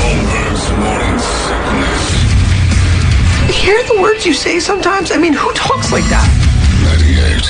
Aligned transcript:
Holmberg's. 0.00 1.30
Hear 3.60 3.82
the 3.84 4.00
words 4.00 4.24
you 4.24 4.32
say 4.32 4.58
sometimes? 4.60 5.10
I 5.12 5.18
mean, 5.18 5.32
who 5.32 5.52
talks 5.52 5.92
like 5.92 6.04
that? 6.04 6.26
98 6.82 7.42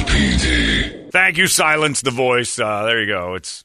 KUPD. 0.00 1.10
Thank 1.12 1.36
you, 1.38 1.46
Silence 1.46 2.02
the 2.02 2.10
Voice. 2.10 2.58
Uh, 2.58 2.84
there 2.84 3.00
you 3.00 3.06
go. 3.06 3.34
It's 3.34 3.64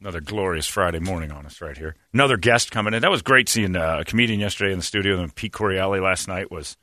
another 0.00 0.20
glorious 0.20 0.66
Friday 0.66 0.98
morning 0.98 1.30
on 1.30 1.46
us 1.46 1.60
right 1.60 1.76
here. 1.76 1.94
Another 2.12 2.36
guest 2.36 2.70
coming 2.70 2.94
in. 2.94 3.02
That 3.02 3.10
was 3.10 3.22
great 3.22 3.48
seeing 3.48 3.76
uh, 3.76 3.98
a 4.00 4.04
comedian 4.04 4.40
yesterday 4.40 4.72
in 4.72 4.78
the 4.78 4.84
studio. 4.84 5.20
And 5.20 5.34
Pete 5.34 5.52
Correale 5.52 6.00
last 6.02 6.26
night 6.28 6.50
was. 6.50 6.76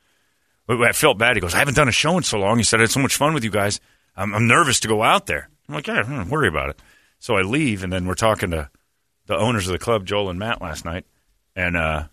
I 0.70 0.92
felt 0.92 1.16
bad. 1.16 1.36
He 1.36 1.40
goes, 1.40 1.54
I 1.54 1.58
haven't 1.58 1.76
done 1.76 1.88
a 1.88 1.92
show 1.92 2.16
in 2.18 2.22
so 2.22 2.38
long. 2.38 2.58
He 2.58 2.64
said, 2.64 2.80
I 2.80 2.82
had 2.82 2.90
so 2.90 3.00
much 3.00 3.16
fun 3.16 3.32
with 3.32 3.42
you 3.42 3.50
guys. 3.50 3.80
I'm, 4.16 4.34
I'm 4.34 4.46
nervous 4.46 4.80
to 4.80 4.88
go 4.88 5.02
out 5.02 5.24
there. 5.26 5.48
I'm 5.68 5.74
like, 5.74 5.86
yeah, 5.86 6.02
don't 6.02 6.28
worry 6.28 6.48
about 6.48 6.70
it. 6.70 6.80
So 7.20 7.36
I 7.36 7.42
leave, 7.42 7.82
and 7.82 7.92
then 7.92 8.06
we're 8.06 8.14
talking 8.14 8.50
to 8.50 8.68
the 9.28 9.36
owners 9.36 9.68
of 9.68 9.72
the 9.72 9.78
club, 9.78 10.04
Joel 10.04 10.30
and 10.30 10.38
Matt, 10.38 10.60
last 10.60 10.84
night, 10.84 11.06
and 11.54 11.76
uh, 11.76 12.04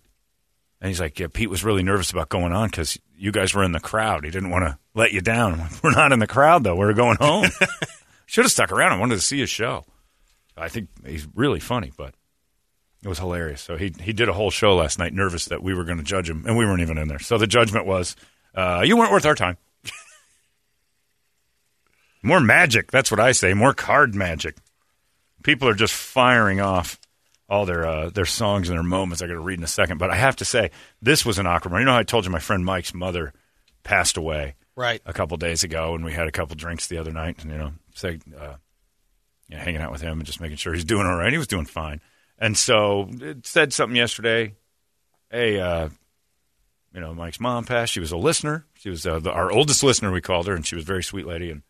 and 0.80 0.88
he's 0.88 1.00
like, 1.00 1.18
yeah, 1.18 1.26
Pete 1.32 1.50
was 1.50 1.64
really 1.64 1.82
nervous 1.82 2.10
about 2.12 2.28
going 2.28 2.52
on 2.52 2.68
because 2.68 2.98
you 3.16 3.32
guys 3.32 3.54
were 3.54 3.64
in 3.64 3.72
the 3.72 3.80
crowd. 3.80 4.24
He 4.24 4.30
didn't 4.30 4.50
want 4.50 4.64
to 4.64 4.78
let 4.94 5.12
you 5.12 5.22
down. 5.22 5.54
I'm 5.54 5.60
like, 5.60 5.82
we're 5.82 5.90
not 5.90 6.12
in 6.12 6.18
the 6.18 6.26
crowd 6.26 6.62
though. 6.62 6.76
We're 6.76 6.92
going 6.92 7.16
home. 7.16 7.46
Should 8.26 8.44
have 8.44 8.52
stuck 8.52 8.70
around. 8.70 8.92
I 8.92 9.00
wanted 9.00 9.16
to 9.16 9.20
see 9.22 9.40
his 9.40 9.50
show. 9.50 9.84
I 10.56 10.68
think 10.68 10.88
he's 11.04 11.26
really 11.34 11.60
funny, 11.60 11.92
but 11.96 12.14
it 13.02 13.08
was 13.08 13.18
hilarious. 13.18 13.60
So 13.60 13.76
he 13.76 13.94
he 14.00 14.12
did 14.12 14.28
a 14.28 14.32
whole 14.32 14.50
show 14.50 14.76
last 14.76 14.98
night, 14.98 15.12
nervous 15.14 15.46
that 15.46 15.62
we 15.62 15.74
were 15.74 15.84
going 15.84 15.98
to 15.98 16.04
judge 16.04 16.28
him, 16.28 16.44
and 16.46 16.56
we 16.56 16.66
weren't 16.66 16.82
even 16.82 16.98
in 16.98 17.08
there. 17.08 17.18
So 17.18 17.38
the 17.38 17.46
judgment 17.46 17.86
was, 17.86 18.14
uh, 18.54 18.82
you 18.84 18.96
weren't 18.96 19.12
worth 19.12 19.26
our 19.26 19.34
time. 19.34 19.56
More 22.22 22.40
magic. 22.40 22.90
That's 22.90 23.10
what 23.10 23.20
I 23.20 23.32
say. 23.32 23.54
More 23.54 23.72
card 23.72 24.14
magic. 24.14 24.56
People 25.42 25.68
are 25.68 25.74
just 25.74 25.94
firing 25.94 26.60
off 26.60 26.98
all 27.48 27.64
their 27.66 27.86
uh, 27.86 28.10
their 28.10 28.24
songs 28.26 28.68
and 28.68 28.76
their 28.76 28.82
moments. 28.82 29.22
I 29.22 29.26
got 29.26 29.34
to 29.34 29.40
read 29.40 29.58
in 29.58 29.64
a 29.64 29.68
second, 29.68 29.98
but 29.98 30.10
I 30.10 30.16
have 30.16 30.36
to 30.36 30.44
say 30.44 30.70
this 31.00 31.24
was 31.24 31.38
an 31.38 31.46
awkward 31.46 31.72
one. 31.72 31.80
You 31.80 31.86
know, 31.86 31.92
how 31.92 31.98
I 31.98 32.02
told 32.04 32.24
you 32.24 32.30
my 32.30 32.38
friend 32.38 32.64
Mike's 32.64 32.92
mother 32.94 33.32
passed 33.84 34.16
away 34.16 34.54
Right. 34.74 35.00
a 35.06 35.12
couple 35.12 35.36
days 35.36 35.62
ago, 35.62 35.94
and 35.94 36.04
we 36.04 36.12
had 36.12 36.26
a 36.26 36.32
couple 36.32 36.56
drinks 36.56 36.86
the 36.88 36.98
other 36.98 37.12
night, 37.12 37.42
and 37.42 37.50
you 37.52 37.56
know, 37.58 37.72
say, 37.94 38.18
uh, 38.38 38.54
you 39.48 39.56
know, 39.56 39.62
hanging 39.62 39.80
out 39.80 39.92
with 39.92 40.00
him 40.00 40.18
and 40.18 40.26
just 40.26 40.40
making 40.40 40.56
sure 40.56 40.74
he's 40.74 40.84
doing 40.84 41.06
all 41.06 41.16
right. 41.16 41.32
He 41.32 41.38
was 41.38 41.46
doing 41.46 41.66
fine, 41.66 42.00
and 42.38 42.56
so 42.58 43.08
it 43.20 43.46
said 43.46 43.72
something 43.72 43.96
yesterday. 43.96 44.54
Hey, 45.30 45.58
uh, 45.60 45.88
you 46.94 47.00
know, 47.00 47.14
Mike's 47.14 47.40
mom 47.40 47.64
passed. 47.64 47.92
She 47.92 48.00
was 48.00 48.12
a 48.12 48.16
listener. 48.16 48.64
She 48.74 48.90
was 48.90 49.06
uh, 49.06 49.18
the, 49.18 49.30
our 49.30 49.50
oldest 49.52 49.82
listener. 49.82 50.10
We 50.10 50.20
called 50.20 50.46
her, 50.46 50.54
and 50.54 50.66
she 50.66 50.74
was 50.74 50.84
a 50.84 50.86
very 50.86 51.02
sweet 51.02 51.26
lady. 51.26 51.50
And 51.50 51.62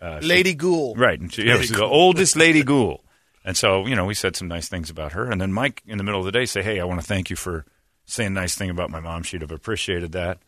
uh, 0.00 0.20
she- 0.20 0.26
Lady 0.26 0.54
Ghoul. 0.54 0.94
Right. 0.96 1.18
And 1.18 1.32
she, 1.32 1.44
yeah, 1.46 1.58
she's 1.58 1.70
the 1.70 1.84
oldest 1.84 2.36
Lady 2.36 2.62
Ghoul. 2.62 3.02
And 3.46 3.56
so, 3.56 3.86
you 3.86 3.94
know, 3.94 4.04
we 4.04 4.12
said 4.14 4.34
some 4.34 4.48
nice 4.48 4.68
things 4.68 4.90
about 4.90 5.12
her. 5.12 5.30
And 5.30 5.40
then 5.40 5.52
Mike, 5.52 5.80
in 5.86 5.96
the 5.98 6.04
middle 6.04 6.18
of 6.20 6.26
the 6.26 6.32
day, 6.32 6.44
say, 6.46 6.62
hey, 6.62 6.80
I 6.80 6.84
want 6.84 7.00
to 7.00 7.06
thank 7.06 7.30
you 7.30 7.36
for 7.36 7.64
saying 8.04 8.26
a 8.26 8.30
nice 8.30 8.56
thing 8.56 8.70
about 8.70 8.90
my 8.90 8.98
mom. 9.00 9.22
She'd 9.22 9.40
have 9.42 9.52
appreciated 9.52 10.12
that. 10.12 10.40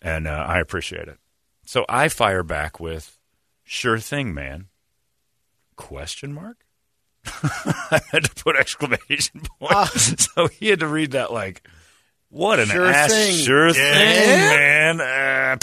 And 0.00 0.28
uh, 0.28 0.44
I 0.48 0.60
appreciate 0.60 1.08
it. 1.08 1.18
So 1.66 1.84
I 1.88 2.08
fire 2.08 2.44
back 2.44 2.78
with, 2.78 3.18
sure 3.64 3.98
thing, 3.98 4.32
man. 4.34 4.66
Question 5.74 6.32
mark? 6.32 6.64
I 7.26 8.00
had 8.12 8.24
to 8.24 8.44
put 8.44 8.54
exclamation 8.56 9.42
point. 9.58 9.88
so 9.98 10.46
he 10.46 10.68
had 10.68 10.80
to 10.80 10.86
read 10.86 11.10
that 11.12 11.32
like, 11.32 11.66
what 12.30 12.60
an 12.60 12.66
Sure 12.66 12.86
ass. 12.86 13.10
thing. 13.10 13.34
Sure 13.34 13.72
thing, 13.72 13.82
man. 13.82 15.00
Uh, 15.00 15.56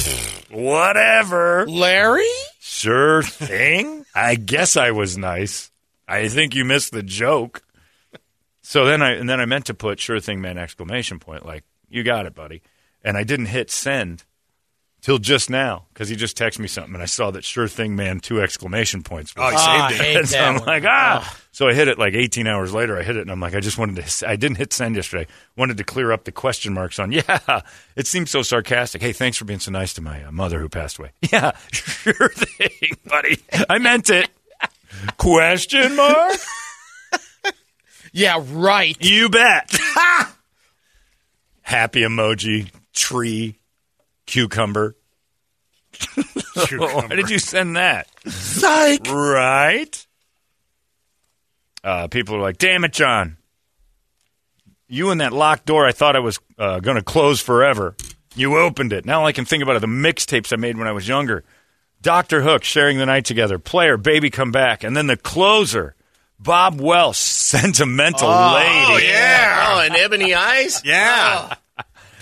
whatever. 0.51 1.65
Larry? 1.67 2.27
Sure 2.59 3.21
thing. 3.23 4.05
I 4.13 4.35
guess 4.35 4.75
I 4.75 4.91
was 4.91 5.17
nice. 5.17 5.71
I 6.07 6.27
think 6.27 6.55
you 6.55 6.65
missed 6.65 6.91
the 6.91 7.03
joke. 7.03 7.61
So 8.61 8.85
then 8.85 9.01
I 9.01 9.11
and 9.11 9.29
then 9.29 9.39
I 9.39 9.45
meant 9.45 9.65
to 9.67 9.73
put 9.73 9.99
sure 9.99 10.19
thing 10.19 10.41
man 10.41 10.57
exclamation 10.57 11.19
point 11.19 11.45
like 11.45 11.63
you 11.89 12.03
got 12.03 12.25
it 12.25 12.33
buddy. 12.33 12.61
And 13.03 13.15
I 13.17 13.23
didn't 13.23 13.47
hit 13.47 13.69
send 13.69 14.23
till 15.01 15.19
just 15.19 15.51
now 15.51 15.85
because 15.93 16.09
he 16.09 16.15
just 16.15 16.35
texted 16.35 16.57
me 16.59 16.67
something 16.67 16.95
and 16.95 17.03
I 17.03 17.05
saw 17.05 17.29
that 17.29 17.43
sure 17.43 17.67
thing 17.67 17.95
man 17.95 18.19
two 18.19 18.41
exclamation 18.41 19.03
points. 19.03 19.33
Oh, 19.37 19.47
he 19.49 19.55
I 19.55 19.89
saved 19.89 20.01
it. 20.01 20.03
hate 20.05 20.17
And 20.17 20.27
so 20.29 20.37
that 20.37 20.47
I'm 20.47 20.55
one. 20.55 20.65
like, 20.65 20.83
ah. 20.85 21.37
So 21.51 21.67
I 21.69 21.73
hit 21.73 21.87
it 21.87 21.97
like 21.99 22.15
18 22.15 22.47
hours 22.47 22.73
later. 22.73 22.97
I 22.99 23.03
hit 23.03 23.15
it, 23.15 23.21
and 23.21 23.31
I'm 23.31 23.39
like, 23.39 23.55
I 23.55 23.61
just 23.61 23.77
wanted 23.77 24.03
to. 24.05 24.27
I 24.27 24.35
didn't 24.35 24.57
hit 24.57 24.73
send 24.73 24.97
yesterday. 24.97 25.25
Wanted 25.55 25.77
to 25.77 25.85
clear 25.85 26.11
up 26.11 26.25
the 26.25 26.33
question 26.33 26.73
marks 26.73 26.99
on. 26.99 27.11
Yeah, 27.15 27.61
it 27.95 28.07
seems 28.07 28.29
so 28.29 28.41
sarcastic. 28.41 29.01
Hey, 29.01 29.13
thanks 29.13 29.37
for 29.37 29.45
being 29.45 29.59
so 29.61 29.71
nice 29.71 29.93
to 29.93 30.01
my 30.01 30.21
uh, 30.25 30.31
mother 30.33 30.59
who 30.59 30.67
passed 30.67 30.97
away. 30.99 31.11
Yeah, 31.31 31.51
sure 31.71 32.27
thing, 32.29 32.97
buddy. 33.05 33.37
I 33.69 33.77
meant 33.77 34.09
it. 34.09 34.27
Question 35.17 35.95
mark? 35.95 36.33
Yeah, 38.15 38.41
right. 38.47 38.95
You 39.01 39.27
bet. 39.27 39.75
Happy 41.63 41.99
emoji, 41.99 42.71
tree, 42.93 43.59
cucumber. 44.25 44.95
Why 46.71 47.07
did 47.09 47.29
you 47.29 47.39
send 47.39 47.75
that? 47.75 48.07
Psych. 48.25 49.05
Right? 49.11 50.07
Uh, 51.83 52.07
people 52.07 52.35
are 52.37 52.41
like, 52.41 52.57
damn 52.57 52.85
it, 52.85 52.93
John. 52.93 53.35
You 54.87 55.11
and 55.11 55.19
that 55.19 55.33
locked 55.33 55.65
door, 55.65 55.85
I 55.85 55.91
thought 55.91 56.15
I 56.15 56.19
was 56.19 56.39
uh, 56.57 56.79
going 56.79 56.95
to 56.95 57.03
close 57.03 57.41
forever. 57.41 57.97
You 58.33 58.57
opened 58.57 58.93
it. 58.93 59.05
Now 59.05 59.19
all 59.19 59.25
I 59.27 59.33
can 59.33 59.43
think 59.43 59.61
about 59.61 59.75
are 59.75 59.81
the 59.81 59.87
mixtapes 59.87 60.53
I 60.53 60.55
made 60.55 60.77
when 60.77 60.87
I 60.87 60.93
was 60.93 61.05
younger. 61.05 61.43
Dr. 62.01 62.41
Hook, 62.41 62.63
sharing 62.63 62.97
the 62.97 63.05
night 63.05 63.25
together. 63.25 63.57
Player, 63.59 63.97
baby, 63.97 64.29
come 64.29 64.51
back. 64.51 64.83
And 64.83 64.95
then 64.95 65.07
the 65.07 65.17
closer, 65.17 65.95
Bob 66.39 66.79
Welch, 66.79 67.15
sentimental 67.19 68.29
lady. 68.29 68.35
Oh, 68.35 68.99
yeah. 69.01 69.65
Oh, 69.69 69.79
and 69.81 69.95
Ebony 69.95 70.33
Eyes? 70.33 70.81
Yeah. 70.85 71.55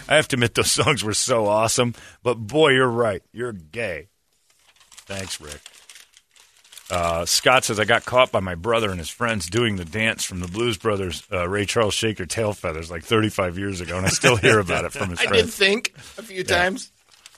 I 0.06 0.16
have 0.16 0.28
to 0.30 0.36
admit, 0.36 0.54
those 0.54 0.70
songs 0.72 1.02
were 1.04 1.14
so 1.14 1.48
awesome. 1.48 1.96
But 2.24 2.36
boy, 2.36 2.72
you're 2.72 2.90
right. 2.90 3.24
You're 3.32 3.54
gay. 3.54 4.10
Thanks, 5.06 5.40
Rick. 5.40 5.62
Uh, 6.92 7.26
Scott 7.26 7.64
says, 7.64 7.80
I 7.80 7.86
got 7.86 8.06
caught 8.06 8.32
by 8.32 8.40
my 8.42 8.56
brother 8.56 8.92
and 8.92 9.00
his 9.00 9.10
friends 9.10 9.50
doing 9.50 9.78
the 9.78 9.86
dance 9.86 10.24
from 10.24 10.42
the 10.42 10.48
Blues 10.48 10.78
Brothers, 10.78 11.24
uh, 11.32 11.48
Ray 11.48 11.66
Charles 11.66 11.94
Shake 11.94 12.20
a 12.20 12.26
Tail 12.26 12.54
Feathers, 12.54 12.92
like 12.92 13.04
35 13.04 13.58
years 13.58 13.82
ago, 13.82 13.98
and 13.98 14.06
I 14.06 14.10
still 14.10 14.36
hear 14.36 14.60
about 14.60 14.86
it 14.86 14.92
from 14.92 15.10
his 15.10 15.20
friends. 15.20 15.32
I 15.42 15.42
did 15.46 15.50
think 15.52 15.94
a 16.18 16.22
few 16.22 16.44
times. 16.44 16.92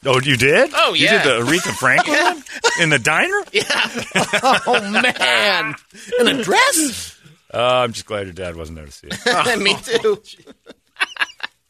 Oh, 0.05 0.19
you 0.21 0.37
did? 0.37 0.71
Oh, 0.75 0.93
yeah. 0.93 1.13
You 1.13 1.17
did 1.17 1.23
the 1.47 1.51
Aretha 1.51 1.73
Franklin 1.75 2.15
one? 2.23 2.43
in 2.81 2.89
the 2.89 2.99
diner? 2.99 3.41
Yeah. 3.51 4.03
Oh, 4.67 4.91
man. 4.91 5.75
In 6.19 6.27
a 6.27 6.43
dress? 6.43 7.19
Uh, 7.53 7.57
I'm 7.83 7.93
just 7.93 8.05
glad 8.05 8.25
your 8.27 8.33
dad 8.33 8.55
wasn't 8.55 8.77
there 8.77 8.85
to 8.85 8.91
see 8.91 9.07
it. 9.09 9.59
Me 9.59 9.75
too. 9.81 10.21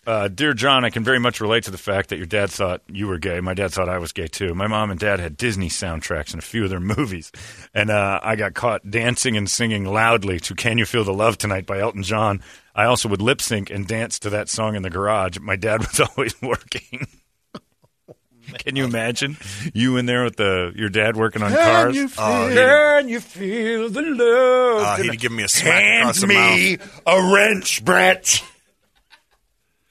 Uh, 0.07 0.27
dear 0.27 0.53
John, 0.53 0.85
I 0.85 0.91
can 0.91 1.03
very 1.03 1.17
much 1.19 1.41
relate 1.41 1.63
to 1.63 1.71
the 1.71 1.79
fact 1.79 2.09
that 2.09 2.17
your 2.17 2.27
dad 2.27 2.51
thought 2.51 2.81
you 2.87 3.07
were 3.07 3.17
gay. 3.17 3.39
My 3.39 3.55
dad 3.55 3.71
thought 3.71 3.89
I 3.89 3.97
was 3.97 4.11
gay 4.11 4.27
too. 4.27 4.53
My 4.53 4.67
mom 4.67 4.91
and 4.91 4.99
dad 4.99 5.19
had 5.19 5.35
Disney 5.35 5.67
soundtracks 5.67 6.31
in 6.33 6.37
a 6.39 6.43
few 6.43 6.63
of 6.63 6.69
their 6.69 6.79
movies, 6.79 7.31
and 7.73 7.89
uh, 7.89 8.19
I 8.21 8.35
got 8.35 8.53
caught 8.53 8.87
dancing 8.87 9.35
and 9.35 9.49
singing 9.49 9.83
loudly 9.85 10.39
to 10.41 10.53
"Can 10.53 10.77
You 10.77 10.85
Feel 10.85 11.05
the 11.05 11.13
Love 11.13 11.39
Tonight" 11.39 11.65
by 11.65 11.79
Elton 11.79 12.03
John. 12.03 12.41
I 12.75 12.85
also 12.85 13.09
would 13.09 13.21
lip 13.21 13.41
sync 13.41 13.71
and 13.71 13.87
dance 13.87 14.19
to 14.19 14.29
that 14.31 14.47
song 14.47 14.75
in 14.75 14.83
the 14.83 14.91
garage. 14.91 15.39
My 15.39 15.55
dad 15.55 15.79
was 15.79 15.99
always 15.99 16.39
working. 16.39 17.07
Can 18.63 18.75
you 18.75 18.85
imagine 18.85 19.37
you 19.73 19.97
in 19.97 20.05
there 20.05 20.23
with 20.23 20.37
the 20.37 20.71
your 20.75 20.89
dad 20.89 21.15
working 21.17 21.41
on 21.43 21.51
cars? 21.51 21.97
Oh, 22.17 22.47
he- 22.47 22.55
Can 22.55 23.09
you 23.09 23.19
feel 23.19 23.89
the 23.89 24.01
love? 24.01 24.81
Uh, 24.99 25.03
he'd 25.03 25.19
give 25.19 25.31
me 25.31 25.43
a 25.43 25.47
smack 25.47 25.73
Hand 25.81 26.01
across 26.01 26.21
the 26.21 26.27
me 26.27 26.77
mouth. 26.77 27.01
a 27.05 27.33
wrench, 27.33 27.83
Brett. 27.83 28.41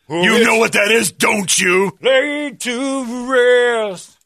You 0.08 0.44
know 0.44 0.58
what 0.58 0.72
that 0.72 0.90
is, 0.90 1.12
don't 1.12 1.58
you? 1.58 1.93
Laid 2.02 2.61
to 2.61 3.31
rest. 3.32 4.19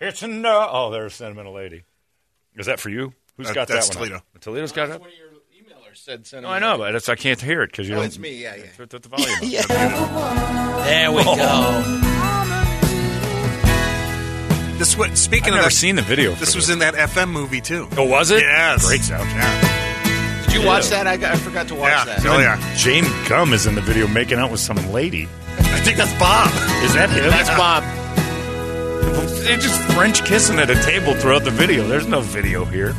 It's 0.00 0.22
enough. 0.22 0.70
Oh, 0.72 0.90
there's 0.90 1.14
Sentimental 1.14 1.52
Lady. 1.54 1.84
Is 2.56 2.66
that 2.66 2.80
for 2.80 2.88
you? 2.88 3.12
Who's 3.36 3.46
That- 3.48 3.54
got 3.54 3.68
that's 3.68 3.88
that 3.90 3.96
one? 3.98 4.08
Toledo. 4.08 4.24
Up? 4.34 4.40
Toledo's 4.40 4.72
got 4.72 4.88
it. 4.88 4.92
up? 4.92 5.00
One 5.02 5.10
of 5.10 5.14
your 5.16 5.28
emailers 5.62 5.96
said 5.98 6.42
No, 6.42 6.48
I 6.48 6.58
know, 6.58 6.78
but 6.78 6.94
it's, 6.94 7.08
I 7.08 7.14
can't 7.14 7.40
hear 7.40 7.62
it 7.62 7.70
because 7.70 7.88
you 7.88 7.94
Oh, 7.94 7.98
don't. 7.98 8.06
it's 8.06 8.18
me. 8.18 8.42
Yeah, 8.42 8.56
yeah. 8.56 8.64
Turn 8.76 8.88
the 8.90 9.08
volume. 9.08 9.38
Yeah. 9.42 9.62
There 10.84 11.12
we 11.12 11.22
go. 11.24 12.16
This 14.90 14.98
what 14.98 15.16
speaking 15.16 15.44
I've 15.44 15.50
of 15.50 15.54
never 15.58 15.68
that, 15.68 15.72
seen 15.72 15.94
the 15.94 16.02
video. 16.02 16.32
this 16.34 16.50
for 16.54 16.56
was 16.58 16.68
in 16.68 16.80
that 16.80 16.94
FM 16.94 17.30
movie 17.30 17.60
too. 17.60 17.86
Oh, 17.96 18.04
was 18.08 18.32
it? 18.32 18.40
Yes. 18.42 18.84
Great 18.84 19.02
soundtrack. 19.02 20.46
Did 20.46 20.54
you 20.60 20.66
watch 20.66 20.88
that? 20.88 21.06
I, 21.06 21.16
got, 21.16 21.32
I 21.34 21.36
forgot 21.36 21.68
to 21.68 21.76
watch 21.76 21.92
Yeah. 21.92 22.04
that. 22.06 22.26
Oh, 22.26 22.40
yeah. 22.40 22.74
James 22.76 23.06
Gum 23.28 23.52
is 23.52 23.66
in 23.66 23.76
the 23.76 23.80
video 23.82 24.08
making 24.08 24.38
out 24.40 24.50
with 24.50 24.58
some 24.58 24.78
lady. 24.90 25.28
I 25.58 25.78
think 25.82 25.96
that's 25.96 26.12
Bob. 26.18 26.48
Is 26.82 26.92
that 26.94 27.08
him? 27.08 27.30
That's 27.30 27.50
Bob. 27.50 27.84
They're 29.44 29.58
just 29.58 29.80
French 29.92 30.24
kissing 30.24 30.58
at 30.58 30.68
a 30.70 30.82
table 30.82 31.14
throughout 31.14 31.44
the 31.44 31.52
video. 31.52 31.86
There's 31.86 32.08
no 32.08 32.20
video 32.20 32.64
here. 32.64 32.92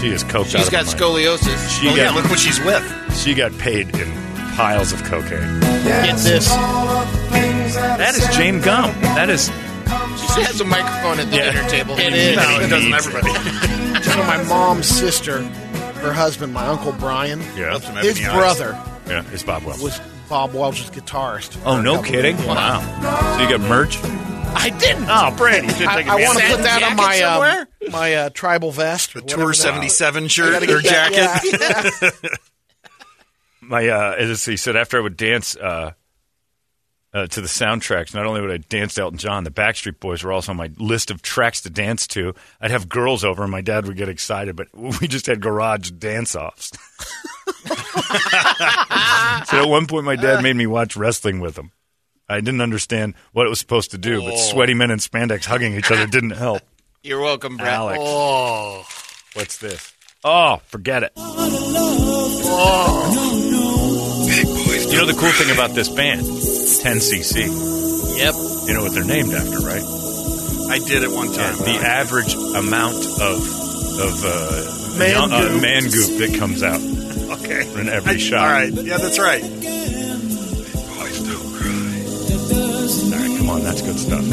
She 0.00 0.08
is 0.08 0.24
coke. 0.24 0.46
She's 0.46 0.70
got 0.70 0.86
scoliosis. 0.86 1.78
She 1.78 1.90
Oh, 1.90 1.94
yeah, 1.94 2.04
got 2.06 2.14
look 2.14 2.30
what 2.30 2.38
she's 2.38 2.58
with. 2.64 2.82
she 3.18 3.34
got 3.34 3.52
paid 3.58 3.94
in 3.94 4.10
piles 4.56 4.94
of 4.94 5.04
cocaine. 5.04 5.60
Get 5.60 6.16
this. 6.20 6.48
That 6.48 8.14
is 8.16 8.26
Jane 8.34 8.62
Gum. 8.62 8.92
That 9.02 9.28
is 9.28 9.50
She 9.88 10.42
has 10.42 10.60
a 10.60 10.64
microphone 10.64 11.18
at 11.20 11.30
the 11.30 11.36
Yeah. 11.36 11.52
dinner 11.52 11.68
table. 11.68 11.98
It 11.98 12.12
is. 12.12 12.36
No, 12.36 12.60
it 12.60 12.68
doesn't 12.68 12.92
everybody. 12.94 13.64
So 14.08 14.22
my 14.24 14.42
mom's 14.44 14.86
sister, 14.86 15.42
her 15.42 16.12
husband, 16.12 16.52
my 16.54 16.66
uncle 16.66 16.92
Brian, 16.92 17.40
yeah, 17.56 17.72
his 17.78 17.84
having 17.84 18.26
eyes. 18.26 18.32
brother 18.36 18.82
yeah. 19.06 19.24
It's 19.32 19.42
Bob 19.42 19.64
Wells. 19.64 19.82
was 19.82 20.00
Bob 20.28 20.54
Welch's 20.54 20.90
guitarist. 20.90 21.58
Oh, 21.64 21.80
no 21.80 22.00
kidding! 22.02 22.36
Wow. 22.46 22.80
So 23.36 23.42
you 23.42 23.48
got 23.48 23.60
merch? 23.68 23.98
I 24.04 24.70
didn't. 24.78 25.06
Oh, 25.08 25.34
Brady, 25.36 25.66
you 25.66 25.86
I, 25.86 26.02
I 26.02 26.14
want 26.24 26.38
to 26.38 26.46
put 26.48 26.62
that 26.62 26.82
on 26.82 26.96
my 26.96 27.18
jacket 27.18 27.68
uh, 27.88 27.90
my 27.90 28.14
uh, 28.14 28.30
tribal 28.30 28.70
vest. 28.72 29.14
The 29.14 29.20
Tour 29.20 29.46
whatever 29.48 29.50
that- 29.52 29.56
77 29.56 30.28
shirt 30.28 30.52
gotta 30.52 30.76
or 30.76 30.80
jacket. 30.80 31.60
yeah. 32.22 32.30
My 33.60 33.88
uh, 33.88 34.14
as 34.16 34.44
he 34.44 34.56
said 34.56 34.76
after 34.76 34.98
I 34.98 35.00
would 35.02 35.16
dance 35.16 35.54
uh, 35.56 35.92
uh, 37.18 37.26
to 37.26 37.40
the 37.40 37.48
soundtracks, 37.48 38.14
not 38.14 38.26
only 38.26 38.40
would 38.40 38.50
I 38.50 38.58
dance 38.58 38.94
to 38.94 39.02
Elton 39.02 39.18
John, 39.18 39.44
the 39.44 39.50
Backstreet 39.50 39.98
Boys 39.98 40.22
were 40.22 40.32
also 40.32 40.52
on 40.52 40.56
my 40.56 40.70
list 40.78 41.10
of 41.10 41.22
tracks 41.22 41.62
to 41.62 41.70
dance 41.70 42.06
to. 42.08 42.34
I'd 42.60 42.70
have 42.70 42.88
girls 42.88 43.24
over, 43.24 43.42
and 43.42 43.50
my 43.50 43.60
dad 43.60 43.86
would 43.86 43.96
get 43.96 44.08
excited, 44.08 44.56
but 44.56 44.68
we 44.74 45.08
just 45.08 45.26
had 45.26 45.40
garage 45.40 45.90
dance 45.90 46.36
offs. 46.36 46.68
so 49.48 49.62
at 49.62 49.68
one 49.68 49.86
point, 49.86 50.04
my 50.04 50.16
dad 50.16 50.42
made 50.42 50.56
me 50.56 50.66
watch 50.66 50.96
wrestling 50.96 51.40
with 51.40 51.58
him. 51.58 51.72
I 52.28 52.40
didn't 52.40 52.60
understand 52.60 53.14
what 53.32 53.46
it 53.46 53.50
was 53.50 53.58
supposed 53.58 53.92
to 53.92 53.98
do, 53.98 54.22
but 54.22 54.36
sweaty 54.36 54.74
men 54.74 54.90
in 54.90 54.98
spandex 54.98 55.46
hugging 55.46 55.74
each 55.74 55.90
other 55.90 56.06
didn't 56.06 56.30
help. 56.30 56.62
You're 57.02 57.20
welcome, 57.20 57.56
Brett. 57.56 57.72
Alex. 57.72 57.98
Oh. 58.02 58.84
What's 59.34 59.58
this? 59.58 59.94
Oh, 60.24 60.60
forget 60.66 61.04
it. 61.04 61.12
You 64.90 64.96
know 64.96 65.06
the 65.06 65.20
cool 65.20 65.30
thing 65.30 65.52
about 65.52 65.76
this 65.76 65.88
band, 65.88 66.26
10cc. 66.76 68.18
Yep. 68.18 68.34
You 68.68 68.74
know 68.74 68.82
what 68.82 68.92
they're 68.92 69.04
named 69.04 69.32
after, 69.32 69.58
right? 69.60 69.82
I 70.70 70.78
did 70.78 71.02
it 71.02 71.10
one 71.10 71.32
time. 71.32 71.56
The 71.56 71.80
average 71.82 72.34
amount 72.34 72.96
of 73.20 73.56
of 73.98 74.24
uh, 74.24 74.98
Man 74.98 75.10
young- 75.10 75.32
uh, 75.32 75.58
man 75.60 75.82
goop 75.84 76.18
that 76.18 76.36
comes 76.38 76.62
out 76.62 76.80
okay. 77.40 77.66
in 77.80 77.88
every 77.88 78.14
I- 78.14 78.18
shot. 78.18 78.40
All 78.40 78.50
right. 78.52 78.72
Yeah, 78.72 78.98
that's 78.98 79.18
right. 79.18 79.42
All 79.42 79.50
right, 83.10 83.38
come 83.38 83.50
on, 83.50 83.62
that's 83.62 83.82
good 83.82 83.98
stuff. 83.98 84.24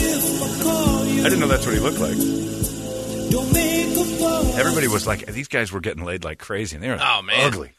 I 0.00 1.22
didn't 1.24 1.40
know 1.40 1.48
that's 1.48 1.66
what 1.66 1.74
he 1.74 1.80
looked 1.80 1.98
like. 1.98 2.16
Everybody 4.58 4.88
was 4.88 5.06
like, 5.06 5.26
these 5.26 5.48
guys 5.48 5.70
were 5.72 5.80
getting 5.80 6.04
laid 6.04 6.24
like 6.24 6.38
crazy, 6.38 6.76
and 6.76 6.82
they 6.84 6.88
were 6.88 6.98
Oh, 7.00 7.22
man. 7.22 7.46
ugly. 7.46 7.72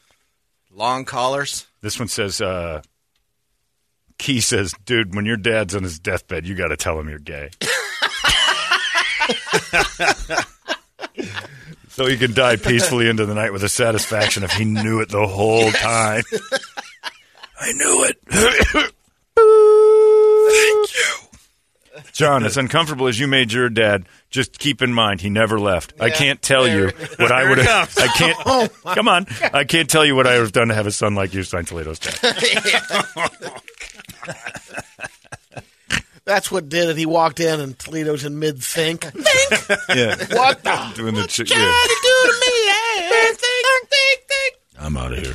Long 0.72 1.04
collars. 1.04 1.66
This 1.82 1.98
one 1.98 2.08
says, 2.08 2.40
uh, 2.40 2.82
Key 4.18 4.40
says, 4.40 4.72
dude, 4.84 5.14
when 5.14 5.24
your 5.26 5.36
dad's 5.36 5.74
on 5.74 5.82
his 5.82 5.98
deathbed, 5.98 6.46
you 6.46 6.54
got 6.54 6.68
to 6.68 6.76
tell 6.76 6.98
him 6.98 7.08
you're 7.08 7.18
gay. 7.18 7.50
so 11.88 12.06
he 12.06 12.16
can 12.16 12.32
die 12.34 12.56
peacefully 12.56 13.08
into 13.08 13.26
the 13.26 13.34
night 13.34 13.52
with 13.52 13.62
the 13.62 13.68
satisfaction 13.68 14.42
if 14.42 14.52
he 14.52 14.64
knew 14.64 15.00
it 15.00 15.08
the 15.08 15.26
whole 15.26 15.70
time. 15.72 16.22
I 17.60 17.72
knew 17.72 18.04
it. 18.04 18.18
Thank 20.50 20.94
you. 20.94 21.16
John, 22.12 22.44
as 22.44 22.56
uncomfortable 22.56 23.06
as 23.06 23.18
you 23.18 23.26
made 23.26 23.52
your 23.52 23.68
dad, 23.68 24.06
just 24.30 24.58
keep 24.58 24.82
in 24.82 24.92
mind 24.92 25.20
he 25.20 25.30
never 25.30 25.58
left. 25.58 25.92
I 26.00 26.10
can't 26.10 26.40
tell 26.42 26.66
you 26.68 26.90
what 27.16 27.32
I 27.32 27.48
would 27.48 27.58
have. 27.58 27.92
I 27.98 28.06
can't. 28.08 28.72
come 28.84 29.08
on, 29.08 29.26
I 29.52 29.64
can't 29.64 29.88
tell 29.88 30.04
you 30.04 30.14
what 30.14 30.26
I 30.26 30.34
would 30.36 30.42
have 30.42 30.52
done 30.52 30.68
to 30.68 30.74
have 30.74 30.86
a 30.86 30.92
son 30.92 31.14
like 31.14 31.34
you 31.34 31.42
sign 31.42 31.64
Toledo's 31.64 31.98
dad. 31.98 32.18
That's 36.24 36.50
what 36.50 36.68
did 36.68 36.88
it. 36.90 36.96
He 36.96 37.06
walked 37.06 37.40
in 37.40 37.58
and 37.60 37.76
Toledo's 37.78 38.24
in 38.24 38.38
mid 38.38 38.62
think. 38.62 39.02
Think. 39.02 39.80
Yeah, 39.88 40.14
what 40.36 40.62
the? 40.62 40.92
doing 40.96 41.14
the 41.14 41.26
ch- 41.26 41.48
Trying 41.48 41.60
yeah. 41.60 41.66
to 41.82 42.00
do 42.02 42.32
to 42.32 42.40
me. 42.40 42.70
eh? 42.70 43.24
Think, 43.32 43.38
think, 43.88 44.20
think. 44.28 44.56
I'm 44.78 44.96
out 44.96 45.12
of 45.12 45.18
here. 45.18 45.34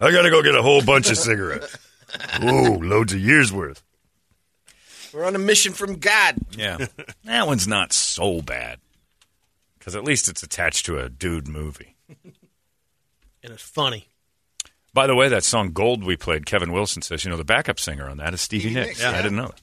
I 0.00 0.10
got 0.10 0.22
to 0.22 0.30
go 0.30 0.42
get 0.42 0.56
a 0.56 0.62
whole 0.62 0.82
bunch 0.82 1.08
of 1.10 1.16
cigarettes. 1.18 1.76
Ooh, 2.42 2.78
loads 2.78 3.12
of 3.12 3.20
years 3.20 3.52
worth. 3.52 3.82
We're 5.14 5.24
on 5.24 5.36
a 5.36 5.38
mission 5.38 5.72
from 5.72 5.98
God. 5.98 6.36
Yeah, 6.56 6.86
that 7.24 7.46
one's 7.46 7.68
not 7.68 7.92
so 7.92 8.42
bad 8.42 8.80
because 9.78 9.94
at 9.94 10.04
least 10.04 10.28
it's 10.28 10.42
attached 10.42 10.86
to 10.86 10.98
a 10.98 11.08
dude 11.08 11.46
movie. 11.48 11.96
And 12.08 13.52
it's 13.52 13.62
funny. 13.62 14.08
By 14.92 15.06
the 15.06 15.14
way, 15.14 15.28
that 15.28 15.44
song 15.44 15.72
"Gold" 15.72 16.04
we 16.04 16.16
played, 16.16 16.46
Kevin 16.46 16.72
Wilson 16.72 17.02
says, 17.02 17.24
you 17.24 17.30
know, 17.30 17.36
the 17.36 17.44
backup 17.44 17.78
singer 17.78 18.08
on 18.08 18.16
that 18.16 18.34
is 18.34 18.40
Stevie, 18.40 18.70
Stevie 18.70 18.74
Nicks. 18.74 18.88
Nicks, 18.88 19.00
yeah. 19.02 19.10
I 19.10 19.22
didn't 19.22 19.36
know 19.36 19.48
that. 19.48 19.60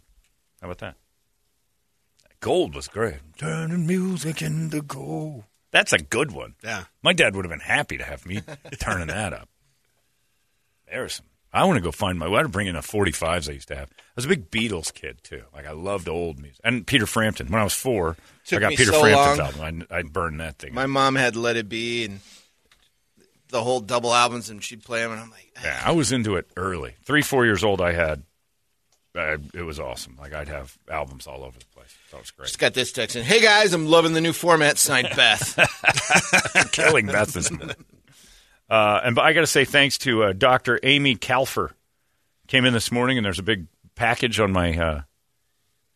How 0.62 0.68
about 0.68 0.78
that? 0.80 0.96
Gold 2.40 2.76
was 2.76 2.88
great. 2.88 3.18
Turning 3.38 3.86
music 3.86 4.42
into 4.42 4.82
gold. 4.82 5.44
That's 5.72 5.94
a 5.94 6.00
good 6.00 6.32
one. 6.32 6.56
Yeah. 6.64 6.86
My 7.02 7.14
dad 7.14 7.36
would 7.36 7.46
have 7.46 7.52
been 7.52 7.60
happy 7.60 7.98
to 7.98 8.04
have 8.04 8.26
me 8.26 8.42
turning 8.80 9.08
that 9.08 9.34
up. 9.34 9.50
There's 10.90 11.16
some. 11.16 11.26
I 11.54 11.66
want 11.66 11.78
to 11.78 11.82
go 11.82 11.92
find 11.92 12.18
my. 12.18 12.28
I 12.28 12.42
to 12.44 12.50
bring 12.50 12.68
in 12.68 12.76
a 12.76 12.82
45s 12.82 13.50
I 13.50 13.54
used 13.54 13.68
to 13.68 13.76
have. 13.76 13.90
I 13.92 14.04
was 14.16 14.26
a 14.26 14.30
big 14.30 14.50
Beatles 14.52 14.94
kid 14.94 15.20
too. 15.24 15.44
Like 15.54 15.66
I 15.66 15.72
loved 15.72 16.08
old 16.08 16.40
music 16.40 16.60
and 16.64 16.88
Peter 16.88 17.06
Frampton. 17.06 17.48
When 17.52 17.60
I 17.60 17.64
was 17.64 17.74
four, 17.74 18.16
Took 18.46 18.58
I 18.58 18.70
got 18.70 18.78
Peter 18.78 18.92
so 18.92 19.02
Frampton's 19.02 19.38
long. 19.40 19.48
album. 19.72 19.88
I 19.92 20.00
I 20.00 20.04
burned 20.04 20.40
that 20.40 20.58
thing. 20.60 20.74
My 20.74 20.86
mom 20.86 21.16
had 21.16 21.36
Let 21.36 21.58
It 21.58 21.68
Be 21.68 22.06
and 22.06 22.20
the 23.50 23.62
whole 23.62 23.82
double 23.82 24.14
albums, 24.14 24.50
and 24.50 24.64
she'd 24.64 24.82
play 24.84 25.02
them, 25.02 25.12
and 25.12 25.20
I'm 25.20 25.30
like, 25.30 25.52
Yeah, 25.62 25.82
I 25.84 25.92
was 25.92 26.14
into 26.14 26.36
it 26.38 26.50
early. 26.56 26.96
Three, 27.04 27.22
four 27.22 27.46
years 27.46 27.64
old, 27.64 27.82
I 27.82 27.92
had. 27.92 28.24
Uh, 29.14 29.38
it 29.54 29.64
was 29.64 29.78
awesome. 29.78 30.18
Like 30.18 30.34
I'd 30.34 30.48
have 30.48 30.78
albums 30.90 31.28
all 31.28 31.44
over 31.44 31.60
the 31.60 31.66
place. 31.76 31.94
That 32.12 32.22
was 32.22 32.32
great. 32.32 32.46
just 32.48 32.60
got 32.60 32.74
this 32.74 32.94
text 32.94 33.18
in. 33.18 33.24
Hey 33.26 33.42
guys, 33.42 33.74
I'm 33.74 33.88
loving 33.88 34.14
the 34.14 34.22
new 34.22 34.32
format. 34.32 34.78
Signed 34.78 35.10
Beth. 35.18 35.58
Killing 36.72 37.08
Beth 37.08 37.34
this 37.34 37.52
morning. 37.52 37.76
Uh, 38.72 39.02
and 39.04 39.20
I 39.20 39.34
got 39.34 39.42
to 39.42 39.48
say 39.48 39.66
thanks 39.66 39.98
to 40.00 40.24
uh, 40.24 40.34
Dr. 40.34 40.80
Amy 40.82 41.18
Calfer. 41.18 41.72
Came 42.48 42.64
in 42.64 42.72
this 42.72 42.90
morning 42.90 43.18
and 43.18 43.26
there's 43.26 43.38
a 43.38 43.44
big 43.44 43.68
package 43.96 44.40
on 44.40 44.54
my 44.54 44.78
uh, 44.78 45.02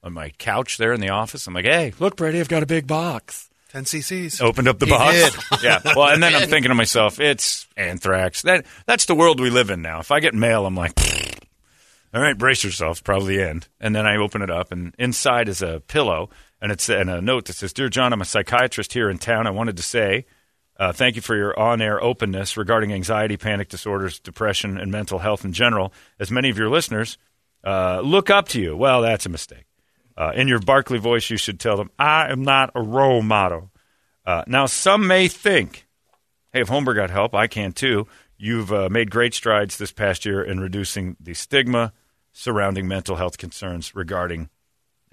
on 0.03 0.12
my 0.12 0.32
couch 0.32 0.77
there 0.77 0.91
in 0.91 1.00
the 1.00 1.10
office. 1.10 1.48
I'm 1.48 1.53
like, 1.53 1.63
hey, 1.63 1.94
look, 2.00 2.17
Brady, 2.17 2.41
I've 2.41 2.50
got 2.50 2.63
a 2.63 2.65
big 2.65 2.86
box. 2.86 3.50
10 3.70 3.86
cc's. 3.86 4.41
Opened 4.41 4.67
up 4.67 4.79
the 4.79 4.88
box. 4.88 5.38
yeah. 5.63 5.82
Well, 5.96 6.10
and 6.10 6.22
then 6.22 6.36
I'm 6.36 6.50
thinking 6.50 6.67
to 6.67 6.75
myself, 6.75 7.17
it's 7.17 7.65
anthrax. 7.77 8.41
That 8.41 8.65
that's 8.86 9.05
the 9.05 9.15
world 9.15 9.39
we 9.39 9.50
live 9.50 9.70
in 9.70 9.82
now. 9.82 10.01
If 10.01 10.12
I 10.12 10.20
get 10.20 10.34
mail, 10.34 10.65
I'm 10.65 10.75
like, 10.75 11.00
all 12.13 12.22
right, 12.22 12.38
brace 12.38 12.65
yourself. 12.65 13.05
Probably 13.05 13.38
the 13.38 13.50
end. 13.50 13.70
And 13.79 13.96
then 13.96 14.05
I 14.05 14.17
open 14.17 14.41
it 14.41 14.50
up, 14.50 14.74
and 14.74 14.94
inside 15.00 15.48
is 15.48 15.62
a 15.62 15.79
pillow, 15.88 16.29
and 16.62 16.74
it's 16.74 16.89
and 16.89 17.10
a 17.10 17.22
note 17.22 17.46
that 17.46 17.55
says, 17.55 17.72
"Dear 17.72 17.88
John, 17.88 18.12
I'm 18.12 18.22
a 18.22 18.25
psychiatrist 18.25 18.91
here 18.91 19.10
in 19.10 19.17
town. 19.17 19.48
I 19.48 19.51
wanted 19.51 19.77
to 19.77 19.84
say." 19.84 20.25
Uh, 20.77 20.91
thank 20.91 21.15
you 21.15 21.22
for 21.22 21.36
your 21.36 21.58
on 21.58 21.82
air 21.82 22.03
openness 22.03 22.58
regarding 22.58 22.91
anxiety, 22.91 23.38
panic 23.38 23.70
disorders, 23.70 24.20
depression, 24.20 24.77
and 24.77 24.91
mental 24.91 25.20
health 25.20 25.46
in 25.46 25.53
general. 25.53 25.94
As 26.20 26.32
many 26.32 26.50
of 26.50 26.58
your 26.58 26.70
listeners 26.70 27.17
uh, 27.63 28.01
look 28.01 28.29
up 28.29 28.50
to 28.50 28.62
you. 28.62 28.75
Well, 28.75 29.01
that's 29.01 29.25
a 29.25 29.29
mistake. 29.29 29.65
Uh, 30.17 30.32
in 30.36 30.48
your 30.48 30.60
Barkley 30.60 31.00
voice, 31.00 31.29
you 31.29 31.38
should 31.38 31.60
tell 31.60 31.77
them, 31.77 31.91
I 32.00 32.32
am 32.32 32.44
not 32.44 32.72
a 32.75 32.82
role 32.82 33.22
model. 33.22 33.72
Uh, 34.25 34.44
now, 34.48 34.65
some 34.65 35.08
may 35.08 35.27
think, 35.27 35.88
hey, 36.53 36.62
if 36.62 36.70
Holmberg 36.70 36.96
got 36.96 37.10
help, 37.10 37.36
I 37.36 37.48
can 37.48 37.72
too. 37.74 38.08
You've 38.38 38.72
uh, 38.72 38.89
made 38.89 39.12
great 39.12 39.34
strides 39.34 39.77
this 39.77 39.91
past 39.91 40.25
year 40.25 40.44
in 40.44 40.60
reducing 40.60 41.15
the 41.20 41.34
stigma 41.34 41.94
surrounding 42.32 42.88
mental 42.88 43.15
health 43.15 43.38
concerns 43.38 43.96
regarding 43.96 44.50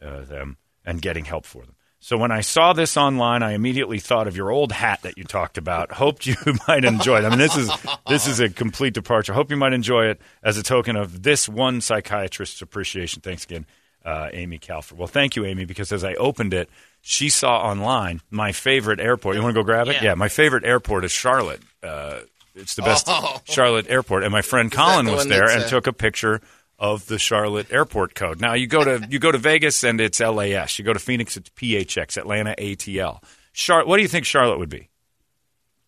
uh, 0.00 0.22
them 0.22 0.56
and 0.84 1.00
getting 1.00 1.24
help 1.24 1.46
for 1.46 1.62
them. 1.62 1.76
So 2.04 2.18
when 2.18 2.32
I 2.32 2.40
saw 2.40 2.72
this 2.72 2.96
online, 2.96 3.44
I 3.44 3.52
immediately 3.52 4.00
thought 4.00 4.26
of 4.26 4.36
your 4.36 4.50
old 4.50 4.72
hat 4.72 5.02
that 5.02 5.16
you 5.16 5.22
talked 5.22 5.56
about. 5.56 5.92
Hoped 5.92 6.26
you 6.26 6.34
might 6.68 6.84
enjoy 6.84 7.18
it. 7.20 7.24
I 7.24 7.28
mean, 7.28 7.38
this 7.38 7.56
is 7.56 7.70
this 8.08 8.26
is 8.26 8.40
a 8.40 8.48
complete 8.50 8.92
departure. 8.92 9.32
Hope 9.32 9.50
you 9.52 9.56
might 9.56 9.72
enjoy 9.72 10.06
it 10.06 10.20
as 10.42 10.56
a 10.58 10.64
token 10.64 10.96
of 10.96 11.22
this 11.22 11.48
one 11.48 11.80
psychiatrist's 11.80 12.60
appreciation. 12.60 13.22
Thanks 13.22 13.44
again, 13.44 13.66
uh, 14.04 14.30
Amy 14.32 14.58
Calford. 14.58 14.98
Well, 14.98 15.06
thank 15.06 15.36
you, 15.36 15.44
Amy, 15.44 15.64
because 15.64 15.92
as 15.92 16.02
I 16.02 16.14
opened 16.14 16.54
it, 16.54 16.68
she 17.02 17.28
saw 17.28 17.58
online 17.62 18.20
my 18.32 18.50
favorite 18.50 18.98
airport. 18.98 19.36
You 19.36 19.42
want 19.42 19.54
to 19.54 19.60
go 19.60 19.64
grab 19.64 19.86
it? 19.86 20.02
Yeah. 20.02 20.14
my 20.14 20.28
favorite 20.28 20.64
airport 20.64 21.04
is 21.04 21.12
Charlotte. 21.12 21.60
Uh, 21.84 22.18
it's 22.56 22.74
the 22.74 22.82
best 22.82 23.06
Oh. 23.08 23.40
Charlotte 23.44 23.86
airport, 23.88 24.24
and 24.24 24.32
my 24.32 24.42
friend 24.42 24.72
Colin 24.72 25.06
was 25.06 25.28
there 25.28 25.48
and 25.48 25.62
uh, 25.62 25.68
took 25.68 25.86
a 25.86 25.92
picture 25.92 26.40
of 26.82 27.06
the 27.06 27.16
Charlotte 27.16 27.72
airport 27.72 28.16
code. 28.16 28.40
Now 28.40 28.54
you 28.54 28.66
go 28.66 28.82
to 28.82 29.06
you 29.08 29.20
go 29.20 29.30
to 29.30 29.38
Vegas 29.38 29.84
and 29.84 30.00
it's 30.00 30.18
LAS. 30.18 30.78
You 30.80 30.84
go 30.84 30.92
to 30.92 30.98
Phoenix, 30.98 31.36
it's 31.36 31.48
PHX. 31.50 32.16
Atlanta, 32.16 32.56
ATL. 32.58 33.22
Char- 33.54 33.86
what 33.86 33.96
do 33.98 34.02
you 34.02 34.08
think 34.08 34.26
Charlotte 34.26 34.58
would 34.58 34.68
be? 34.68 34.88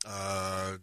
Uh, 0.07 0.77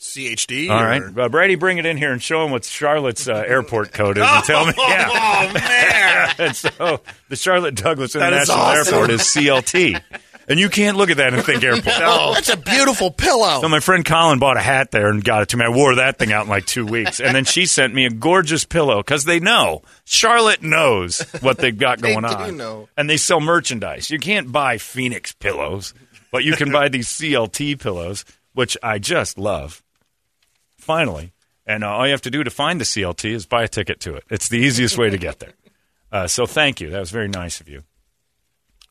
CHD. 0.00 0.68
All 0.68 0.82
or- 0.82 1.20
uh, 1.20 1.28
Brady, 1.28 1.54
bring 1.54 1.78
it 1.78 1.86
in 1.86 1.96
here 1.96 2.12
and 2.12 2.20
show 2.20 2.44
him 2.44 2.50
what 2.50 2.64
Charlotte's 2.64 3.28
uh, 3.28 3.34
airport 3.46 3.92
code 3.92 4.18
is, 4.18 4.24
and 4.26 4.44
tell 4.44 4.66
me. 4.66 4.72
Yeah. 4.76 5.08
Oh 5.08 5.52
man! 5.54 6.34
and 6.38 6.56
so 6.56 7.00
the 7.28 7.36
Charlotte 7.36 7.76
Douglas 7.76 8.16
International 8.16 8.58
awesome. 8.58 8.94
Airport 8.94 9.10
is 9.10 9.20
CLT, 9.20 10.02
and 10.48 10.58
you 10.58 10.68
can't 10.68 10.96
look 10.96 11.10
at 11.10 11.16
that 11.18 11.34
and 11.34 11.44
think 11.44 11.62
airport. 11.62 11.86
Oh, 12.04 12.34
that's 12.34 12.48
a 12.48 12.56
beautiful 12.56 13.10
pillow. 13.10 13.60
So 13.60 13.68
my 13.68 13.80
friend 13.80 14.04
Colin 14.04 14.38
bought 14.38 14.56
a 14.56 14.60
hat 14.60 14.90
there 14.90 15.08
and 15.08 15.22
got 15.22 15.42
it 15.42 15.48
to 15.50 15.56
me. 15.56 15.64
I 15.64 15.68
wore 15.68 15.96
that 15.96 16.18
thing 16.18 16.32
out 16.32 16.44
in 16.44 16.48
like 16.50 16.66
two 16.66 16.84
weeks, 16.86 17.20
and 17.20 17.34
then 17.34 17.44
she 17.44 17.66
sent 17.66 17.94
me 17.94 18.06
a 18.06 18.10
gorgeous 18.10 18.64
pillow 18.64 18.98
because 18.98 19.24
they 19.24 19.40
know 19.40 19.82
Charlotte 20.04 20.62
knows 20.62 21.20
what 21.40 21.58
they've 21.58 21.76
got 21.76 22.00
They 22.00 22.12
going 22.12 22.24
do 22.24 22.28
on, 22.34 22.56
know. 22.56 22.88
and 22.96 23.08
they 23.08 23.16
sell 23.16 23.40
merchandise. 23.40 24.10
You 24.10 24.18
can't 24.18 24.50
buy 24.52 24.78
Phoenix 24.78 25.32
pillows, 25.32 25.94
but 26.30 26.44
you 26.44 26.54
can 26.54 26.72
buy 26.72 26.88
these 26.88 27.08
CLT 27.08 27.80
pillows, 27.80 28.24
which 28.54 28.76
I 28.82 28.98
just 28.98 29.38
love. 29.38 29.82
Finally, 30.78 31.32
and 31.66 31.84
uh, 31.84 31.88
all 31.90 32.06
you 32.06 32.10
have 32.12 32.22
to 32.22 32.30
do 32.30 32.42
to 32.42 32.50
find 32.50 32.80
the 32.80 32.84
CLT 32.84 33.30
is 33.30 33.46
buy 33.46 33.62
a 33.62 33.68
ticket 33.68 34.00
to 34.00 34.14
it. 34.16 34.24
It's 34.30 34.48
the 34.48 34.58
easiest 34.58 34.98
way 34.98 35.10
to 35.10 35.18
get 35.18 35.38
there. 35.38 35.52
Uh, 36.10 36.26
so 36.26 36.44
thank 36.44 36.80
you. 36.80 36.90
That 36.90 37.00
was 37.00 37.10
very 37.10 37.28
nice 37.28 37.60
of 37.60 37.68
you. 37.68 37.84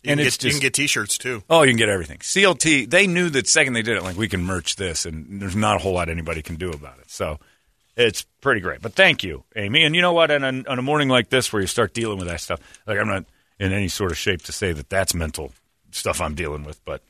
You, 0.03 0.11
And 0.11 0.19
it's 0.19 0.37
get, 0.37 0.45
you 0.45 0.51
can 0.51 0.59
get 0.61 0.73
T-shirts 0.73 1.17
too. 1.17 1.43
Oh, 1.49 1.61
you 1.61 1.69
can 1.69 1.77
get 1.77 1.89
everything. 1.89 2.17
CLT, 2.19 2.89
they 2.89 3.05
knew 3.05 3.29
that 3.29 3.47
second 3.47 3.73
they 3.73 3.83
did 3.83 3.97
it, 3.97 4.03
like 4.03 4.17
we 4.17 4.27
can 4.27 4.43
merch 4.43 4.75
this, 4.75 5.05
and 5.05 5.41
there's 5.41 5.55
not 5.55 5.75
a 5.75 5.79
whole 5.79 5.93
lot 5.93 6.09
anybody 6.09 6.41
can 6.41 6.55
do 6.55 6.71
about 6.71 6.99
it. 6.99 7.11
So 7.11 7.39
it's 7.95 8.23
pretty 8.41 8.61
great. 8.61 8.81
But 8.81 8.93
thank 8.93 9.23
you, 9.23 9.43
Amy. 9.55 9.83
And 9.83 9.95
you 9.95 10.01
know 10.01 10.13
what? 10.13 10.31
On 10.31 10.43
a, 10.43 10.69
on 10.69 10.79
a 10.79 10.81
morning 10.81 11.07
like 11.07 11.29
this, 11.29 11.53
where 11.53 11.61
you 11.61 11.67
start 11.67 11.93
dealing 11.93 12.17
with 12.17 12.27
that 12.27 12.41
stuff, 12.41 12.59
like 12.87 12.97
I'm 12.97 13.07
not 13.07 13.25
in 13.59 13.71
any 13.73 13.89
sort 13.89 14.11
of 14.11 14.17
shape 14.17 14.41
to 14.43 14.51
say 14.51 14.73
that 14.73 14.89
that's 14.89 15.13
mental 15.13 15.51
stuff 15.91 16.19
I'm 16.19 16.33
dealing 16.33 16.63
with, 16.63 16.83
but 16.83 17.03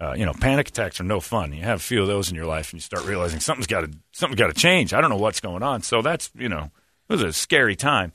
uh, 0.00 0.14
you 0.16 0.24
know, 0.24 0.32
panic 0.32 0.68
attacks 0.68 1.00
are 1.00 1.04
no 1.04 1.18
fun. 1.18 1.52
You 1.52 1.62
have 1.62 1.78
a 1.78 1.82
few 1.82 2.02
of 2.02 2.06
those 2.08 2.30
in 2.30 2.36
your 2.36 2.46
life, 2.46 2.72
and 2.72 2.74
you 2.78 2.82
start 2.82 3.04
realizing 3.04 3.40
something's 3.40 3.66
got 3.66 3.80
to 3.80 3.90
something's 4.12 4.38
got 4.38 4.48
to 4.48 4.52
change. 4.52 4.94
I 4.94 5.00
don't 5.00 5.10
know 5.10 5.16
what's 5.16 5.40
going 5.40 5.62
on. 5.62 5.82
So 5.82 6.02
that's 6.02 6.30
you 6.36 6.48
know, 6.48 6.70
it 7.08 7.12
was 7.12 7.22
a 7.22 7.32
scary 7.32 7.74
time. 7.74 8.12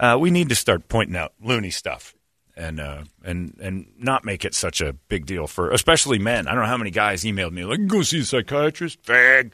Uh, 0.00 0.16
we 0.18 0.30
need 0.30 0.48
to 0.48 0.54
start 0.54 0.88
pointing 0.88 1.16
out 1.16 1.32
loony 1.42 1.70
stuff 1.70 2.14
and 2.58 2.80
uh, 2.80 3.04
and 3.24 3.56
and 3.60 3.86
not 3.98 4.24
make 4.24 4.44
it 4.44 4.54
such 4.54 4.80
a 4.80 4.92
big 4.92 5.24
deal 5.24 5.46
for 5.46 5.70
especially 5.70 6.18
men. 6.18 6.48
I 6.48 6.52
don't 6.52 6.62
know 6.62 6.68
how 6.68 6.76
many 6.76 6.90
guys 6.90 7.22
emailed 7.22 7.52
me 7.52 7.64
like, 7.64 7.86
"Go 7.86 8.02
see 8.02 8.20
a 8.20 8.24
psychiatrist, 8.24 9.02
fag," 9.02 9.52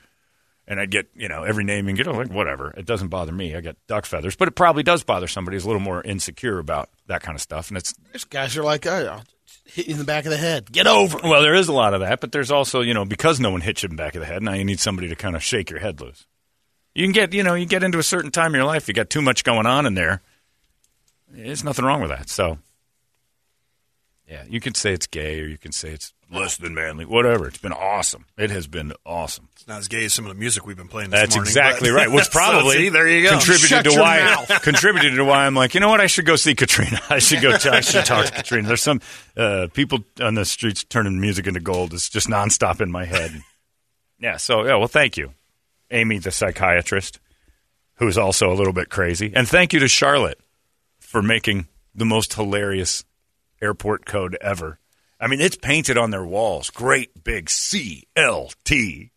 and 0.67 0.81
I'd 0.81 0.91
get 0.91 1.09
you 1.15 1.29
know 1.29 1.45
every 1.45 1.65
name 1.65 1.87
and 1.87 1.97
get 1.97 2.07
like 2.07 2.31
whatever. 2.31 2.73
It 2.77 2.87
doesn't 2.87 3.09
bother 3.09 3.33
me. 3.33 3.55
I 3.55 3.61
got 3.61 3.77
duck 3.87 4.07
feathers, 4.07 4.35
but 4.35 4.49
it 4.49 4.53
probably 4.53 4.83
does 4.83 5.05
bother 5.05 5.29
somebody 5.29 5.57
who's 5.57 5.65
a 5.65 5.69
little 5.69 5.83
more 5.83 6.03
insecure 6.03 6.59
about 6.59 6.89
that 7.07 7.23
kind 7.23 7.37
of 7.37 7.43
stuff. 7.43 7.69
And 7.69 7.77
it's 7.77 7.95
These 8.13 8.25
guys 8.25 8.57
are 8.57 8.65
like, 8.65 8.87
oh, 8.87 9.07
I'll 9.07 9.25
hit 9.67 9.87
you 9.87 9.93
in 9.93 9.99
the 9.99 10.05
back 10.05 10.25
of 10.25 10.31
the 10.31 10.39
head. 10.39 10.73
Get 10.73 10.87
over. 10.87 11.19
well, 11.23 11.43
there 11.43 11.55
is 11.55 11.69
a 11.69 11.73
lot 11.75 11.93
of 11.93 12.01
that, 12.01 12.21
but 12.21 12.33
there's 12.33 12.51
also 12.51 12.81
you 12.81 12.95
know 12.95 13.05
because 13.05 13.39
no 13.39 13.51
one 13.51 13.61
hits 13.61 13.83
you 13.83 13.89
in 13.89 13.97
the 13.97 14.03
back 14.03 14.15
of 14.15 14.21
the 14.21 14.27
head. 14.27 14.43
Now 14.43 14.55
you 14.55 14.65
need 14.65 14.81
somebody 14.81 15.09
to 15.09 15.17
kind 15.17 15.37
of 15.37 15.43
shake 15.43 15.69
your 15.69 15.81
head 15.81 16.01
loose. 16.01 16.27
You 16.95 17.05
can 17.05 17.13
get 17.13 17.35
you 17.35 17.43
know 17.43 17.55
you 17.55 17.67
get 17.67 17.83
into 17.83 17.99
a 17.99 18.03
certain 18.03 18.31
time 18.31 18.55
in 18.55 18.59
your 18.59 18.67
life, 18.67 18.89
you 18.89 18.95
got 18.95 19.11
too 19.11 19.23
much 19.23 19.45
going 19.45 19.67
on 19.67 19.85
in 19.85 19.95
there. 19.95 20.23
There's 21.29 21.65
nothing 21.65 21.85
wrong 21.85 22.01
with 22.01 22.11
that. 22.11 22.31
So 22.31 22.59
yeah, 24.29 24.45
you 24.49 24.61
can 24.61 24.75
say 24.75 24.93
it's 24.93 25.07
gay 25.07 25.41
or 25.41 25.47
you 25.47 25.59
can 25.59 25.73
say 25.73 25.91
it's 25.91 26.13
less 26.31 26.57
than 26.57 26.75
manly, 26.75 27.05
whatever. 27.05 27.47
It's 27.47 27.59
been 27.59 27.73
awesome. 27.73 28.25
It 28.39 28.51
has 28.51 28.67
been 28.67 28.93
awesome. 29.05 29.49
It's 29.53 29.69
not 29.69 29.79
as 29.79 29.89
gay 29.89 30.07
as 30.07 30.15
some 30.15 30.25
of 30.25 30.31
the 30.31 30.39
music 30.39 30.67
we've 30.67 30.77
been 30.77 30.89
playing. 30.89 31.11
This 31.11 31.21
That's 31.21 31.37
morning, 31.37 31.51
exactly 31.51 31.91
right. 31.91 32.11
Which 32.11 32.31
probably 32.31 32.77
see, 32.77 32.89
there 32.89 33.07
you 33.07 33.23
go. 33.23 33.31
contributed 33.31 33.69
Shut 33.69 33.85
to 33.85 34.01
why 34.01 34.21
mouth. 34.21 34.49
contributed 34.63 35.17
to 35.17 35.25
why 35.25 35.47
I'm 35.47 35.55
like, 35.55 35.75
you 35.75 35.81
know 35.81 35.89
what? 35.89 36.01
I 36.01 36.07
should 36.07 36.25
go 36.25 36.37
see 36.37 36.55
Katrina. 36.55 37.01
I 37.11 37.19
should 37.19 37.43
go. 37.43 37.51
I 37.71 37.81
should 37.81 38.07
talk 38.07 38.27
to 38.27 38.33
Katrina. 38.33 38.67
There's 38.67 38.83
some 38.83 39.01
uh, 39.37 39.69
people 39.73 40.01
on 40.21 40.35
the 40.35 40.45
streets 40.45 40.85
turning 40.85 41.21
music 41.21 41.47
into 41.47 41.61
gold. 41.61 41.93
It's 41.93 42.09
just 42.09 42.29
nonstop 42.29 42.81
in 42.81 42.91
my 42.91 43.05
head. 43.05 43.43
Yeah. 44.19 44.39
So 44.39 44.65
yeah. 44.65 44.77
Well, 44.77 44.89
thank 44.89 45.17
you, 45.19 45.35
Amy, 45.91 46.19
the 46.19 46.31
psychiatrist, 46.31 47.21
who's 47.97 48.17
also 48.17 48.51
a 48.51 48.55
little 48.55 48.73
bit 48.73 48.89
crazy, 48.89 49.33
and 49.35 49.47
thank 49.47 49.75
you 49.75 49.81
to 49.81 49.89
Charlotte 49.89 50.41
for 51.01 51.21
making 51.21 51.69
the 51.95 52.05
most 52.07 52.35
hilarious 52.35 53.05
airport 53.65 54.05
code 54.05 54.37
ever. 54.41 54.79
I 55.19 55.27
mean, 55.27 55.41
it's 55.41 55.57
painted 55.57 55.97
on 55.97 56.11
their 56.11 56.25
walls. 56.25 56.71
Great 56.71 57.25
big 57.25 57.47
CLT. 57.47 59.11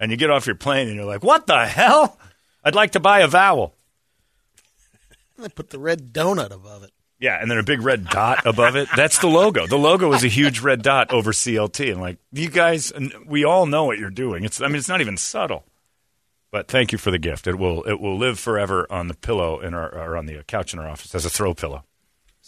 And 0.00 0.10
you 0.10 0.16
get 0.16 0.30
off 0.30 0.46
your 0.46 0.56
plane 0.56 0.88
and 0.88 0.96
you're 0.96 1.04
like, 1.04 1.22
what 1.22 1.46
the 1.46 1.64
hell? 1.64 2.18
I'd 2.64 2.74
like 2.74 2.92
to 2.92 3.00
buy 3.00 3.20
a 3.20 3.28
vowel. 3.28 3.74
They 5.38 5.48
put 5.48 5.70
the 5.70 5.78
red 5.78 6.12
donut 6.12 6.52
above 6.52 6.82
it. 6.82 6.90
Yeah, 7.20 7.38
and 7.40 7.50
then 7.50 7.58
a 7.58 7.62
big 7.62 7.80
red 7.80 8.06
dot 8.08 8.44
above 8.44 8.76
it. 8.76 8.88
That's 8.96 9.18
the 9.18 9.28
logo. 9.28 9.66
The 9.66 9.78
logo 9.78 10.12
is 10.12 10.24
a 10.24 10.28
huge 10.28 10.60
red 10.60 10.82
dot 10.82 11.12
over 11.12 11.32
CLT. 11.32 11.92
And 11.92 12.00
like, 12.00 12.18
you 12.32 12.50
guys, 12.50 12.92
we 13.26 13.44
all 13.44 13.66
know 13.66 13.84
what 13.84 13.98
you're 13.98 14.10
doing. 14.10 14.44
It's, 14.44 14.60
I 14.60 14.66
mean, 14.66 14.76
it's 14.76 14.88
not 14.88 15.00
even 15.00 15.16
subtle. 15.16 15.64
But 16.50 16.68
thank 16.68 16.92
you 16.92 16.98
for 16.98 17.10
the 17.10 17.18
gift. 17.18 17.46
It 17.46 17.58
will, 17.58 17.82
it 17.84 18.00
will 18.00 18.18
live 18.18 18.38
forever 18.38 18.86
on 18.90 19.08
the 19.08 19.14
pillow 19.14 19.60
in 19.60 19.74
our, 19.74 19.92
or 19.94 20.16
on 20.16 20.26
the 20.26 20.42
couch 20.44 20.72
in 20.72 20.78
our 20.78 20.88
office 20.88 21.14
as 21.14 21.24
a 21.24 21.30
throw 21.30 21.54
pillow. 21.54 21.84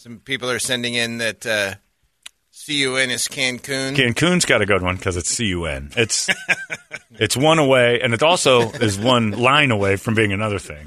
Some 0.07 0.21
people 0.21 0.49
are 0.49 0.61
sending 0.61 0.95
in 0.95 1.19
that 1.19 1.45
uh, 1.45 1.75
CUN 2.65 3.11
is 3.11 3.27
Cancun. 3.27 3.97
Cancun's 3.97 4.45
got 4.45 4.63
a 4.63 4.65
good 4.65 4.81
one 4.81 4.95
because 4.95 5.17
it's 5.17 5.37
CUN. 5.37 5.91
It's 5.97 6.29
it's 7.11 7.37
one 7.37 7.59
away, 7.59 8.01
and 8.01 8.15
it 8.15 8.23
also 8.23 8.71
is 8.71 9.01
one 9.01 9.33
line 9.33 9.73
away 9.73 9.97
from 9.97 10.15
being 10.15 10.33
another 10.33 10.61
thing. 10.61 10.87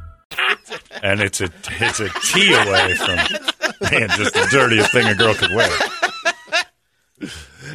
And 1.01 1.19
it's 1.19 1.41
a 1.41 1.49
it's 1.79 1.99
a 1.99 2.09
T 2.09 2.53
away 2.53 2.95
from 2.95 3.15
man, 3.89 4.09
just 4.09 4.33
the 4.33 4.47
dirtiest 4.51 4.91
thing 4.91 5.07
a 5.07 5.15
girl 5.15 5.33
could 5.33 5.51
wear. 5.51 5.69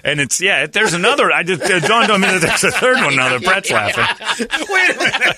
And 0.04 0.20
it's 0.20 0.40
yeah. 0.40 0.66
There's 0.66 0.94
another. 0.94 1.32
I 1.32 1.42
just 1.42 1.62
it 1.62 1.82
dawned 1.84 2.10
on 2.10 2.20
me 2.20 2.28
that 2.28 2.40
there's 2.40 2.64
a 2.64 2.70
third 2.70 2.96
one 2.96 3.16
now. 3.16 3.30
That 3.30 3.42
Brett's 3.42 3.70
laughing. 3.70 4.04
Wait 4.68 4.90
a 4.90 4.98
minute. 4.98 5.36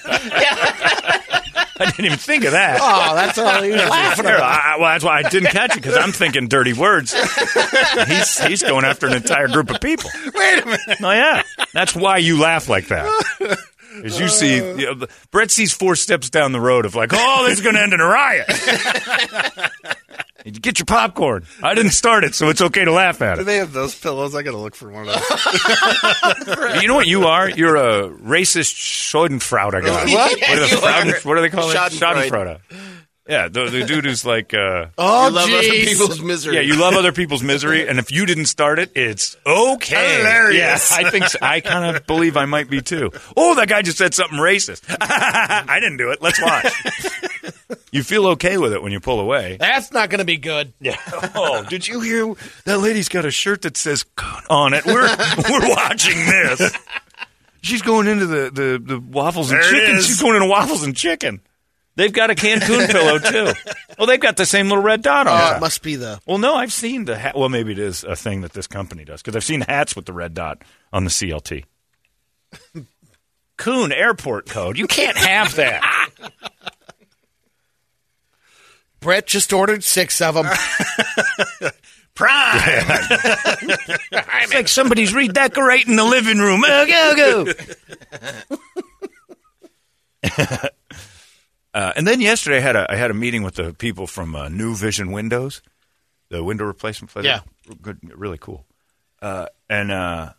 I 1.80 1.86
didn't 1.90 2.04
even 2.06 2.18
think 2.18 2.44
of 2.44 2.52
that. 2.52 2.80
Oh, 2.82 3.14
that's 3.14 3.38
all 3.38 3.62
he 3.62 3.70
was 3.70 3.80
laughing 3.80 4.24
Here, 4.24 4.34
about. 4.34 4.64
I, 4.64 4.76
well, 4.78 4.88
that's 4.88 5.04
why 5.04 5.18
I 5.20 5.28
didn't 5.28 5.50
catch 5.50 5.76
it 5.76 5.82
because 5.82 5.96
I'm 5.96 6.10
thinking 6.12 6.48
dirty 6.48 6.72
words. 6.72 7.14
He's 8.08 8.40
he's 8.44 8.62
going 8.62 8.84
after 8.84 9.06
an 9.06 9.12
entire 9.14 9.48
group 9.48 9.70
of 9.70 9.80
people. 9.80 10.10
Wait 10.34 10.62
a 10.62 10.66
minute. 10.66 10.98
Oh 11.02 11.10
yeah, 11.12 11.42
that's 11.72 11.94
why 11.94 12.18
you 12.18 12.40
laugh 12.40 12.68
like 12.68 12.88
that. 12.88 13.58
As 14.04 14.18
you 14.20 14.28
see, 14.28 14.60
uh. 14.60 14.74
you 14.76 14.94
know, 14.94 15.06
Brett 15.30 15.50
sees 15.50 15.72
four 15.72 15.96
steps 15.96 16.30
down 16.30 16.52
the 16.52 16.60
road 16.60 16.84
of 16.86 16.94
like, 16.94 17.10
oh, 17.12 17.44
this 17.46 17.58
is 17.58 17.60
going 17.62 17.74
to 17.74 17.82
end 17.82 17.92
in 17.92 18.00
a 18.00 18.06
riot. 18.06 18.46
You 20.44 20.52
Get 20.60 20.78
your 20.78 20.86
popcorn. 20.86 21.44
I 21.62 21.74
didn't 21.74 21.92
start 21.92 22.24
it, 22.24 22.34
so 22.34 22.48
it's 22.48 22.62
okay 22.62 22.84
to 22.84 22.92
laugh 22.92 23.20
at 23.22 23.34
it. 23.34 23.36
Do 23.38 23.44
they 23.44 23.56
have 23.56 23.72
those 23.72 23.98
pillows? 23.98 24.34
I 24.34 24.42
got 24.42 24.52
to 24.52 24.56
look 24.58 24.74
for 24.74 24.90
one 24.90 25.08
of 25.08 25.14
those. 25.14 26.78
You 26.82 26.88
know 26.88 26.94
what 26.94 27.06
you 27.06 27.24
are? 27.26 27.48
You're 27.50 27.76
a 27.76 28.08
racist 28.08 28.74
Schadenfreude 28.74 29.84
guy. 29.84 30.04
What? 30.04 30.40
What 30.40 30.50
are, 30.50 30.60
the 30.60 30.68
You 30.68 30.76
Frauden, 30.76 31.14
are. 31.14 31.28
what 31.28 31.34
do 31.34 31.40
they 31.42 31.50
call 31.50 31.70
it? 31.70 31.74
Schadenfreude. 31.74 32.60
Schadenfreude. 33.28 33.32
Yeah, 33.32 33.48
the, 33.48 33.70
the 33.70 33.84
dude 33.84 34.04
who's 34.04 34.24
like, 34.24 34.54
uh, 34.54 34.86
Oh, 34.98 35.28
you 35.28 35.34
love 35.34 35.50
other 35.50 35.62
jeez. 35.62 35.84
people's 35.86 36.20
misery. 36.22 36.54
yeah, 36.56 36.60
you 36.62 36.76
love 36.80 36.94
other 36.94 37.12
people's 37.12 37.42
misery, 37.42 37.88
and 37.88 37.98
if 37.98 38.10
you 38.10 38.26
didn't 38.26 38.46
start 38.46 38.78
it, 38.78 38.92
it's 38.96 39.36
okay. 39.46 40.18
Hilarious. 40.18 40.90
Yeah, 40.90 41.06
I 41.06 41.10
think 41.10 41.26
so. 41.26 41.38
I 41.42 41.60
kind 41.60 41.96
of 41.96 42.06
believe 42.06 42.36
I 42.36 42.46
might 42.46 42.70
be 42.70 42.80
too. 42.80 43.10
Oh, 43.36 43.54
that 43.56 43.68
guy 43.68 43.82
just 43.82 43.98
said 43.98 44.14
something 44.14 44.38
racist. 44.38 44.82
I 45.00 45.78
didn't 45.80 45.98
do 45.98 46.10
it. 46.10 46.22
Let's 46.22 46.40
watch. 46.40 46.72
you 47.92 48.02
feel 48.02 48.26
okay 48.28 48.58
with 48.58 48.72
it 48.72 48.82
when 48.82 48.92
you 48.92 49.00
pull 49.00 49.20
away. 49.20 49.56
That's 49.60 49.92
not 49.92 50.10
going 50.10 50.18
to 50.20 50.24
be 50.24 50.36
good. 50.36 50.72
Yeah. 50.80 50.96
Oh, 51.34 51.64
did 51.68 51.86
you 51.86 52.00
hear 52.00 52.34
that 52.64 52.78
lady's 52.78 53.08
got 53.08 53.24
a 53.24 53.30
shirt 53.30 53.62
that 53.62 53.76
says 53.76 54.04
"Coon" 54.16 54.42
on 54.50 54.74
it? 54.74 54.84
We're 54.86 55.08
we're 55.50 55.68
watching 55.68 56.16
this. 56.26 56.72
She's 57.60 57.82
going 57.82 58.06
into 58.06 58.24
the, 58.26 58.50
the, 58.52 58.82
the 58.82 59.00
waffles 59.00 59.50
and 59.50 59.60
There 59.60 59.74
it 59.76 59.80
chicken. 59.80 59.96
is. 59.96 60.06
She's 60.06 60.22
going 60.22 60.36
into 60.36 60.48
waffles 60.48 60.84
and 60.84 60.96
chicken. 60.96 61.40
They've 61.98 62.12
got 62.12 62.30
a 62.30 62.36
Cancun 62.36 62.88
pillow 62.92 63.18
too. 63.18 63.52
Well, 63.98 64.06
they've 64.06 64.20
got 64.20 64.36
the 64.36 64.46
same 64.46 64.68
little 64.68 64.84
red 64.84 65.02
dot 65.02 65.26
on 65.26 65.36
Oh, 65.40 65.54
it. 65.54 65.56
it 65.56 65.60
must 65.60 65.82
be 65.82 65.96
the. 65.96 66.20
Well, 66.28 66.38
no, 66.38 66.54
I've 66.54 66.72
seen 66.72 67.06
the 67.06 67.18
hat. 67.18 67.36
Well, 67.36 67.48
maybe 67.48 67.72
it 67.72 67.78
is 67.80 68.04
a 68.04 68.14
thing 68.14 68.42
that 68.42 68.52
this 68.52 68.68
company 68.68 69.04
does 69.04 69.20
because 69.20 69.34
I've 69.34 69.42
seen 69.42 69.62
hats 69.62 69.96
with 69.96 70.06
the 70.06 70.12
red 70.12 70.32
dot 70.32 70.62
on 70.92 71.02
the 71.02 71.10
CLT. 71.10 71.64
Coon 73.56 73.90
Airport 73.90 74.48
code. 74.48 74.78
You 74.78 74.86
can't 74.86 75.16
have 75.16 75.56
that. 75.56 76.10
Brett 79.00 79.26
just 79.26 79.52
ordered 79.52 79.82
six 79.82 80.20
of 80.20 80.36
them. 80.36 80.46
Prime. 82.14 82.84
It's 84.12 84.54
like 84.54 84.68
somebody's 84.68 85.12
redecorating 85.12 85.96
the 85.96 86.04
living 86.04 86.38
room. 86.38 86.62
Oh, 86.64 86.86
go, 86.86 87.44
go. 90.22 90.68
Uh, 91.78 91.92
and 91.94 92.04
then 92.08 92.20
yesterday, 92.20 92.56
I 92.56 92.60
had 92.60 92.74
a 92.74 92.90
I 92.90 92.96
had 92.96 93.12
a 93.12 93.14
meeting 93.14 93.44
with 93.44 93.54
the 93.54 93.72
people 93.72 94.08
from 94.08 94.34
uh, 94.34 94.48
New 94.48 94.74
Vision 94.74 95.12
Windows, 95.12 95.62
the 96.28 96.42
window 96.42 96.64
replacement 96.64 97.12
place. 97.12 97.24
Yeah. 97.24 97.42
good, 97.80 98.00
really 98.18 98.36
cool. 98.36 98.66
Uh, 99.22 99.46
and 99.70 99.92
uh, 99.92 100.30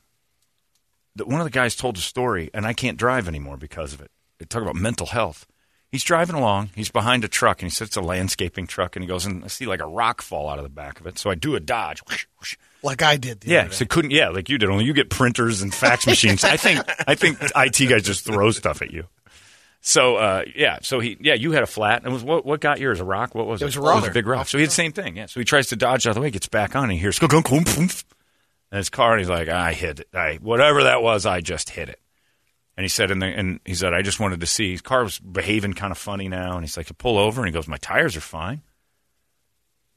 the, 1.16 1.26
one 1.26 1.40
of 1.40 1.46
the 1.46 1.52
guys 1.52 1.78
told 1.78 1.96
a 1.96 2.02
story, 2.02 2.50
and 2.54 2.66
I 2.66 2.74
can't 2.74 2.98
drive 2.98 3.30
anymore 3.30 3.56
because 3.56 3.94
of 3.94 4.02
it. 4.02 4.12
They 4.38 4.46
talk 4.48 4.62
about 4.62 4.76
mental 4.76 5.06
health. 5.06 5.48
He's 5.90 6.04
driving 6.04 6.36
along. 6.36 6.72
He's 6.76 6.92
behind 6.92 7.24
a 7.24 7.30
truck, 7.30 7.62
and 7.62 7.72
he 7.72 7.74
says 7.74 7.88
it's 7.88 7.98
a 7.98 8.02
landscaping 8.02 8.68
truck, 8.68 8.98
and 8.98 9.04
he 9.04 9.08
goes, 9.08 9.26
and 9.26 9.46
I 9.46 9.48
see 9.48 9.66
like 9.66 9.80
a 9.80 9.88
rock 9.88 10.22
fall 10.22 10.50
out 10.50 10.58
of 10.58 10.66
the 10.66 10.70
back 10.70 11.00
of 11.00 11.08
it. 11.08 11.18
So 11.18 11.30
I 11.30 11.36
do 11.36 11.56
a 11.56 11.62
dodge. 11.62 12.02
Whoosh, 12.10 12.26
whoosh. 12.38 12.58
like 12.84 13.02
I 13.02 13.16
did. 13.16 13.40
The 13.40 13.50
Yeah, 13.50 13.70
so 13.70 13.86
couldn't. 13.86 14.12
Yeah, 14.12 14.28
like 14.28 14.50
you 14.50 14.58
did. 14.58 14.70
Only 14.70 14.84
you 14.84 14.94
get 14.94 15.10
printers 15.10 15.62
and 15.62 15.74
fax 15.74 16.06
machines. 16.06 16.44
I 16.44 16.58
think. 16.58 16.82
I 17.08 17.16
think 17.16 17.40
IT 17.56 17.90
guys 17.90 18.04
just 18.04 18.26
throw 18.26 18.52
stuff 18.52 18.82
at 18.82 18.92
you. 18.92 19.06
So 19.82 20.18
uh, 20.18 20.44
yeah, 20.56 20.80
so 20.82 21.00
he 21.00 21.18
yeah, 21.22 21.36
you 21.36 21.52
had 21.52 21.64
a 21.64 21.68
flat. 21.68 22.04
It 22.06 22.10
was 22.10 22.24
what 22.24 22.46
what 22.46 22.60
got 22.60 22.80
yours? 22.80 23.00
A 23.00 23.06
rock? 23.06 23.34
What 23.34 23.48
was 23.48 23.62
it? 23.62 23.66
It 23.66 23.68
was 23.68 23.76
a 23.78 23.82
rock. 23.82 24.08
a 24.08 24.12
big 24.12 24.28
rock. 24.28 24.48
So 24.48 24.58
he 24.58 24.64
had 24.64 24.72
the 24.72 24.76
same 24.76 24.92
thing. 24.92 25.16
Yeah. 25.18 25.28
So 25.28 25.40
he 25.40 25.46
tries 25.46 25.68
to 25.68 25.76
dodge 25.76 26.06
out 26.06 26.12
of 26.12 26.16
the 26.16 26.22
way, 26.22 26.32
gets 26.32 26.48
back 26.48 26.76
on, 26.76 26.84
and 26.84 26.92
he 26.94 26.98
hears 26.98 27.18
and 28.72 28.78
his 28.78 28.90
car, 28.90 29.14
and 29.14 29.20
he's 29.20 29.30
like, 29.30 29.48
I 29.48 29.74
hit 29.74 30.02
it. 30.02 30.10
I 30.14 30.36
whatever 30.42 30.84
that 30.84 31.02
was, 31.02 31.26
I 31.26 31.42
just 31.42 31.70
hit 31.70 31.90
it. 31.90 32.00
And 32.76 32.84
he 32.86 32.88
said, 32.90 33.12
and, 33.12 33.22
the, 33.22 33.26
and 33.26 33.60
he 33.66 33.74
said, 33.74 33.94
I 33.94 34.02
just 34.02 34.22
wanted 34.22 34.40
to 34.40 34.46
see. 34.46 34.72
His 34.72 34.82
car 34.82 35.04
was 35.04 35.20
behaving 35.20 35.74
kind 35.74 35.92
of 35.92 35.98
funny 35.98 36.30
now, 36.30 36.54
and 36.54 36.62
he's 36.62 36.78
like, 36.78 36.88
to 36.88 36.94
pull 36.94 37.18
over, 37.18 37.42
and 37.42 37.48
he 37.50 37.52
goes, 37.52 37.68
my 37.68 37.76
tires 37.76 38.16
are 38.16 38.22
fine. 38.22 38.62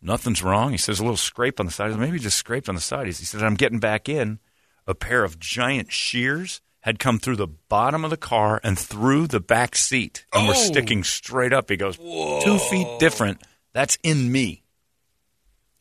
Nothing's 0.00 0.42
wrong. 0.42 0.72
He 0.72 0.78
says 0.78 0.98
a 0.98 1.04
little 1.04 1.16
scrape 1.16 1.60
on 1.60 1.66
the 1.66 1.70
side. 1.70 1.92
Said, 1.92 2.00
Maybe 2.00 2.18
just 2.18 2.38
scraped 2.38 2.68
on 2.68 2.74
the 2.74 2.80
side. 2.80 3.06
He 3.06 3.12
said, 3.12 3.40
I'm 3.40 3.54
getting 3.54 3.78
back 3.78 4.08
in. 4.08 4.40
A 4.84 4.96
pair 4.96 5.22
of 5.22 5.38
giant 5.38 5.92
shears 5.92 6.60
had 6.82 6.98
come 6.98 7.18
through 7.18 7.36
the 7.36 7.46
bottom 7.46 8.04
of 8.04 8.10
the 8.10 8.16
car 8.16 8.60
and 8.62 8.78
through 8.78 9.26
the 9.28 9.40
back 9.40 9.74
seat 9.76 10.24
and 10.32 10.46
were 10.46 10.54
sticking 10.54 11.02
straight 11.04 11.52
up. 11.52 11.70
He 11.70 11.76
goes, 11.76 11.96
two 11.96 12.58
feet 12.70 12.86
different. 12.98 13.40
That's 13.72 13.96
in 14.02 14.30
me. 14.30 14.62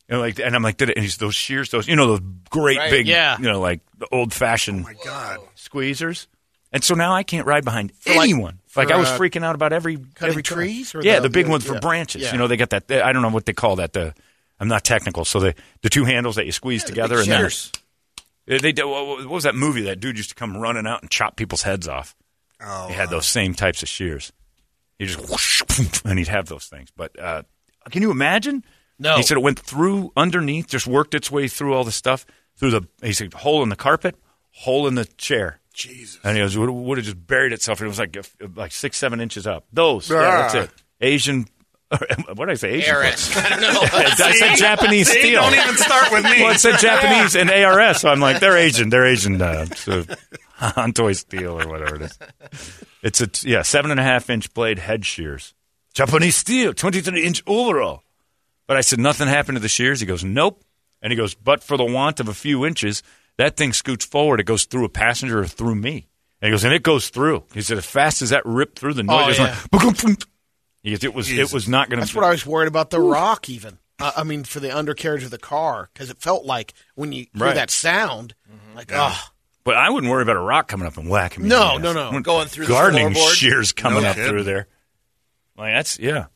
Know, 0.08 0.20
like, 0.20 0.38
and 0.38 0.54
I'm 0.54 0.62
like, 0.62 0.76
did 0.76 0.90
it? 0.90 0.96
And 0.96 1.02
he's 1.04 1.16
those 1.16 1.34
shears, 1.34 1.70
those, 1.70 1.88
you 1.88 1.96
know, 1.96 2.06
those 2.06 2.20
great 2.50 2.76
Right, 2.78 2.90
big, 2.90 3.06
yeah. 3.06 3.38
you 3.38 3.44
know, 3.44 3.60
like 3.60 3.80
the 3.98 4.06
old 4.12 4.32
fashioned 4.32 4.82
My 4.82 4.94
God. 5.04 5.38
squeezers. 5.56 6.26
And 6.70 6.82
so 6.84 6.94
now 6.94 7.14
I 7.14 7.22
can't 7.22 7.46
ride 7.46 7.64
behind 7.64 7.92
like- 8.06 8.16
anyone. 8.18 8.58
Like, 8.76 8.88
for, 8.88 8.94
I 8.94 8.98
was 8.98 9.08
uh, 9.08 9.18
freaking 9.18 9.44
out 9.44 9.54
about 9.54 9.72
every 9.72 9.98
every 10.20 10.42
trees 10.42 10.94
Yeah, 11.00 11.16
the- 11.16 11.22
the, 11.22 11.30
big 11.30 11.46
the- 11.46 11.50
ones 11.50 11.64
for 11.66 11.74
yeah. 11.74 11.80
branches. 11.80 12.22
Yeah. 12.22 12.32
You 12.32 12.38
know, 12.38 12.46
they 12.46 12.56
got 12.56 12.70
that. 12.70 12.90
I 12.90 13.12
don't 13.12 13.22
know 13.22 13.28
what 13.30 13.44
they 13.46 13.52
call 13.52 13.76
that. 13.76 13.92
The 13.92 14.14
I'm 14.60 14.68
not 14.68 14.84
technical. 14.84 15.24
So 15.24 15.40
the 15.40 15.54
the 15.82 15.88
two 15.90 16.04
handles 16.04 16.36
that 16.36 16.46
you 16.46 16.52
squeeze 16.52 16.84
together 16.84 17.18
and 17.18 17.26
then. 17.26 17.50
They, 18.46 18.58
they 18.58 18.72
did- 18.72 18.84
what 18.84 19.06
what 19.06 19.28
was 19.28 19.44
that 19.44 19.54
movie? 19.54 19.82
That 19.82 20.00
dude 20.00 20.16
used 20.16 20.30
to 20.30 20.34
come 20.34 20.56
running 20.56 20.86
out 20.86 21.02
and 21.02 21.10
chop 21.10 21.36
people's 21.36 21.62
heads 21.62 21.86
off. 21.88 22.14
Oh, 22.60 22.88
He 22.88 22.94
had 22.94 23.10
those 23.10 23.26
same 23.26 23.54
types 23.54 23.82
of 23.82 23.88
shears. 23.88 24.32
He 24.98 25.06
just 25.06 25.28
whoosh, 25.28 25.62
and 26.04 26.18
he'd 26.18 26.28
have 26.28 26.46
those 26.46 26.66
things. 26.66 26.90
But 26.96 27.18
uh, 27.18 27.42
can 27.90 28.02
you 28.02 28.10
imagine? 28.10 28.64
No. 28.98 29.16
He 29.16 29.22
said 29.22 29.36
it 29.36 29.42
went 29.42 29.58
through 29.58 30.12
underneath, 30.16 30.68
just 30.68 30.86
worked 30.86 31.14
its 31.14 31.30
way 31.30 31.48
through 31.48 31.74
all 31.74 31.82
the 31.84 31.90
stuff 31.92 32.24
through 32.56 32.70
the. 32.70 32.82
He 33.02 33.12
said 33.12 33.32
hole 33.34 33.62
in 33.64 33.68
the 33.68 33.76
carpet, 33.76 34.14
hole 34.52 34.86
in 34.86 34.94
the 34.94 35.04
chair. 35.04 35.58
Jesus. 35.74 36.20
And 36.22 36.36
he 36.36 36.42
goes, 36.42 36.56
would, 36.56 36.70
would 36.70 36.98
have 36.98 37.04
just 37.06 37.26
buried 37.26 37.52
itself. 37.52 37.80
And 37.80 37.86
it 37.86 37.88
was 37.88 37.98
like 37.98 38.16
like 38.54 38.70
six, 38.72 38.96
seven 38.98 39.20
inches 39.20 39.46
up. 39.46 39.64
Those, 39.72 40.08
yeah, 40.10 40.16
Ah. 40.18 40.20
that's 40.42 40.54
it. 40.54 40.70
Asian, 41.00 41.46
what 42.34 42.46
did 42.46 42.50
I 42.50 42.54
say? 42.54 42.70
Asian. 42.72 42.94
Arris. 42.94 43.36
I 43.44 43.48
don't 43.48 43.60
know. 43.60 43.80
I 43.82 44.32
said 44.34 44.56
Japanese 44.56 45.08
See, 45.10 45.20
steel. 45.20 45.42
don't 45.42 45.54
even 45.54 45.76
start 45.76 46.10
with 46.12 46.24
me. 46.24 46.42
Well, 46.42 46.54
it 46.54 46.58
said 46.58 46.78
Japanese 46.78 47.36
and 47.36 47.50
ARS, 47.50 48.00
so 48.00 48.08
I'm 48.08 48.20
like, 48.20 48.40
they're 48.40 48.56
Asian. 48.56 48.88
They're 48.90 49.06
Asian. 49.06 49.40
Uh, 49.40 49.66
so, 49.66 50.04
Hantoy 50.58 51.16
steel 51.16 51.60
or 51.60 51.68
whatever 51.68 51.96
it 51.96 52.02
is. 52.02 52.18
It's 53.02 53.20
a 53.20 53.48
yeah, 53.48 53.62
seven 53.62 53.90
and 53.90 53.98
a 53.98 54.02
half 54.04 54.30
inch 54.30 54.52
blade 54.54 54.78
head 54.78 55.04
shears. 55.04 55.54
Japanese 55.92 56.36
steel, 56.36 56.72
23 56.72 57.22
inch 57.24 57.42
overall. 57.46 58.02
But 58.66 58.76
I 58.76 58.80
said 58.80 58.98
nothing 59.00 59.28
happened 59.28 59.56
to 59.56 59.60
the 59.60 59.68
shears. 59.68 60.00
He 60.00 60.06
goes, 60.06 60.24
nope. 60.24 60.64
And 61.02 61.10
he 61.12 61.16
goes, 61.16 61.34
but 61.34 61.62
for 61.62 61.76
the 61.76 61.84
want 61.84 62.20
of 62.20 62.28
a 62.28 62.34
few 62.34 62.64
inches, 62.64 63.02
that 63.36 63.56
thing 63.56 63.72
scoots 63.72 64.04
forward. 64.04 64.40
It 64.40 64.44
goes 64.44 64.64
through 64.64 64.84
a 64.84 64.88
passenger 64.88 65.40
or 65.40 65.46
through 65.46 65.74
me. 65.74 66.06
And 66.40 66.48
he 66.48 66.50
goes, 66.50 66.64
and 66.64 66.72
it 66.72 66.82
goes 66.82 67.08
through. 67.08 67.44
He 67.52 67.60
said, 67.60 67.78
as 67.78 67.84
fast 67.86 68.22
as 68.22 68.30
that 68.30 68.46
ripped 68.46 68.78
through 68.78 68.94
the 68.94 69.02
noise, 69.02 69.38
Oh, 69.38 69.44
it 69.44 69.52
just 69.52 70.26
went, 70.84 70.90
he 70.90 70.90
goes, 70.92 71.04
it 71.04 71.14
was 71.14 71.30
it 71.30 71.52
was 71.52 71.68
not 71.68 71.88
going 71.88 71.98
to. 71.98 72.02
That's 72.02 72.14
what 72.14 72.24
I 72.24 72.30
was 72.30 72.44
worried 72.46 72.68
about 72.68 72.90
the 72.90 73.00
rock, 73.00 73.48
even. 73.48 73.78
Uh, 73.98 74.12
I 74.16 74.24
mean, 74.24 74.44
for 74.44 74.58
the 74.60 74.76
undercarriage 74.76 75.22
of 75.22 75.30
the 75.30 75.38
car, 75.38 75.88
because 75.92 76.10
it 76.10 76.18
felt 76.20 76.44
like 76.44 76.74
when 76.94 77.12
you 77.12 77.26
hear 77.34 77.46
Right. 77.46 77.54
that 77.54 77.70
sound, 77.70 78.34
like, 78.74 78.90
oh, 78.92 79.16
But 79.64 79.76
I 79.76 79.90
wouldn't 79.90 80.10
worry 80.10 80.22
about 80.22 80.36
a 80.36 80.40
rock 80.40 80.66
coming 80.66 80.88
up 80.88 80.96
and 80.96 81.08
whacking 81.08 81.44
me. 81.44 81.48
No, 81.50 81.76
in 81.76 81.82
no, 81.82 81.90
ass. 81.90 82.12
no. 82.12 82.20
Going 82.20 82.48
through 82.48 82.66
the 82.66 82.72
gardening 82.72 83.14
shears 83.14 83.70
coming 83.72 84.02
No 84.02 84.08
up 84.08 84.16
kidding. 84.16 84.30
through 84.30 84.42
there. 84.44 84.66
Like 85.56 85.74
that's 85.74 85.98
yeah, 86.00 86.26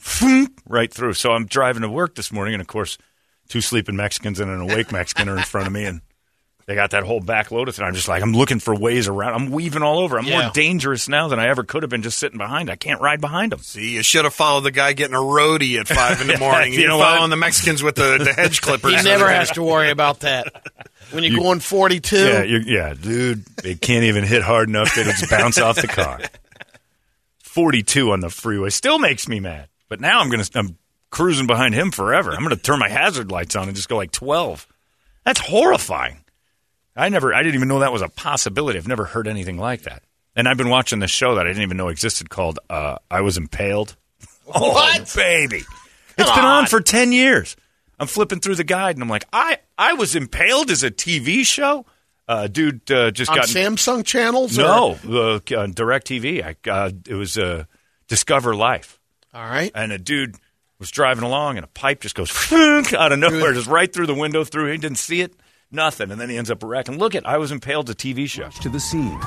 Foom, 0.00 0.48
right 0.68 0.92
through. 0.92 1.14
So 1.14 1.32
I'm 1.32 1.46
driving 1.46 1.82
to 1.82 1.88
work 1.88 2.14
this 2.14 2.30
morning, 2.30 2.54
and 2.54 2.60
of 2.60 2.66
course, 2.68 2.96
two 3.48 3.60
sleeping 3.60 3.96
Mexicans 3.96 4.38
and 4.38 4.50
an 4.50 4.60
awake 4.60 4.92
Mexican 4.92 5.28
are 5.28 5.36
in 5.36 5.42
front 5.42 5.66
of 5.66 5.72
me, 5.72 5.84
and 5.86 6.00
they 6.70 6.76
got 6.76 6.92
that 6.92 7.02
whole 7.02 7.18
back 7.18 7.50
load 7.50 7.68
of 7.68 7.76
it. 7.76 7.82
I'm 7.82 7.94
just 7.94 8.06
like 8.06 8.22
I'm 8.22 8.32
looking 8.32 8.60
for 8.60 8.72
ways 8.76 9.08
around. 9.08 9.34
I'm 9.34 9.50
weaving 9.50 9.82
all 9.82 9.98
over. 9.98 10.16
I'm 10.20 10.24
Yeah. 10.24 10.42
more 10.42 10.50
dangerous 10.52 11.08
now 11.08 11.26
than 11.26 11.40
I 11.40 11.48
ever 11.48 11.64
could 11.64 11.82
have 11.82 11.90
been 11.90 12.02
just 12.02 12.16
sitting 12.16 12.38
behind. 12.38 12.70
I 12.70 12.76
can't 12.76 13.00
ride 13.00 13.20
behind 13.20 13.50
them. 13.50 13.58
See, 13.58 13.90
you 13.90 14.04
should 14.04 14.22
have 14.24 14.34
followed 14.34 14.60
the 14.60 14.70
guy 14.70 14.92
getting 14.92 15.16
a 15.16 15.18
roadie 15.18 15.80
at 15.80 15.88
five 15.88 16.20
in 16.20 16.28
the 16.28 16.38
morning. 16.38 16.72
You 16.72 16.78
You're 16.82 16.88
know 16.90 16.98
what? 16.98 17.08
following 17.14 17.30
the 17.30 17.36
Mexicans 17.36 17.82
with 17.82 17.96
the, 17.96 18.18
the 18.22 18.32
hedge 18.32 18.60
clippers. 18.62 18.94
he 18.94 19.02
never 19.02 19.28
has 19.28 19.50
to 19.52 19.62
worry 19.64 19.90
about 19.90 20.20
that. 20.20 20.46
When 21.10 21.24
you're 21.24 21.32
You- 21.32 21.40
going 21.40 21.58
42, 21.58 22.16
Yeah, 22.16 22.42
you 22.44 22.58
yeah, 22.64 22.94
dude. 22.94 23.44
They 23.56 23.74
can't 23.74 24.04
even 24.04 24.22
hit 24.22 24.42
hard 24.42 24.68
enough 24.68 24.94
that 24.94 25.08
it's 25.08 25.28
bounce 25.28 25.58
off 25.58 25.74
the 25.74 25.88
car. 25.88 26.20
Forty-two 27.42 28.12
on 28.12 28.20
the 28.20 28.30
freeway 28.30 28.70
still 28.70 28.98
makes 28.98 29.26
me 29.28 29.40
mad. 29.40 29.68
But 29.88 30.00
now 30.00 30.20
I'm 30.20 30.30
gonna 30.30 30.44
I'm 30.54 30.78
cruising 31.10 31.48
behind 31.48 31.74
him 31.74 31.90
forever. 31.90 32.30
I'm 32.30 32.42
gonna 32.44 32.54
turn 32.56 32.78
my 32.78 32.88
hazard 32.88 33.32
lights 33.32 33.56
on 33.56 33.66
and 33.66 33.74
just 33.76 33.88
go 33.88 33.96
like 33.96 34.12
twelve. 34.12 34.68
That's 35.24 35.40
horrifying. 35.40 36.19
I 37.00 37.08
never 37.08 37.32
I 37.32 37.42
didn't 37.42 37.54
even 37.54 37.68
know 37.68 37.78
that 37.80 37.92
was 37.92 38.02
a 38.02 38.08
possibility. 38.08 38.78
I've 38.78 38.86
never 38.88 39.04
heard 39.06 39.26
anything 39.26 39.56
like 39.58 39.82
that. 39.82 40.02
And 40.36 40.46
I've 40.48 40.56
been 40.56 40.68
watching 40.68 41.00
this 41.00 41.10
show 41.10 41.34
that 41.36 41.46
I 41.46 41.50
didn't 41.50 41.62
even 41.62 41.76
know 41.76 41.88
existed 41.88 42.30
called 42.30 42.58
uh, 42.68 42.96
"I 43.10 43.22
Was 43.22 43.36
Impaled." 43.36 43.96
What? 44.44 45.00
Oh, 45.00 45.16
baby? 45.16 45.62
It's 46.18 46.30
been 46.30 46.44
on 46.44 46.66
for 46.66 46.80
ten 46.80 47.12
years. 47.12 47.56
I'm 47.98 48.06
flipping 48.06 48.40
through 48.40 48.56
the 48.56 48.64
guide 48.64 48.96
and 48.96 49.02
I'm 49.02 49.08
like, 49.08 49.26
I 49.32 49.58
I 49.78 49.92
was 49.94 50.16
impaled 50.16 50.70
as 50.70 50.82
a 50.82 50.90
TV 50.90 51.44
show. 51.46 51.86
Uh, 52.28 52.46
dude 52.46 52.90
uh, 52.90 53.10
just 53.10 53.30
on 53.30 53.36
got 53.38 53.46
Samsung 53.46 54.04
channels? 54.04 54.56
no 54.56 54.96
uh, 55.08 55.40
uh, 55.54 55.66
Direct 55.66 56.06
TV. 56.06 56.44
I, 56.44 56.70
uh, 56.70 56.90
it 57.08 57.14
was 57.14 57.36
uh, 57.36 57.64
Discover 58.08 58.54
Life, 58.54 59.00
All 59.34 59.42
right. 59.42 59.72
and 59.74 59.90
a 59.90 59.98
dude 59.98 60.36
was 60.78 60.90
driving 60.90 61.24
along, 61.24 61.56
and 61.56 61.64
a 61.64 61.68
pipe 61.68 62.00
just 62.00 62.14
goes 62.14 62.30
out 62.52 63.12
of 63.12 63.18
nowhere, 63.18 63.52
just 63.52 63.66
right 63.66 63.92
through 63.92 64.06
the 64.06 64.14
window. 64.14 64.44
Through 64.44 64.70
he 64.70 64.78
didn't 64.78 64.98
see 64.98 65.20
it, 65.22 65.34
nothing, 65.72 66.10
and 66.10 66.20
then 66.20 66.28
he 66.28 66.36
ends 66.36 66.50
up 66.50 66.62
wrecking. 66.62 66.98
Look 66.98 67.14
at 67.14 67.26
I 67.26 67.38
was 67.38 67.52
impaled. 67.52 67.86
to 67.88 67.94
TV 67.94 68.28
show. 68.28 68.48
to 68.48 68.68
the 68.68 68.80
scene. 68.80 69.18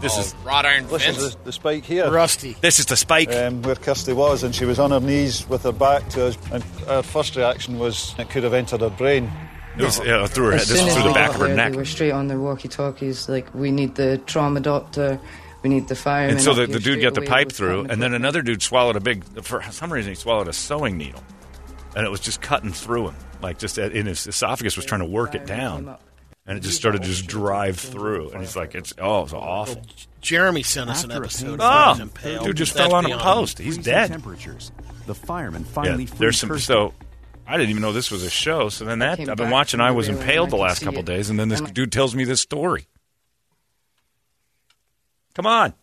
This 0.00 0.16
is 0.16 0.34
Wrought 0.42 0.64
iron 0.64 0.88
Listen 0.88 1.14
to 1.14 1.20
fence. 1.20 1.34
the, 1.34 1.44
the 1.44 1.52
spike 1.52 1.84
here. 1.84 2.10
Rusty. 2.10 2.56
this 2.62 2.78
is 2.78 2.86
the 2.86 2.96
spike. 2.96 3.30
Um, 3.34 3.60
where 3.60 3.74
Kirsty 3.74 4.14
was, 4.14 4.42
and 4.42 4.54
she 4.54 4.64
was 4.64 4.78
on 4.78 4.92
her 4.92 5.00
knees 5.00 5.46
with 5.46 5.64
her 5.64 5.72
back 5.72 6.08
to 6.10 6.28
us. 6.28 6.38
And 6.50 6.64
our 6.88 7.02
first 7.02 7.36
reaction 7.36 7.78
was 7.78 8.14
it 8.18 8.30
could 8.30 8.42
have 8.44 8.54
entered 8.54 8.80
her 8.80 8.88
brain. 8.88 9.30
It 9.76 9.82
was 9.84 10.00
yeah, 10.04 10.26
through 10.26 10.46
her 10.46 10.52
head. 10.52 10.60
As 10.62 10.68
This 10.68 10.78
soon 10.78 10.88
is 10.88 10.96
as 10.96 11.02
through 11.02 11.08
the 11.10 11.14
back 11.14 11.26
got 11.28 11.34
of 11.34 11.40
her 11.42 11.46
there, 11.48 11.56
neck. 11.56 11.72
They 11.72 11.76
were 11.78 11.84
straight 11.84 12.12
on 12.12 12.28
their 12.28 12.38
walkie-talkies. 12.40 13.28
Like, 13.28 13.54
we 13.54 13.70
need 13.70 13.94
the 13.94 14.16
trauma 14.26 14.60
doctor. 14.60 15.20
We 15.62 15.68
need 15.68 15.88
the 15.88 15.94
fire. 15.94 16.28
And 16.28 16.40
so 16.40 16.54
the, 16.54 16.66
the 16.66 16.80
dude 16.80 17.02
got 17.02 17.12
the 17.12 17.20
pipe 17.20 17.52
through, 17.52 17.84
and 17.90 18.00
then 18.02 18.14
another 18.14 18.40
dude 18.40 18.62
swallowed 18.62 18.96
a 18.96 19.00
big. 19.00 19.22
For 19.42 19.62
some 19.70 19.92
reason, 19.92 20.12
he 20.12 20.14
swallowed 20.16 20.48
a 20.48 20.54
sewing 20.54 20.96
needle, 20.96 21.22
and 21.94 22.06
it 22.06 22.10
was 22.10 22.20
just 22.20 22.40
cutting 22.40 22.72
through 22.72 23.08
him, 23.08 23.16
like 23.42 23.58
just 23.58 23.78
in 23.78 24.06
his 24.06 24.26
esophagus 24.26 24.76
was 24.76 24.84
trying 24.84 25.00
to 25.00 25.06
work 25.06 25.34
it 25.34 25.46
down, 25.46 25.96
and 26.46 26.58
it 26.58 26.60
just 26.60 26.76
started 26.76 27.02
to 27.02 27.08
just 27.08 27.26
drive 27.26 27.78
through, 27.78 28.30
and 28.30 28.40
he's 28.40 28.56
like, 28.56 28.74
"It's 28.74 28.92
oh, 28.98 29.24
it's 29.24 29.32
awful." 29.32 29.82
Jeremy 30.20 30.62
sent 30.62 30.90
us 30.90 31.04
an 31.04 31.12
episode. 31.12 31.58
Oh, 31.62 32.08
dude 32.44 32.56
just 32.56 32.74
fell 32.74 32.94
on 32.94 33.10
a 33.10 33.18
post. 33.18 33.58
He's 33.58 33.78
dead. 33.78 34.08
Temperatures. 34.08 34.72
The 35.06 35.14
firemen 35.14 35.62
Yeah, 35.62 35.72
finally 35.72 36.06
freed 36.06 36.18
there's 36.18 36.38
some. 36.38 36.58
So 36.58 36.94
I 37.46 37.56
didn't 37.56 37.70
even 37.70 37.82
know 37.82 37.92
this 37.92 38.10
was 38.10 38.22
a 38.22 38.30
show. 38.30 38.68
So 38.68 38.84
then 38.84 39.00
that 39.00 39.18
I've 39.20 39.36
been 39.36 39.50
watching. 39.50 39.80
I 39.80 39.90
was 39.90 40.08
impaled 40.08 40.50
the 40.50 40.56
last 40.56 40.82
couple 40.82 41.02
days, 41.02 41.30
and 41.30 41.38
then 41.38 41.48
this 41.48 41.60
dude 41.60 41.92
tells 41.92 42.14
me 42.14 42.24
this 42.24 42.40
story. 42.40 42.86
Come 45.34 45.46
on. 45.46 45.74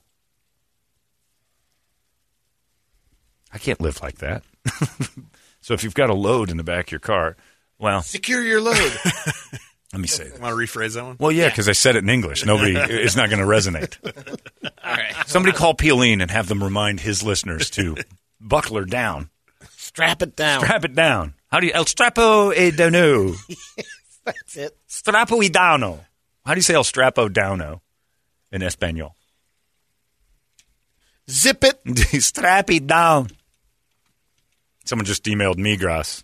I 3.51 3.57
can't 3.57 3.81
live 3.81 4.01
like 4.01 4.17
that. 4.19 4.43
so 5.67 5.73
if 5.73 5.83
you've 5.83 5.93
got 5.93 6.09
a 6.09 6.13
load 6.13 6.49
in 6.49 6.55
the 6.55 6.63
back 6.63 6.87
of 6.87 6.91
your 6.93 7.01
car, 7.01 7.35
well, 7.77 8.01
Secure 8.01 8.41
your 8.41 8.61
load. 8.61 8.77
Let 9.91 9.99
me 9.99 10.07
say 10.07 10.29
that. 10.29 10.39
Want 10.39 10.53
to 10.53 10.57
rephrase 10.57 10.93
that 10.93 11.03
one? 11.03 11.17
Well, 11.19 11.29
yeah, 11.29 11.49
because 11.49 11.67
I 11.67 11.73
said 11.73 11.97
it 11.97 12.03
in 12.05 12.09
English. 12.09 12.45
Nobody, 12.45 12.73
it's 12.77 13.17
not 13.17 13.29
going 13.29 13.41
to 13.41 13.45
resonate. 13.45 13.97
All 14.63 14.93
right. 14.93 15.13
Somebody 15.27 15.57
call 15.57 15.73
Piolín 15.73 16.21
and 16.21 16.31
have 16.31 16.47
them 16.47 16.63
remind 16.63 17.01
his 17.01 17.21
listeners 17.21 17.69
to 17.71 17.97
buckler 18.39 18.85
down. 18.85 19.29
Strap 19.71 20.21
it 20.21 20.37
down. 20.37 20.63
Strap 20.63 20.85
it 20.85 20.95
down. 20.95 21.33
How 21.51 21.59
do 21.59 21.67
you, 21.67 21.73
el 21.73 21.83
strapo 21.83 22.55
e 22.55 22.71
dono. 22.71 23.33
That's 24.23 24.55
it. 24.55 24.77
Strapo 24.87 25.37
y 25.37 25.49
downo. 25.49 25.99
How 26.45 26.53
do 26.53 26.59
you 26.59 26.63
say 26.63 26.75
el 26.75 26.85
strapo 26.85 27.27
downo 27.27 27.81
in 28.53 28.61
Espanol? 28.61 29.17
Zip 31.29 31.61
it. 31.65 32.23
Strap 32.23 32.69
it 32.69 32.87
down. 32.87 33.27
Someone 34.87 35.05
just 35.05 35.23
emailed 35.25 35.57
me. 35.57 35.77
Migras. 35.77 36.23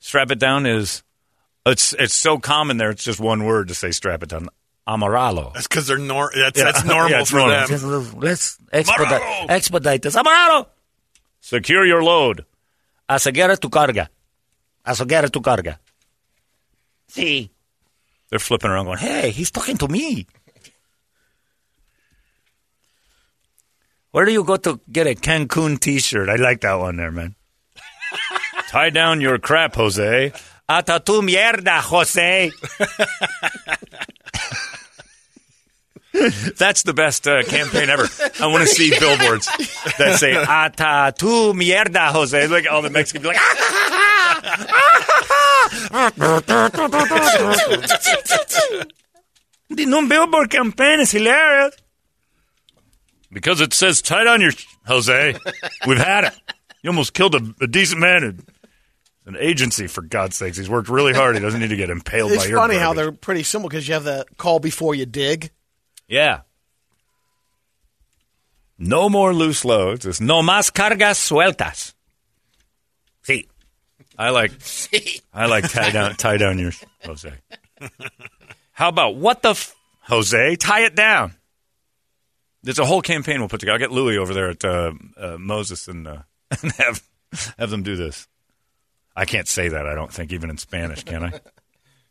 Strap 0.00 0.30
it 0.30 0.38
down 0.38 0.66
is 0.66 1.02
it's 1.66 1.92
it's 1.94 2.14
so 2.14 2.38
common 2.38 2.76
there. 2.76 2.90
It's 2.90 3.04
just 3.04 3.20
one 3.20 3.44
word 3.44 3.68
to 3.68 3.74
say 3.74 3.90
strap 3.90 4.22
it 4.22 4.28
down. 4.30 4.48
Amaralo. 4.86 5.52
That's 5.52 5.66
because 5.68 5.86
they're 5.86 5.98
nor- 5.98 6.32
that's, 6.34 6.58
Yeah. 6.58 6.64
that's 6.64 6.84
normal 6.84 7.10
Yeah, 7.10 7.20
it's 7.20 7.30
for 7.30 7.36
normal. 7.36 7.66
them. 7.66 8.20
Let's 8.20 8.58
expedite- 8.72 9.50
expedite 9.50 10.02
this. 10.02 10.16
Amaralo. 10.16 10.66
Secure 11.40 11.84
your 11.84 12.02
load. 12.02 12.44
Aseguera 13.08 13.58
tu 13.58 13.68
carga. 13.68 14.08
Aseguera 14.86 15.30
tu 15.30 15.40
carga. 15.40 15.78
See. 17.08 17.50
They're 18.30 18.38
flipping 18.38 18.70
around 18.70 18.84
going, 18.86 18.98
hey, 18.98 19.30
he's 19.30 19.50
talking 19.50 19.76
to 19.78 19.88
me. 19.88 20.26
Where 24.10 24.24
do 24.24 24.32
you 24.32 24.44
go 24.44 24.56
to 24.56 24.80
get 24.90 25.06
a 25.06 25.14
Cancun 25.14 25.78
t-shirt? 25.78 26.28
I 26.28 26.36
like 26.36 26.60
that 26.62 26.74
one 26.74 26.96
there, 26.96 27.10
man. 27.12 27.34
Tie 28.68 28.90
down 28.90 29.20
your 29.20 29.38
crap, 29.38 29.74
Jose. 29.76 30.32
Ata 30.68 31.00
tu 31.04 31.22
mierda, 31.22 31.80
Jose. 31.80 32.50
That's 36.58 36.82
the 36.82 36.92
best 36.92 37.26
uh, 37.26 37.42
campaign 37.44 37.88
ever. 37.88 38.06
I 38.40 38.46
want 38.46 38.62
to 38.62 38.66
see 38.66 38.90
billboards 38.90 39.46
that 39.98 40.18
say 40.18 40.34
"Ata 40.34 41.14
tu 41.16 41.54
mierda, 41.54 42.10
Jose." 42.12 42.46
Like 42.48 42.66
all 42.70 42.82
the 42.82 42.90
Mexicans 42.90 43.22
be 43.22 43.28
like, 43.28 43.38
"The 49.70 49.86
new 49.86 50.08
billboard 50.08 50.50
campaign 50.50 51.00
is 51.00 51.10
hilarious." 51.10 51.74
Because 53.32 53.60
it 53.60 53.72
says 53.72 54.02
"Tie 54.02 54.24
down 54.24 54.40
your 54.40 54.52
Jose." 54.86 55.36
We've 55.86 55.98
had 55.98 56.24
it. 56.24 56.34
You 56.82 56.90
almost 56.90 57.14
killed 57.14 57.34
a, 57.34 57.54
a 57.62 57.66
decent 57.66 58.00
man. 58.00 58.24
in 58.24 58.44
An 59.28 59.36
agency, 59.38 59.88
for 59.88 60.00
God's 60.00 60.36
sakes. 60.36 60.56
He's 60.56 60.70
worked 60.70 60.88
really 60.88 61.12
hard. 61.12 61.34
He 61.36 61.42
doesn't 61.42 61.60
need 61.60 61.68
to 61.68 61.76
get 61.76 61.90
impaled 61.90 62.32
It's 62.32 62.44
by 62.44 62.48
your 62.48 62.58
funny 62.58 62.76
how 62.76 62.94
they're 62.94 63.12
pretty 63.12 63.42
simple 63.42 63.68
because 63.68 63.86
you 63.86 63.92
have 63.92 64.04
the 64.04 64.24
call 64.38 64.58
before 64.58 64.94
you 64.94 65.04
dig. 65.04 65.50
Yeah. 66.08 66.40
No 68.78 69.10
more 69.10 69.34
loose 69.34 69.66
loads. 69.66 70.06
It's 70.06 70.18
no 70.18 70.40
más 70.40 70.72
cargas 70.72 71.18
sueltas. 71.18 71.92
See. 73.20 73.48
I 74.16 74.30
like 74.30 74.52
I 75.34 75.44
like 75.44 75.68
tie 75.72 75.90
down 75.90 76.14
tie 76.16 76.38
down 76.38 76.58
your 76.58 76.72
Jose. 77.04 77.30
How 78.72 78.88
about 78.88 79.16
what 79.16 79.42
the 79.42 79.50
f- 79.50 79.76
Jose? 80.04 80.56
Tie 80.56 80.84
it 80.86 80.96
down. 80.96 81.34
There's 82.62 82.78
a 82.78 82.86
whole 82.86 83.02
campaign 83.02 83.40
we'll 83.40 83.50
put 83.50 83.60
together. 83.60 83.74
I'll 83.74 83.78
get 83.78 83.92
Louis 83.92 84.16
over 84.16 84.32
there 84.32 84.48
at 84.48 84.64
uh, 84.64 84.92
uh, 85.18 85.36
Moses 85.38 85.86
and, 85.86 86.08
uh, 86.08 86.22
and 86.62 86.72
have 86.72 87.02
have 87.58 87.68
them 87.68 87.82
do 87.82 87.94
this. 87.94 88.26
I 89.18 89.24
can't 89.24 89.48
say 89.48 89.68
that. 89.68 89.86
I 89.86 89.94
don't 89.96 90.12
think 90.12 90.32
even 90.32 90.48
in 90.50 90.58
Spanish, 90.58 91.02
can 91.02 91.24
I? 91.24 91.32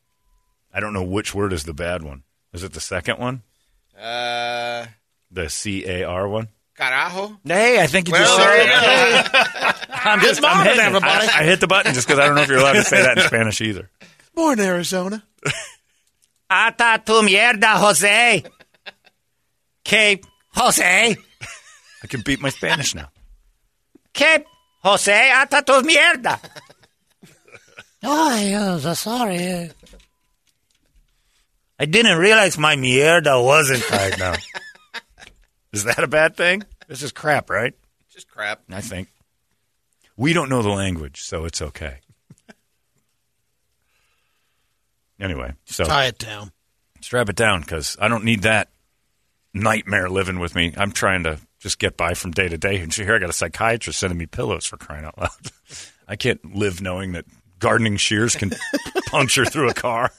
I 0.73 0.79
don't 0.81 0.91
know 0.93 1.03
which 1.03 1.33
word 1.33 1.53
is 1.53 1.63
the 1.63 1.73
bad 1.73 2.03
one. 2.03 2.23
Is 2.53 2.63
it 2.63 2.73
the 2.73 2.81
second 2.81 3.17
one? 3.19 3.43
Uh, 3.97 4.85
The 5.31 5.49
C 5.49 5.85
A 5.85 6.03
R 6.03 6.27
one? 6.27 6.49
carajo. 6.77 7.39
Hey, 7.43 7.81
I 7.81 7.87
think 7.87 8.07
you 8.07 8.11
Well, 8.11 8.21
just 8.23 8.37
said 8.37 8.65
it. 8.65 9.89
I'm 10.05 10.19
just 10.19 10.41
Good 10.41 10.47
I'm 10.49 10.57
morning, 10.57 10.73
hitting 10.73 10.85
everybody. 10.85 11.27
I, 11.27 11.39
I 11.39 11.43
hit 11.43 11.59
the 11.59 11.67
button 11.67 11.93
just 11.95 12.07
because 12.07 12.19
I 12.19 12.27
don't 12.27 12.35
know 12.35 12.41
if 12.43 12.49
you're 12.49 12.59
allowed 12.59 12.73
to 12.73 12.83
say 12.83 13.01
that 13.01 13.17
in 13.17 13.23
Spanish 13.23 13.61
either. 13.61 13.89
Born 14.35 14.59
Arizona. 14.59 15.23
Ata 16.49 17.01
tu 17.03 17.13
mierda, 17.23 17.77
Jose. 17.77 18.43
Que 19.83 20.19
Jose. 20.53 21.17
I 22.03 22.07
can 22.07 22.21
beat 22.21 22.39
my 22.41 22.49
Spanish 22.49 22.93
now. 22.93 23.09
Que 24.13 24.43
Jose, 24.83 25.31
ata 25.31 25.63
tu 25.65 25.73
mierda. 25.81 26.39
Oh, 28.03 28.39
yeah, 28.39 28.93
sorry. 28.93 29.71
I 31.79 31.85
didn't 31.85 32.17
realize 32.17 32.57
my 32.57 32.75
mierda 32.75 33.43
wasn't 33.43 33.83
tied 33.83 34.17
now. 34.19 34.33
Is 35.73 35.83
that 35.83 36.03
a 36.03 36.07
bad 36.07 36.35
thing? 36.35 36.63
This 36.87 37.03
is 37.03 37.11
crap, 37.11 37.49
right? 37.49 37.73
It's 38.05 38.15
just 38.15 38.29
crap. 38.29 38.61
I 38.69 38.81
think. 38.81 39.09
We 40.15 40.33
don't 40.33 40.49
know 40.49 40.61
the 40.63 40.69
language, 40.69 41.21
so 41.21 41.45
it's 41.45 41.61
okay. 41.61 41.99
Anyway, 45.19 45.53
so 45.65 45.83
Tie 45.83 46.05
it 46.05 46.17
down. 46.17 46.51
strap 47.01 47.29
it 47.29 47.35
down 47.35 47.61
because 47.61 47.97
I 47.99 48.07
don't 48.07 48.23
need 48.23 48.43
that 48.43 48.69
nightmare 49.53 50.09
living 50.09 50.39
with 50.39 50.55
me. 50.55 50.73
I'm 50.77 50.91
trying 50.91 51.23
to 51.23 51.39
just 51.59 51.79
get 51.79 51.97
by 51.97 52.13
from 52.13 52.31
day 52.31 52.47
to 52.47 52.57
day. 52.57 52.79
And 52.79 52.93
here 52.93 53.15
I 53.15 53.19
got 53.19 53.29
a 53.29 53.33
psychiatrist 53.33 53.99
sending 53.99 54.17
me 54.17 54.27
pillows 54.27 54.65
for 54.65 54.77
crying 54.77 55.05
out 55.05 55.17
loud. 55.17 55.31
I 56.07 56.15
can't 56.15 56.55
live 56.55 56.81
knowing 56.81 57.13
that 57.13 57.25
gardening 57.59 57.97
shears 57.97 58.35
can 58.35 58.51
puncture 59.07 59.45
through 59.45 59.69
a 59.69 59.73
car. 59.73 60.11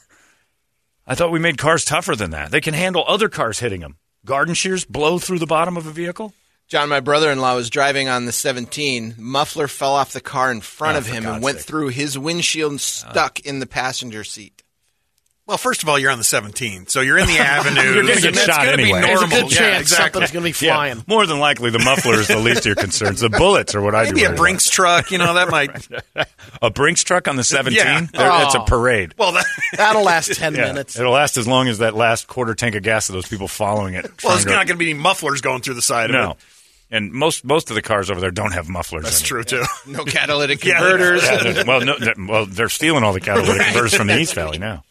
I 1.06 1.14
thought 1.14 1.32
we 1.32 1.38
made 1.38 1.58
cars 1.58 1.84
tougher 1.84 2.14
than 2.14 2.30
that. 2.32 2.50
They 2.50 2.60
can 2.60 2.74
handle 2.74 3.04
other 3.06 3.28
cars 3.28 3.60
hitting 3.60 3.80
them. 3.80 3.96
Garden 4.24 4.54
shears 4.54 4.84
blow 4.84 5.18
through 5.18 5.38
the 5.38 5.46
bottom 5.46 5.76
of 5.76 5.86
a 5.86 5.90
vehicle. 5.90 6.34
John, 6.66 6.90
my 6.90 7.00
brother-in-law 7.00 7.54
was 7.54 7.70
driving 7.70 8.10
on 8.10 8.26
the 8.26 8.32
17. 8.32 9.14
Muffler 9.16 9.68
fell 9.68 9.94
off 9.94 10.12
the 10.12 10.20
car 10.20 10.50
in 10.52 10.60
front 10.60 10.96
Oh, 10.96 10.98
of 10.98 11.06
him 11.06 11.24
and 11.26 11.42
went 11.42 11.60
through 11.60 11.88
his 11.88 12.18
windshield 12.18 12.72
and 12.72 12.80
stuck 12.80 13.40
in 13.40 13.58
the 13.60 13.66
passenger 13.66 14.22
seat. 14.22 14.62
Well, 15.48 15.56
first 15.56 15.82
of 15.82 15.88
all, 15.88 15.98
you're 15.98 16.10
on 16.10 16.18
the 16.18 16.24
17, 16.24 16.88
so 16.88 17.00
you're 17.00 17.16
in 17.16 17.26
the 17.26 17.38
avenue. 17.38 17.80
You're 17.80 18.02
gonna 18.02 18.20
get 18.20 18.34
That's 18.34 18.46
shot 18.46 18.66
gonna 18.66 18.72
anyway. 18.82 19.00
Be 19.00 19.06
There's 19.06 19.22
a 19.22 19.26
good 19.28 19.50
yeah, 19.50 19.58
chance 19.58 19.80
exactly. 19.80 20.20
something's 20.20 20.30
going 20.32 20.42
to 20.42 20.48
be 20.48 20.52
flying. 20.52 20.96
Yeah, 20.98 21.02
more 21.06 21.24
than 21.24 21.38
likely, 21.38 21.70
the 21.70 21.78
muffler 21.78 22.14
is 22.20 22.28
the 22.28 22.38
least 22.38 22.58
of 22.60 22.66
your 22.66 22.74
concerns. 22.74 23.20
The 23.20 23.30
bullets 23.30 23.74
are 23.74 23.80
what 23.80 23.94
I 23.94 24.04
Maybe 24.04 24.20
do. 24.20 24.30
a 24.30 24.34
Brinks 24.34 24.68
truck, 24.68 25.10
you 25.10 25.16
know, 25.16 25.32
that 25.34 25.48
might. 25.48 25.88
A 26.60 26.70
Brinks 26.70 27.02
truck 27.02 27.28
on 27.28 27.36
the 27.36 27.44
17? 27.44 27.76
Yeah. 27.82 28.00
There- 28.00 28.08
oh. 28.30 28.44
It's 28.44 28.54
a 28.56 28.60
Oh. 28.60 28.64
parade. 28.64 29.14
Well, 29.16 29.32
that, 29.32 29.46
That'll 29.74 30.02
last 30.04 30.34
10 30.34 30.54
Yeah. 30.54 30.66
minutes. 30.66 30.98
It'll 30.98 31.12
last 31.12 31.38
as 31.38 31.46
long 31.48 31.66
as 31.68 31.78
that 31.78 31.94
last 31.94 32.26
quarter 32.26 32.54
tank 32.54 32.74
of 32.74 32.82
gas 32.82 33.08
of 33.08 33.14
those 33.14 33.26
people 33.26 33.48
following 33.48 33.94
it. 33.94 34.04
well, 34.04 34.12
trying 34.18 34.32
there's 34.34 34.44
to- 34.44 34.50
not 34.50 34.66
going 34.66 34.76
to 34.76 34.84
be 34.84 34.90
any 34.90 34.98
mufflers 35.00 35.40
going 35.40 35.62
through 35.62 35.74
the 35.74 35.82
side 35.82 36.10
no. 36.10 36.18
of 36.22 36.30
it. 36.32 36.36
And 36.90 37.12
most 37.12 37.44
most 37.44 37.70
of 37.70 37.74
the 37.74 37.82
cars 37.82 38.10
over 38.10 38.20
there 38.20 38.30
don't 38.30 38.52
have 38.52 38.68
mufflers. 38.68 39.04
That's 39.04 39.20
in 39.20 39.26
true 39.26 39.44
too. 39.44 39.62
No 39.86 40.04
catalytic 40.04 40.60
converters. 40.60 41.22
Yeah, 41.22 41.62
well, 41.66 41.80
no, 41.82 41.98
that- 41.98 42.16
well, 42.18 42.44
they're 42.46 42.68
stealing 42.68 43.02
all 43.02 43.12
the 43.14 43.20
catalytic 43.20 43.62
converters 43.62 43.94
from 43.94 44.06
the 44.08 44.18
East 44.18 44.34
Valley 44.34 44.58
now. 44.58 44.84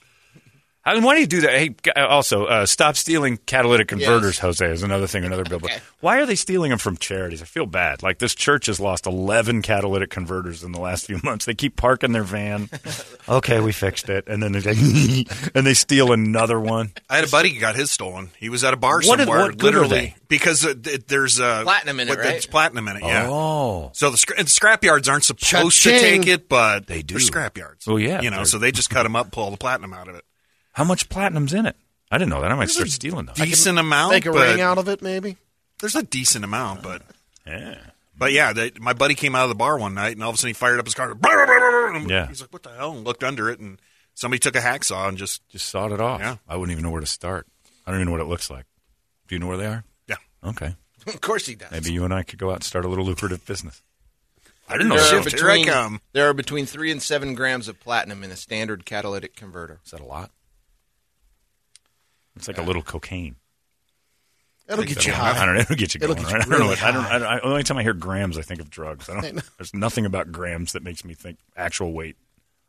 I 0.87 0.93
mean, 0.93 1.03
why 1.03 1.15
do 1.15 1.21
you 1.21 1.27
do 1.27 1.41
that? 1.41 1.49
Hey, 1.51 1.75
uh, 1.95 2.05
also, 2.07 2.45
uh, 2.45 2.65
stop 2.65 2.95
stealing 2.95 3.37
catalytic 3.45 3.89
converters, 3.89 4.35
Yes. 4.37 4.39
Jose, 4.39 4.65
is 4.71 4.83
another 4.83 5.05
thing, 5.05 5.25
another 5.25 5.43
billboard. 5.43 5.73
Okay. 5.73 5.81
Why 5.99 6.19
are 6.21 6.25
they 6.25 6.35
stealing 6.35 6.69
them 6.69 6.79
from 6.79 6.95
charities? 6.95 7.41
I 7.41 7.45
feel 7.45 7.65
bad. 7.65 8.03
Like, 8.03 8.19
this 8.19 8.33
church 8.33 8.67
has 8.67 8.79
lost 8.79 9.05
11 9.05 9.63
catalytic 9.63 10.09
converters 10.09 10.63
in 10.63 10.71
the 10.71 10.79
last 10.79 11.05
few 11.05 11.19
months. 11.23 11.43
They 11.45 11.55
keep 11.55 11.75
parking 11.75 12.13
their 12.13 12.23
van. 12.23 12.69
okay, 13.29 13.59
we 13.59 13.73
fixed 13.73 14.07
it. 14.09 14.27
And 14.27 14.41
then 14.41 14.53
they 14.53 14.59
and 15.55 15.67
they 15.67 15.73
steal 15.73 16.13
another 16.13 16.59
one. 16.59 16.93
I 17.09 17.17
had 17.17 17.25
a 17.27 17.29
buddy 17.31 17.49
who 17.49 17.59
got 17.59 17.75
his 17.75 17.91
stolen. 17.91 18.29
He 18.39 18.47
was 18.47 18.63
at 18.63 18.73
a 18.73 18.77
bar 18.77 19.01
What 19.03 19.19
are- 19.19 19.23
somewhere, 19.23 19.39
what 19.47 19.61
literally, 19.61 20.15
because 20.29 20.65
uh, 20.65 20.73
there's 21.07 21.39
uh, 21.39 21.63
Platinum 21.63 21.99
in 21.99 22.07
it, 22.09 22.17
right? 22.17 22.35
It's 22.35 22.45
platinum 22.45 22.87
in 22.87 22.97
it, 22.97 23.03
yeah. 23.03 23.27
Oh. 23.29 23.91
So 23.93 24.09
the, 24.09 24.17
scra- 24.17 24.37
and 24.39 24.47
scrap 24.49 24.83
yards 24.85 25.09
aren't 25.09 25.25
supposed 25.25 25.83
to 25.83 25.89
Cha-ching. 25.89 26.21
take 26.21 26.27
it, 26.27 26.47
but 26.47 26.87
They 26.87 27.01
do. 27.01 27.15
They're 27.15 27.19
scrap 27.21 27.57
yards. 27.57 27.87
Oh, 27.87 27.97
yeah. 27.97 28.21
you 28.21 28.29
know, 28.29 28.45
so 28.45 28.57
they 28.57 28.71
just 28.71 28.89
cut 28.89 29.03
them 29.03 29.15
up, 29.17 29.31
pull 29.31 29.43
all 29.43 29.51
the 29.51 29.57
platinum 29.57 29.93
out 29.93 30.07
of 30.07 30.15
it. 30.15 30.23
How 30.77 30.83
much 30.83 31.09
platinum's 31.09 31.53
in 31.55 31.65
it? 31.65 31.75
I 32.11 32.19
didn't 32.19 32.29
know 32.29 32.41
that. 32.41 32.51
I 32.51 32.55
might 32.55 32.69
start 32.69 32.89
stealing 32.89 33.25
those. 33.25 33.35
Decent 33.37 33.79
amount, 33.79 34.11
Make 34.13 34.27
a 34.27 34.31
but 34.31 34.47
ring 34.47 34.61
out 34.61 34.77
of 34.77 34.87
it, 34.87 35.01
maybe. 35.01 35.37
there's 35.79 35.95
a 35.95 36.03
decent 36.03 36.45
amount, 36.45 36.83
but 36.83 37.01
Yeah. 37.47 37.79
but 38.15 38.31
yeah, 38.31 38.53
they, 38.53 38.71
my 38.79 38.93
buddy 38.93 39.15
came 39.15 39.33
out 39.35 39.43
of 39.45 39.49
the 39.49 39.55
bar 39.55 39.79
one 39.79 39.95
night, 39.95 40.11
and 40.13 40.23
all 40.23 40.29
of 40.29 40.35
a 40.35 40.37
sudden 40.37 40.49
he 40.49 40.53
fired 40.53 40.79
up 40.79 40.85
his 40.85 40.93
car. 40.93 41.11
And 41.13 42.07
Yeah. 42.07 42.27
he's 42.27 42.41
like, 42.41 42.53
"What 42.53 42.61
the 42.61 42.69
hell?" 42.75 42.91
And 42.91 43.03
looked 43.03 43.23
under 43.23 43.49
it, 43.49 43.59
and 43.59 43.79
somebody 44.13 44.37
took 44.39 44.55
a 44.55 44.59
hacksaw 44.61 45.07
and 45.09 45.17
just 45.17 45.41
Just 45.49 45.67
sawed 45.67 45.91
it 45.91 45.99
off. 45.99 46.19
Yeah. 46.21 46.37
I 46.47 46.57
wouldn't 46.57 46.71
even 46.73 46.83
know 46.83 46.91
where 46.91 47.01
to 47.01 47.07
start. 47.07 47.47
I 47.87 47.91
don't 47.91 47.99
even 48.01 48.05
know 48.05 48.11
what 48.19 48.21
it 48.21 48.29
looks 48.29 48.51
like. 48.51 48.65
Do 49.27 49.33
you 49.35 49.39
know 49.39 49.47
where 49.47 49.57
they 49.57 49.65
are? 49.65 49.83
yeah. 50.07 50.17
Okay. 50.43 50.75
of 51.07 51.21
course 51.21 51.47
he 51.47 51.55
does. 51.55 51.71
Maybe 51.71 51.91
you 51.91 52.05
and 52.05 52.13
I 52.13 52.21
could 52.21 52.37
go 52.37 52.51
out 52.51 52.57
and 52.57 52.63
start 52.63 52.85
a 52.85 52.87
little 52.87 53.05
lucrative 53.05 53.43
business. 53.47 53.81
I 54.69 54.73
didn't 54.73 54.89
know 54.89 54.95
There 54.97 55.03
that. 55.05 55.13
are, 55.15 55.23
Shift, 55.23 55.39
here 55.39 55.49
I 55.49 55.53
between, 55.57 55.73
come. 55.73 56.01
there 56.13 56.29
are 56.29 56.33
between 56.33 56.65
three 56.67 56.91
and 56.91 57.01
seven 57.01 57.33
grams 57.35 57.67
of 57.67 57.79
platinum 57.79 58.23
in 58.23 58.29
a 58.31 58.35
standard 58.35 58.85
catalytic 58.85 59.35
converter. 59.35 59.79
Is 59.83 59.91
that 59.91 60.01
a 60.01 60.05
lot? 60.05 60.29
It's 62.37 62.47
like 62.47 62.57
a 62.57 62.63
little 62.63 62.81
cocaine. 62.81 63.35
It'll 64.69 64.83
get 64.83 65.05
you 65.05 65.13
high. 65.13 65.41
I 65.41 65.45
don't 65.45 65.55
know. 65.55 65.61
It'll 65.61 65.75
get 65.75 65.95
you 65.95 65.99
It'll 66.01 66.15
going. 66.15 66.27
get 66.27 66.31
you 66.33 66.37
right? 66.39 66.47
I 66.47 66.49
don't 66.49 66.59
know. 66.59 66.67
What, 66.67 66.83
I 66.83 66.91
don't. 66.91 67.05
I 67.05 67.19
don't 67.19 67.27
I, 67.27 67.39
only 67.39 67.63
time 67.63 67.77
I 67.77 67.83
hear 67.83 67.93
grams, 67.93 68.37
I 68.37 68.41
think 68.41 68.59
of 68.59 68.69
drugs. 68.69 69.09
I 69.09 69.19
don't. 69.21 69.41
There's 69.57 69.73
nothing 69.73 70.05
about 70.05 70.31
grams 70.31 70.73
that 70.73 70.83
makes 70.83 71.05
me 71.05 71.13
think 71.13 71.37
actual 71.55 71.93
weight 71.93 72.17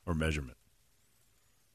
or 0.06 0.14
measurement. 0.14 0.56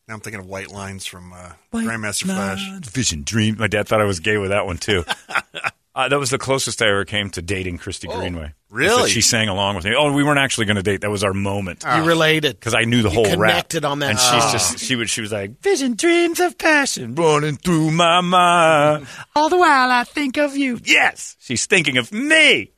Now 0.07 0.15
I'm 0.15 0.19
thinking 0.21 0.39
of 0.39 0.47
White 0.47 0.71
Lines 0.71 1.05
from 1.05 1.33
uh, 1.33 1.51
Grandmaster 1.73 2.25
Flash. 2.25 2.65
Vision 2.89 3.23
Dream. 3.23 3.57
My 3.57 3.67
dad 3.67 3.87
thought 3.87 4.01
I 4.01 4.05
was 4.05 4.19
gay 4.19 4.37
with 4.37 4.49
that 4.49 4.65
one 4.65 4.77
too. 4.77 5.03
uh, 5.95 6.09
that 6.09 6.19
was 6.19 6.29
the 6.31 6.37
closest 6.37 6.81
I 6.81 6.87
ever 6.89 7.05
came 7.05 7.29
to 7.31 7.41
dating 7.41 7.77
Christy 7.77 8.07
Greenway. 8.07 8.53
really? 8.71 9.09
She 9.09 9.21
sang 9.21 9.47
along 9.49 9.75
with 9.75 9.85
me. 9.85 9.93
Oh, 9.95 10.11
we 10.11 10.23
weren't 10.23 10.39
actually 10.39 10.65
going 10.65 10.77
to 10.77 10.83
date. 10.83 11.01
That 11.01 11.09
was 11.11 11.23
our 11.23 11.33
moment. 11.33 11.83
You 11.83 12.03
related. 12.03 12.59
because 12.59 12.73
I 12.73 12.83
knew 12.85 13.01
the 13.03 13.09
You 13.09 13.15
whole 13.15 13.37
rap. 13.37 13.51
connected 13.53 13.85
on 13.85 13.99
that 13.99 14.09
and 14.11 14.19
song. 14.19 14.41
she's 14.41 14.51
just 14.51 14.79
she 14.79 14.95
would 14.95 15.09
she 15.09 15.21
was 15.21 15.31
like 15.31 15.59
vision 15.61 15.95
dreams 15.95 16.39
of 16.39 16.57
passion 16.57 17.13
running 17.15 17.57
through 17.57 17.91
my 17.91 18.21
mind. 18.21 19.07
All 19.35 19.49
the 19.49 19.57
while 19.57 19.91
I 19.91 20.03
think 20.03 20.37
of 20.37 20.57
you. 20.57 20.79
Yes, 20.83 21.35
she's 21.39 21.65
thinking 21.67 21.97
of 21.97 22.11
me. 22.11 22.71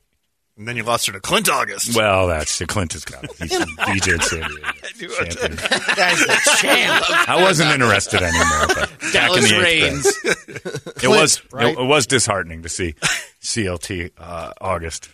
And 0.58 0.66
then 0.66 0.78
you 0.78 0.84
lost 0.84 1.08
her 1.08 1.14
to 1.14 1.20
Clint 1.20 1.50
August. 1.50 1.98
Well, 1.98 2.28
that's 2.28 2.62
Clint 2.62 2.94
has 2.94 3.04
got 3.04 3.26
it. 3.26 3.32
He's 3.38 3.52
DJ 3.60 4.14
in 4.14 4.22
San 4.22 4.50
Diego. 4.50 5.26
Champion. 5.26 5.56
Guy's 5.96 6.20
the 6.20 6.58
champ. 6.62 7.30
I 7.30 7.42
wasn't 7.42 7.72
interested 7.72 8.22
anymore. 8.22 8.68
But 8.68 8.90
back 9.02 9.04
in 9.04 9.12
Dallas 9.12 9.50
the 9.50 9.56
eighth 9.56 9.64
Reigns. 9.64 10.20
grade. 10.20 11.04
it 11.04 11.08
was 11.10 11.42
right? 11.52 11.78
it, 11.78 11.84
was 11.84 12.08
disheartening 12.08 12.62
to 12.64 12.70
see 12.70 12.96
CLT 13.42 14.12
uh, 14.18 14.54
August 14.62 15.10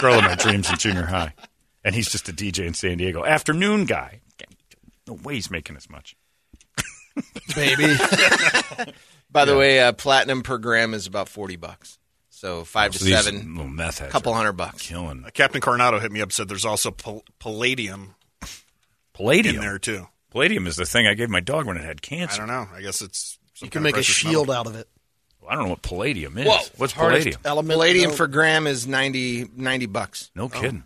girl 0.00 0.18
of 0.18 0.24
my 0.24 0.34
dreams 0.38 0.68
in 0.68 0.76
junior 0.76 1.06
high, 1.06 1.32
and 1.82 1.94
he's 1.94 2.10
just 2.10 2.28
a 2.28 2.32
DJ 2.32 2.66
in 2.66 2.74
San 2.74 2.98
Diego, 2.98 3.24
afternoon 3.24 3.86
guy. 3.86 4.20
No 5.08 5.14
way 5.14 5.36
he's 5.36 5.50
making 5.50 5.76
as 5.76 5.88
much. 5.88 6.16
baby. 7.56 7.96
By 9.30 9.44
the 9.46 9.56
way, 9.56 9.80
uh, 9.80 9.92
platinum 9.92 10.42
per 10.42 10.58
gram 10.58 10.92
is 10.92 11.06
about 11.06 11.28
forty 11.30 11.56
bucks. 11.56 11.98
So 12.40 12.64
five 12.64 12.92
to 12.92 12.98
So 12.98 13.04
these 13.04 13.22
seven, 13.22 13.54
little 13.54 13.70
meth 13.70 13.98
heads 13.98 14.10
couple 14.12 14.32
are 14.32 14.36
hundred 14.36 14.52
bucks. 14.54 14.80
killing 14.88 15.24
Uh, 15.26 15.30
Captain 15.30 15.60
Coronado 15.60 15.98
hit 15.98 16.10
me 16.10 16.22
up 16.22 16.32
said 16.32 16.48
there's 16.48 16.64
also 16.64 16.90
pal- 16.90 17.22
palladium 17.38 18.14
palladium. 19.12 19.56
in 19.56 19.60
there 19.60 19.78
too. 19.78 20.08
Palladium 20.30 20.66
is 20.66 20.76
the 20.76 20.86
thing 20.86 21.06
I 21.06 21.12
gave 21.12 21.28
my 21.28 21.40
dog 21.40 21.66
when 21.66 21.76
it 21.76 21.84
had 21.84 22.00
cancer. 22.00 22.42
I 22.42 22.46
don't 22.46 22.48
know. 22.48 22.66
I 22.74 22.80
guess 22.80 23.02
it's 23.02 23.38
some 23.52 23.66
You 23.66 23.70
can 23.70 23.80
kind 23.80 23.84
make 23.84 23.92
of 23.92 23.96
a 23.96 23.98
precious 23.98 24.14
shield 24.14 24.46
metal. 24.48 24.54
out 24.60 24.66
of 24.68 24.74
it. 24.76 24.88
I 25.46 25.54
don't 25.54 25.64
know 25.64 25.70
what 25.70 25.82
palladium 25.82 26.38
is. 26.38 26.46
Whoa. 26.46 26.58
What's 26.78 26.92
Hardest 26.94 27.24
palladium? 27.24 27.40
Element. 27.44 27.72
Palladium 27.76 28.10
no- 28.12 28.16
per 28.16 28.26
gram 28.26 28.66
is 28.66 28.86
90, 28.86 29.48
90 29.56 29.86
bucks. 29.86 30.30
No 30.34 30.48
kidding. 30.48 30.84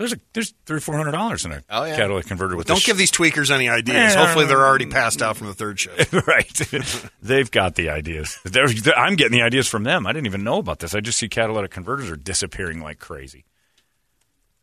So 0.00 0.04
there's 0.06 0.12
a 0.14 0.20
there's 0.32 0.54
three 0.64 0.78
or 0.78 0.80
four 0.80 0.96
hundred 0.96 1.10
dollars 1.12 1.44
in 1.44 1.52
a 1.52 1.62
Oh, 1.68 1.84
yeah. 1.84 1.94
catalytic 1.94 2.26
converter 2.26 2.56
with 2.56 2.66
Don't 2.66 2.76
this 2.78 2.86
give 2.86 2.96
these 2.96 3.12
tweakers 3.12 3.50
any 3.50 3.68
ideas. 3.68 4.14
Yeah. 4.14 4.16
Hopefully 4.24 4.46
they're 4.46 4.64
already 4.64 4.86
passed 4.86 5.20
out 5.20 5.36
from 5.36 5.48
the 5.48 5.52
third 5.52 5.78
show. 5.78 5.90
right. 6.26 6.50
They've 7.22 7.50
got 7.50 7.74
the 7.74 7.90
ideas. 7.90 8.38
They're, 8.44 8.64
I'm 8.96 9.16
getting 9.16 9.32
the 9.38 9.42
ideas 9.42 9.68
from 9.68 9.84
them. 9.84 10.06
I 10.06 10.12
didn't 10.14 10.24
even 10.26 10.42
know 10.42 10.56
about 10.56 10.78
this. 10.78 10.94
I 10.94 11.00
just 11.00 11.18
see 11.18 11.28
catalytic 11.28 11.70
converters 11.70 12.08
are 12.10 12.16
disappearing 12.16 12.80
like 12.80 12.98
crazy. 12.98 13.44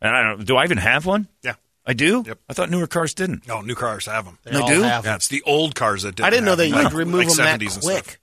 And 0.01 0.15
I 0.15 0.23
don't. 0.23 0.43
Do 0.43 0.57
I 0.57 0.63
even 0.63 0.79
have 0.79 1.05
one? 1.05 1.27
Yeah. 1.43 1.53
I 1.85 1.93
do. 1.93 2.23
Yep. 2.25 2.39
I 2.49 2.53
thought 2.53 2.71
newer 2.71 2.87
cars 2.87 3.13
didn't. 3.13 3.47
No, 3.47 3.61
new 3.61 3.75
cars 3.75 4.07
have 4.07 4.25
them. 4.25 4.39
They 4.43 4.57
all 4.57 4.67
have 4.67 5.05
Yeah, 5.05 5.15
it's 5.15 5.27
the 5.27 5.43
old 5.45 5.75
cars 5.75 6.01
that 6.01 6.15
didn't 6.15 6.25
I 6.25 6.29
didn't 6.31 6.45
know 6.45 6.51
have 6.51 6.57
that 6.57 6.63
them, 6.63 6.73
you 6.73 6.83
like- 6.83 6.91
could 6.91 6.97
remove 6.97 7.19
like 7.19 7.27
them 7.27 7.37
that 7.45 7.59
70s 7.61 7.73
and 7.75 7.83
quick. 7.83 8.19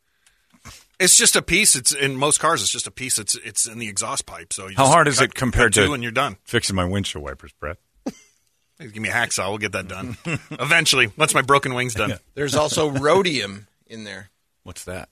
Stuff. 0.94 1.04
It's 1.04 1.16
just 1.18 1.36
a 1.36 1.42
piece. 1.42 1.76
It's 1.76 1.92
in 1.94 2.16
most 2.16 2.38
cars. 2.40 2.62
It's 2.62 2.70
just 2.72 2.86
a 2.86 2.90
piece. 2.90 3.18
It's 3.18 3.34
it's 3.36 3.66
in 3.66 3.78
the 3.78 3.88
exhaust 3.88 4.26
pipe. 4.26 4.52
So 4.52 4.68
you 4.68 4.76
How 4.76 4.84
just 4.84 4.92
hard 4.94 5.08
is 5.08 5.18
cut- 5.18 5.24
it 5.30 5.34
compared 5.34 5.72
to 5.74 5.92
and 5.92 6.02
you're 6.02 6.12
done. 6.12 6.36
fixing 6.44 6.76
my 6.76 6.84
windshield 6.84 7.24
wipers, 7.24 7.52
Brett? 7.60 7.78
Hey, 8.76 8.88
Give 8.88 9.00
me 9.02 9.08
a 9.08 9.12
hacksaw. 9.12 9.50
We'll 9.50 9.58
get 9.58 9.70
that 9.72 9.86
done 9.86 10.16
eventually. 10.50 11.12
Once 11.16 11.32
my 11.32 11.42
broken 11.42 11.74
wings 11.74 11.94
done. 11.94 12.14
There's 12.34 12.56
also 12.56 12.90
rhodium 12.90 13.68
in 13.86 14.02
there. 14.02 14.30
What's 14.64 14.82
that? 14.86 15.08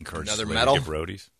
Encourages 0.00 0.38
Another 0.38 0.52
metal? 0.52 0.74
To 0.74 0.80
give 0.80 0.88
roadies. 0.88 1.30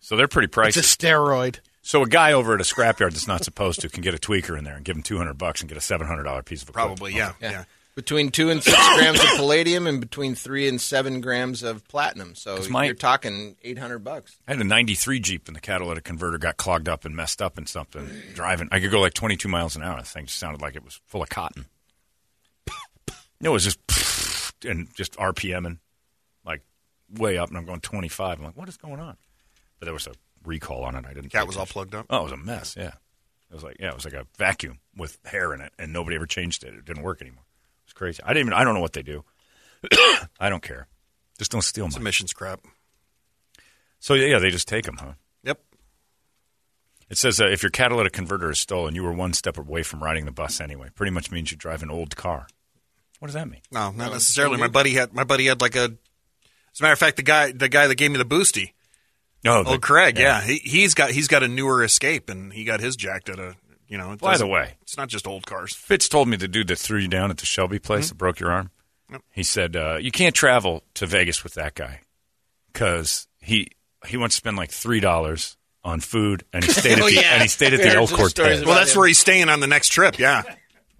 So 0.00 0.16
they're 0.16 0.26
pretty 0.28 0.48
pricey. 0.48 0.76
It's 0.78 0.78
a 0.78 0.80
steroid. 0.98 1.60
so 1.82 2.02
a 2.02 2.08
guy 2.08 2.32
over 2.32 2.54
at 2.54 2.60
a 2.60 2.64
scrapyard 2.64 3.12
that's 3.12 3.28
not 3.28 3.44
supposed 3.44 3.80
to 3.82 3.88
can 3.88 4.02
get 4.02 4.12
a 4.14 4.18
tweaker 4.18 4.58
in 4.58 4.64
there 4.64 4.74
and 4.74 4.84
give 4.84 4.96
him 4.96 5.02
two 5.02 5.18
hundred 5.18 5.38
bucks 5.38 5.60
and 5.60 5.68
get 5.68 5.78
a 5.78 5.80
seven 5.80 6.06
hundred 6.06 6.24
dollar 6.24 6.42
piece 6.42 6.62
of 6.62 6.70
equipment. 6.70 6.98
Probably, 6.98 7.14
yeah, 7.16 7.32
Yeah. 7.40 7.50
yeah. 7.50 7.64
Between 7.94 8.30
two 8.30 8.50
and 8.50 8.60
six 8.62 8.76
grams 8.96 9.20
of 9.20 9.26
palladium 9.36 9.86
and 9.86 10.00
between 10.00 10.34
three 10.34 10.66
and 10.68 10.80
seven 10.80 11.20
grams 11.20 11.62
of 11.62 11.86
platinum. 11.86 12.34
So 12.34 12.56
'Cause 12.56 12.68
my- 12.68 12.86
you're 12.86 12.94
talking 12.94 13.56
eight 13.62 13.78
hundred 13.78 14.00
bucks. 14.00 14.36
I 14.48 14.52
had 14.52 14.60
a 14.60 14.64
93 14.64 15.20
Jeep 15.20 15.46
and 15.46 15.54
the 15.56 15.60
catalytic 15.60 16.02
converter 16.02 16.38
got 16.38 16.56
clogged 16.56 16.88
up 16.88 17.04
and 17.04 17.14
messed 17.14 17.40
up 17.40 17.56
and 17.56 17.68
something. 17.68 18.10
Driving, 18.34 18.68
I 18.72 18.80
could 18.80 18.90
go 18.90 19.00
like 19.00 19.14
22 19.14 19.46
miles 19.48 19.76
an 19.76 19.82
hour. 19.82 20.00
The 20.00 20.06
thing 20.06 20.26
just 20.26 20.38
sounded 20.40 20.60
like 20.60 20.74
it 20.74 20.84
was 20.84 21.00
full 21.06 21.22
of 21.22 21.28
cotton. 21.28 21.66
It 23.40 23.48
was 23.48 23.62
just 23.64 23.78
and 24.64 24.88
just 24.96 25.12
RPMing 25.14 25.78
like 26.44 26.62
way 27.12 27.38
up, 27.38 27.48
and 27.48 27.58
I'm 27.58 27.64
going 27.66 27.80
25. 27.80 28.38
I'm 28.38 28.44
like, 28.44 28.56
what 28.56 28.68
is 28.68 28.76
going 28.76 29.00
on? 29.00 29.16
But 29.78 29.84
there 29.86 29.94
was 29.94 30.06
a 30.06 30.12
recall 30.44 30.82
on 30.84 30.96
it. 30.96 31.04
I 31.06 31.12
didn't. 31.14 31.30
Cat 31.30 31.46
was 31.46 31.56
all 31.56 31.66
plugged 31.66 31.94
up. 31.94 32.06
Oh, 32.10 32.20
it 32.20 32.22
was 32.24 32.32
a 32.32 32.36
mess. 32.36 32.74
Yeah, 32.76 32.92
it 33.50 33.54
was 33.54 33.62
like 33.62 33.76
yeah, 33.78 33.88
it 33.90 33.94
was 33.94 34.04
like 34.04 34.14
a 34.14 34.26
vacuum 34.38 34.78
with 34.96 35.18
hair 35.26 35.52
in 35.54 35.60
it, 35.60 35.72
and 35.78 35.92
nobody 35.92 36.16
ever 36.16 36.26
changed 36.26 36.64
it. 36.64 36.74
It 36.74 36.84
didn't 36.84 37.02
work 37.02 37.20
anymore. 37.20 37.43
It 37.84 37.88
was 37.88 37.92
crazy. 37.94 38.22
I 38.24 38.28
didn't 38.34 38.48
even. 38.48 38.52
I 38.54 38.64
don't 38.64 38.74
know 38.74 38.80
what 38.80 38.92
they 38.94 39.02
do. 39.02 39.24
I 40.40 40.48
don't 40.48 40.62
care. 40.62 40.88
Just 41.38 41.50
don't 41.50 41.62
steal 41.62 41.86
It's 41.86 41.96
mine. 41.96 42.02
emissions 42.02 42.32
crap. 42.32 42.60
So 43.98 44.14
yeah, 44.14 44.38
they 44.38 44.50
just 44.50 44.68
take 44.68 44.84
them, 44.84 44.96
huh? 44.98 45.12
Yep. 45.44 45.60
It 47.10 47.18
says 47.18 47.40
uh, 47.40 47.46
if 47.46 47.62
your 47.62 47.70
catalytic 47.70 48.12
converter 48.12 48.50
is 48.50 48.58
stolen, 48.58 48.94
you 48.94 49.02
were 49.02 49.12
one 49.12 49.32
step 49.32 49.58
away 49.58 49.82
from 49.82 50.02
riding 50.02 50.24
the 50.24 50.32
bus 50.32 50.60
anyway. 50.60 50.88
Pretty 50.94 51.10
much 51.10 51.30
means 51.30 51.50
you 51.50 51.56
drive 51.56 51.82
an 51.82 51.90
old 51.90 52.16
car. 52.16 52.46
What 53.18 53.28
does 53.28 53.34
that 53.34 53.48
mean? 53.48 53.60
No, 53.70 53.90
not 53.92 54.12
necessarily. 54.12 54.58
My 54.58 54.68
buddy 54.68 54.92
had 54.92 55.12
my 55.14 55.24
buddy 55.24 55.46
had 55.46 55.60
like 55.60 55.76
a. 55.76 55.84
As 56.72 56.80
a 56.80 56.82
matter 56.82 56.92
of 56.92 56.98
fact, 56.98 57.16
the 57.16 57.22
guy 57.22 57.52
the 57.52 57.68
guy 57.68 57.86
that 57.86 57.94
gave 57.94 58.10
me 58.10 58.18
the 58.18 58.24
boosty, 58.24 58.72
No, 59.44 59.62
oh 59.64 59.78
Craig, 59.78 60.18
yeah, 60.18 60.42
he, 60.42 60.56
he's 60.56 60.94
got 60.94 61.10
he's 61.12 61.28
got 61.28 61.42
a 61.42 61.48
newer 61.48 61.84
Escape, 61.84 62.28
and 62.28 62.52
he 62.52 62.64
got 62.64 62.80
his 62.80 62.96
jacked 62.96 63.28
at 63.28 63.38
a 63.38 63.54
you 63.88 63.98
know. 63.98 64.16
By 64.16 64.36
the 64.36 64.46
way, 64.46 64.74
it's 64.82 64.96
not 64.96 65.08
just 65.08 65.26
old 65.26 65.46
cars. 65.46 65.74
Fitz 65.74 66.08
told 66.08 66.28
me 66.28 66.36
the 66.36 66.48
dude 66.48 66.68
that 66.68 66.78
threw 66.78 66.98
you 66.98 67.08
down 67.08 67.30
at 67.30 67.38
the 67.38 67.46
Shelby 67.46 67.78
place 67.78 68.08
that 68.08 68.16
broke 68.18 68.40
your 68.40 68.50
arm. 68.50 68.70
He 69.30 69.42
said 69.42 69.76
uh, 69.76 69.98
you 70.00 70.10
can't 70.10 70.34
travel 70.34 70.82
to 70.94 71.06
Vegas 71.06 71.44
with 71.44 71.54
that 71.54 71.74
guy 71.74 72.00
because 72.72 73.26
he 73.40 73.68
he 74.06 74.16
wants 74.16 74.34
to 74.34 74.38
spend 74.38 74.56
like 74.56 74.70
three 74.70 75.00
dollars 75.00 75.56
on 75.84 76.00
food 76.00 76.44
and 76.52 76.64
he 76.64 76.72
stayed 76.72 76.92
at 76.98 77.00
Oh, 77.02 77.08
the 77.08 77.14
yeah. 77.14 77.32
and 77.34 77.42
he 77.42 77.48
stayed 77.48 77.74
at 77.74 77.80
the 77.80 77.90
El 77.94 78.08
Cortez. 78.08 78.64
Well, 78.64 78.74
that's 78.74 78.94
him. 78.94 78.98
where 78.98 79.06
he's 79.08 79.18
staying 79.18 79.48
on 79.50 79.60
the 79.60 79.66
next 79.66 79.90
trip. 79.90 80.18
Yeah. 80.18 80.42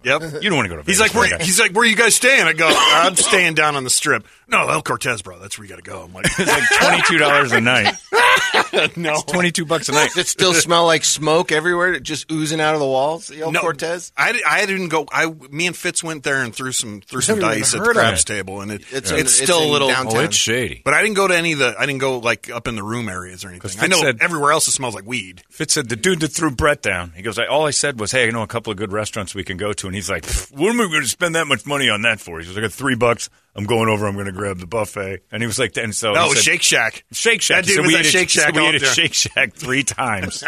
Yep. 0.05 0.21
You 0.41 0.49
don't 0.49 0.55
want 0.57 0.65
to 0.65 0.69
go 0.69 0.75
to 0.77 0.83
Vegas. 0.83 0.97
He's 0.97 0.99
like, 1.01 1.13
where, 1.13 1.29
that 1.29 1.39
guy. 1.39 1.45
he's 1.45 1.59
like, 1.59 1.71
where 1.71 1.81
are 1.83 1.85
you 1.85 1.95
guys 1.95 2.15
staying? 2.15 2.45
I 2.45 2.53
go, 2.53 2.69
I'm 2.71 3.15
staying 3.15 3.55
down 3.55 3.75
on 3.75 3.83
the 3.83 3.89
strip. 3.89 4.25
No, 4.47 4.69
El 4.69 4.81
Cortez, 4.83 5.21
bro. 5.23 5.39
That's 5.39 5.57
where 5.57 5.65
you 5.65 5.69
got 5.69 5.83
to 5.83 5.89
go. 5.89 6.03
I'm 6.03 6.13
like, 6.13 6.25
it's 6.25 6.39
like 6.39 6.63
twenty 6.79 7.01
two 7.07 7.17
dollars 7.17 7.51
a 7.51 7.59
night. 7.61 7.95
no, 8.97 9.21
Twenty 9.27 9.51
two 9.51 9.65
bucks 9.65 9.89
a 9.89 9.91
night. 9.91 10.09
Does 10.09 10.17
it 10.17 10.27
still 10.27 10.53
smell 10.53 10.85
like 10.85 11.03
smoke 11.03 11.51
everywhere, 11.51 11.99
just 11.99 12.31
oozing 12.31 12.61
out 12.61 12.73
of 12.75 12.79
the 12.79 12.85
walls? 12.85 13.27
The 13.27 13.41
El 13.41 13.51
no, 13.51 13.61
Cortez? 13.61 14.11
I, 14.17 14.39
I 14.47 14.65
didn't 14.65 14.89
go. 14.89 15.07
I 15.11 15.25
me 15.49 15.67
and 15.67 15.75
Fitz 15.75 16.03
went 16.03 16.23
there 16.23 16.43
and 16.43 16.53
threw 16.53 16.71
some 16.71 17.01
threw 17.01 17.21
some 17.21 17.39
dice 17.39 17.73
at 17.73 17.79
the 17.79 17.85
heard 17.85 17.95
craps 17.95 18.21
it. 18.21 18.25
table, 18.27 18.61
and 18.61 18.71
it, 18.71 18.81
It's 18.81 18.93
it's, 18.93 19.11
in- 19.11 19.17
it's 19.17 19.39
it's 19.39 19.43
still 19.49 19.63
in 19.63 19.69
a 19.69 19.71
little. 19.71 19.87
downtown. 19.87 20.17
Oh, 20.17 20.19
it's 20.25 20.35
shady. 20.35 20.81
But 20.85 20.93
I 20.93 21.01
didn't 21.01 21.15
go 21.15 21.27
to 21.27 21.35
any 21.35 21.53
of 21.53 21.59
the. 21.59 21.75
I 21.77 21.85
didn't 21.85 22.01
go 22.01 22.19
like 22.19 22.49
up 22.51 22.67
in 22.67 22.75
the 22.75 22.83
room 22.83 23.09
areas 23.09 23.43
or 23.43 23.49
anything. 23.49 23.71
I 23.81 23.87
know 23.87 23.97
said- 24.01 24.19
everywhere 24.21 24.51
else 24.51 24.67
it 24.67 24.71
smells 24.71 24.93
like 24.95 25.05
weed. 25.07 25.41
Fitz 25.49 25.73
said 25.73 25.89
the 25.89 25.95
dude 25.95 26.19
that 26.19 26.27
threw 26.29 26.51
Brett 26.51 26.81
down. 26.83 27.13
He 27.15 27.23
goes, 27.23 27.39
I, 27.39 27.45
all 27.47 27.65
I 27.65 27.71
said 27.71 27.99
was, 27.99 28.11
"Hey, 28.11 28.27
I 28.27 28.31
know 28.31 28.43
a 28.43 28.47
couple 28.47 28.71
of 28.71 28.77
good 28.77 28.91
restaurants 28.91 29.33
we 29.33 29.43
can 29.43 29.57
go 29.57 29.73
to." 29.73 29.87
And 29.87 29.94
he's 29.95 30.09
like, 30.09 30.25
"What 30.51 30.69
am 30.69 30.81
I 30.81 30.87
going 30.87 31.01
to 31.01 31.07
spend 31.07 31.35
that 31.35 31.47
much 31.47 31.65
money 31.65 31.89
on 31.89 32.01
that 32.03 32.19
for?" 32.19 32.39
He 32.39 32.45
goes, 32.45 32.57
"I 32.57 32.61
got 32.61 32.71
three 32.71 32.95
bucks. 32.95 33.29
I'm 33.55 33.65
going 33.65 33.87
over. 33.89 34.05
I'm 34.07 34.13
going 34.15 34.25
to 34.25 34.31
grab 34.31 34.57
the 34.59 34.67
buffet." 34.67 35.21
And 35.31 35.41
he 35.41 35.47
was 35.47 35.57
like, 35.59 35.75
"And 35.77 35.93
so 35.95 36.13
No, 36.13 36.21
he 36.21 36.25
it 36.25 36.29
was 36.29 36.37
said- 36.37 36.43
Shake 36.43 36.61
Shack. 36.61 37.03
Shake 37.11 37.41
Shack. 37.41 37.65
That 37.65 37.65
dude 37.67 37.75
said 37.75 37.81
was 37.81 37.87
we 37.93 37.95
at 37.99 38.05
ate 38.05 38.11
Shake 38.11 38.29
he 38.29 38.39
said 38.39 38.45
Shack 38.45 38.53
We 38.55 38.59
all 38.61 38.67
ate 38.73 38.83
at. 38.83 38.87
Shake 38.95 39.13
Shack 39.13 39.53
three 39.53 39.83
times. 39.85 40.43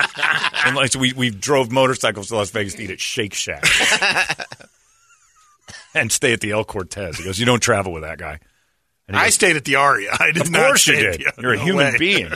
and 0.66 0.76
like, 0.76 0.92
so 0.92 1.00
we 1.00 1.14
we 1.14 1.30
drove 1.30 1.72
motorcycles 1.72 2.28
to 2.30 2.36
Las 2.36 2.50
Vegas 2.52 2.74
to 2.76 2.84
eat 2.84 2.92
at 2.92 3.00
Shake 3.00 3.34
Shack 3.34 3.64
and 5.94 6.12
stay 6.12 6.34
at 6.34 6.42
the 6.42 6.52
El 6.52 6.64
Cortez. 6.64 7.18
He 7.18 7.24
goes, 7.24 7.40
"You 7.40 7.46
don't 7.46 7.62
travel 7.62 7.92
with 7.94 8.04
that 8.04 8.18
guy." 8.18 8.40
And 9.08 9.16
he 9.16 9.22
I 9.22 9.26
goes, 9.28 9.36
stayed 9.36 9.56
at 9.56 9.64
the 9.66 9.76
Aria. 9.76 10.12
I 10.20 10.32
did 10.32 10.44
of 10.44 10.52
not 10.52 10.66
course 10.68 10.88
you 10.88 10.96
did. 10.98 11.22
the- 11.22 11.42
You're 11.42 11.54
a 11.54 11.58
no 11.58 11.64
human 11.64 11.94
way. 11.94 11.98
being. 12.00 12.32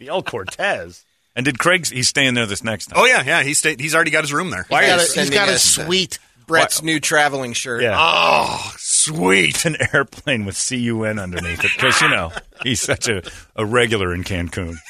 The 0.00 0.08
El 0.08 0.22
Cortez. 0.22 1.04
And 1.34 1.44
did 1.46 1.58
Craig's? 1.58 1.88
He's 1.88 2.08
staying 2.08 2.34
there 2.34 2.44
this 2.46 2.62
next 2.62 2.86
time. 2.86 2.98
Oh 3.00 3.06
yeah, 3.06 3.22
yeah. 3.24 3.42
He 3.42 3.54
stayed. 3.54 3.80
He's 3.80 3.94
already 3.94 4.10
got 4.10 4.22
his 4.22 4.32
room 4.32 4.50
there. 4.50 4.66
Why 4.68 4.82
He's 4.84 4.92
are 4.92 4.96
got 4.96 4.98
a, 4.98 5.02
he's 5.02 5.14
sending 5.14 5.34
got 5.34 5.48
a 5.48 5.52
uh, 5.54 5.58
suite. 5.58 6.18
Brett's 6.46 6.82
new 6.82 7.00
traveling 7.00 7.52
shirt. 7.52 7.82
Yeah. 7.82 7.96
Oh, 7.98 8.72
sweet. 8.78 9.64
an 9.64 9.76
airplane 9.92 10.44
with 10.44 10.56
CUN 10.56 11.18
underneath 11.18 11.64
it 11.64 11.70
because 11.74 12.00
you 12.00 12.08
know 12.08 12.32
he's 12.62 12.80
such 12.80 13.08
a, 13.08 13.22
a 13.56 13.64
regular 13.64 14.14
in 14.14 14.24
Cancun. 14.24 14.76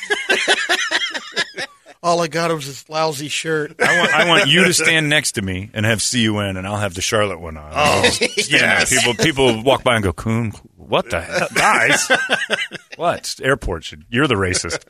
All 2.04 2.20
I 2.20 2.26
got 2.26 2.52
was 2.52 2.66
this 2.66 2.88
lousy 2.88 3.28
shirt. 3.28 3.80
I 3.80 3.98
want 3.98 4.12
I 4.12 4.28
want 4.28 4.48
you 4.48 4.64
to 4.64 4.74
stand 4.74 5.08
next 5.08 5.32
to 5.32 5.42
me 5.42 5.70
and 5.72 5.86
have 5.86 6.02
CUN, 6.02 6.56
and 6.56 6.66
I'll 6.66 6.78
have 6.78 6.94
the 6.94 7.00
Charlotte 7.00 7.38
one 7.38 7.56
on. 7.56 7.70
Oh, 7.72 8.02
yes. 8.48 8.90
People 8.90 9.14
people 9.14 9.62
walk 9.62 9.84
by 9.84 9.94
and 9.94 10.02
go, 10.02 10.12
"Coon, 10.12 10.50
what 10.76 11.10
the 11.10 11.20
hell, 11.20 11.46
guys? 11.54 12.10
what 12.96 13.38
airport 13.40 13.84
should? 13.84 14.04
You're 14.10 14.26
the 14.26 14.34
racist. 14.34 14.84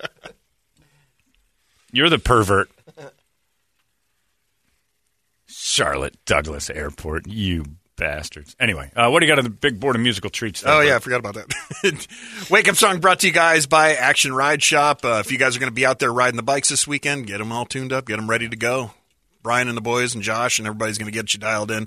You're 1.92 2.08
the 2.08 2.18
pervert." 2.18 2.70
Charlotte 5.64 6.16
Douglas 6.24 6.70
Airport, 6.70 7.28
you 7.28 7.64
bastards. 7.96 8.56
Anyway, 8.58 8.90
uh, 8.96 9.08
what 9.08 9.20
do 9.20 9.26
you 9.26 9.30
got 9.30 9.38
on 9.38 9.44
the 9.44 9.50
big 9.50 9.78
board 9.78 9.94
of 9.94 10.02
musical 10.02 10.28
treats? 10.28 10.60
there, 10.60 10.74
Oh 10.74 10.80
yeah, 10.80 10.96
I 10.96 10.98
forgot 10.98 11.20
about 11.20 11.34
that. 11.34 12.06
Wake 12.50 12.66
up 12.66 12.74
song 12.74 12.98
brought 12.98 13.20
to 13.20 13.28
you 13.28 13.32
guys 13.32 13.66
by 13.66 13.94
Action 13.94 14.34
Ride 14.34 14.60
Shop. 14.60 15.04
Uh, 15.04 15.22
if 15.24 15.30
you 15.30 15.38
guys 15.38 15.54
are 15.54 15.60
going 15.60 15.70
to 15.70 15.74
be 15.74 15.86
out 15.86 16.00
there 16.00 16.12
riding 16.12 16.36
the 16.36 16.42
bikes 16.42 16.68
this 16.68 16.88
weekend, 16.88 17.28
get 17.28 17.38
them 17.38 17.52
all 17.52 17.64
tuned 17.64 17.92
up, 17.92 18.06
get 18.06 18.16
them 18.16 18.28
ready 18.28 18.48
to 18.48 18.56
go. 18.56 18.90
Brian 19.44 19.68
and 19.68 19.76
the 19.76 19.82
boys 19.82 20.16
and 20.16 20.24
Josh, 20.24 20.58
and 20.58 20.66
everybody's 20.66 20.98
going 20.98 21.10
to 21.10 21.16
get 21.16 21.32
you 21.32 21.38
dialed 21.38 21.70
in. 21.70 21.86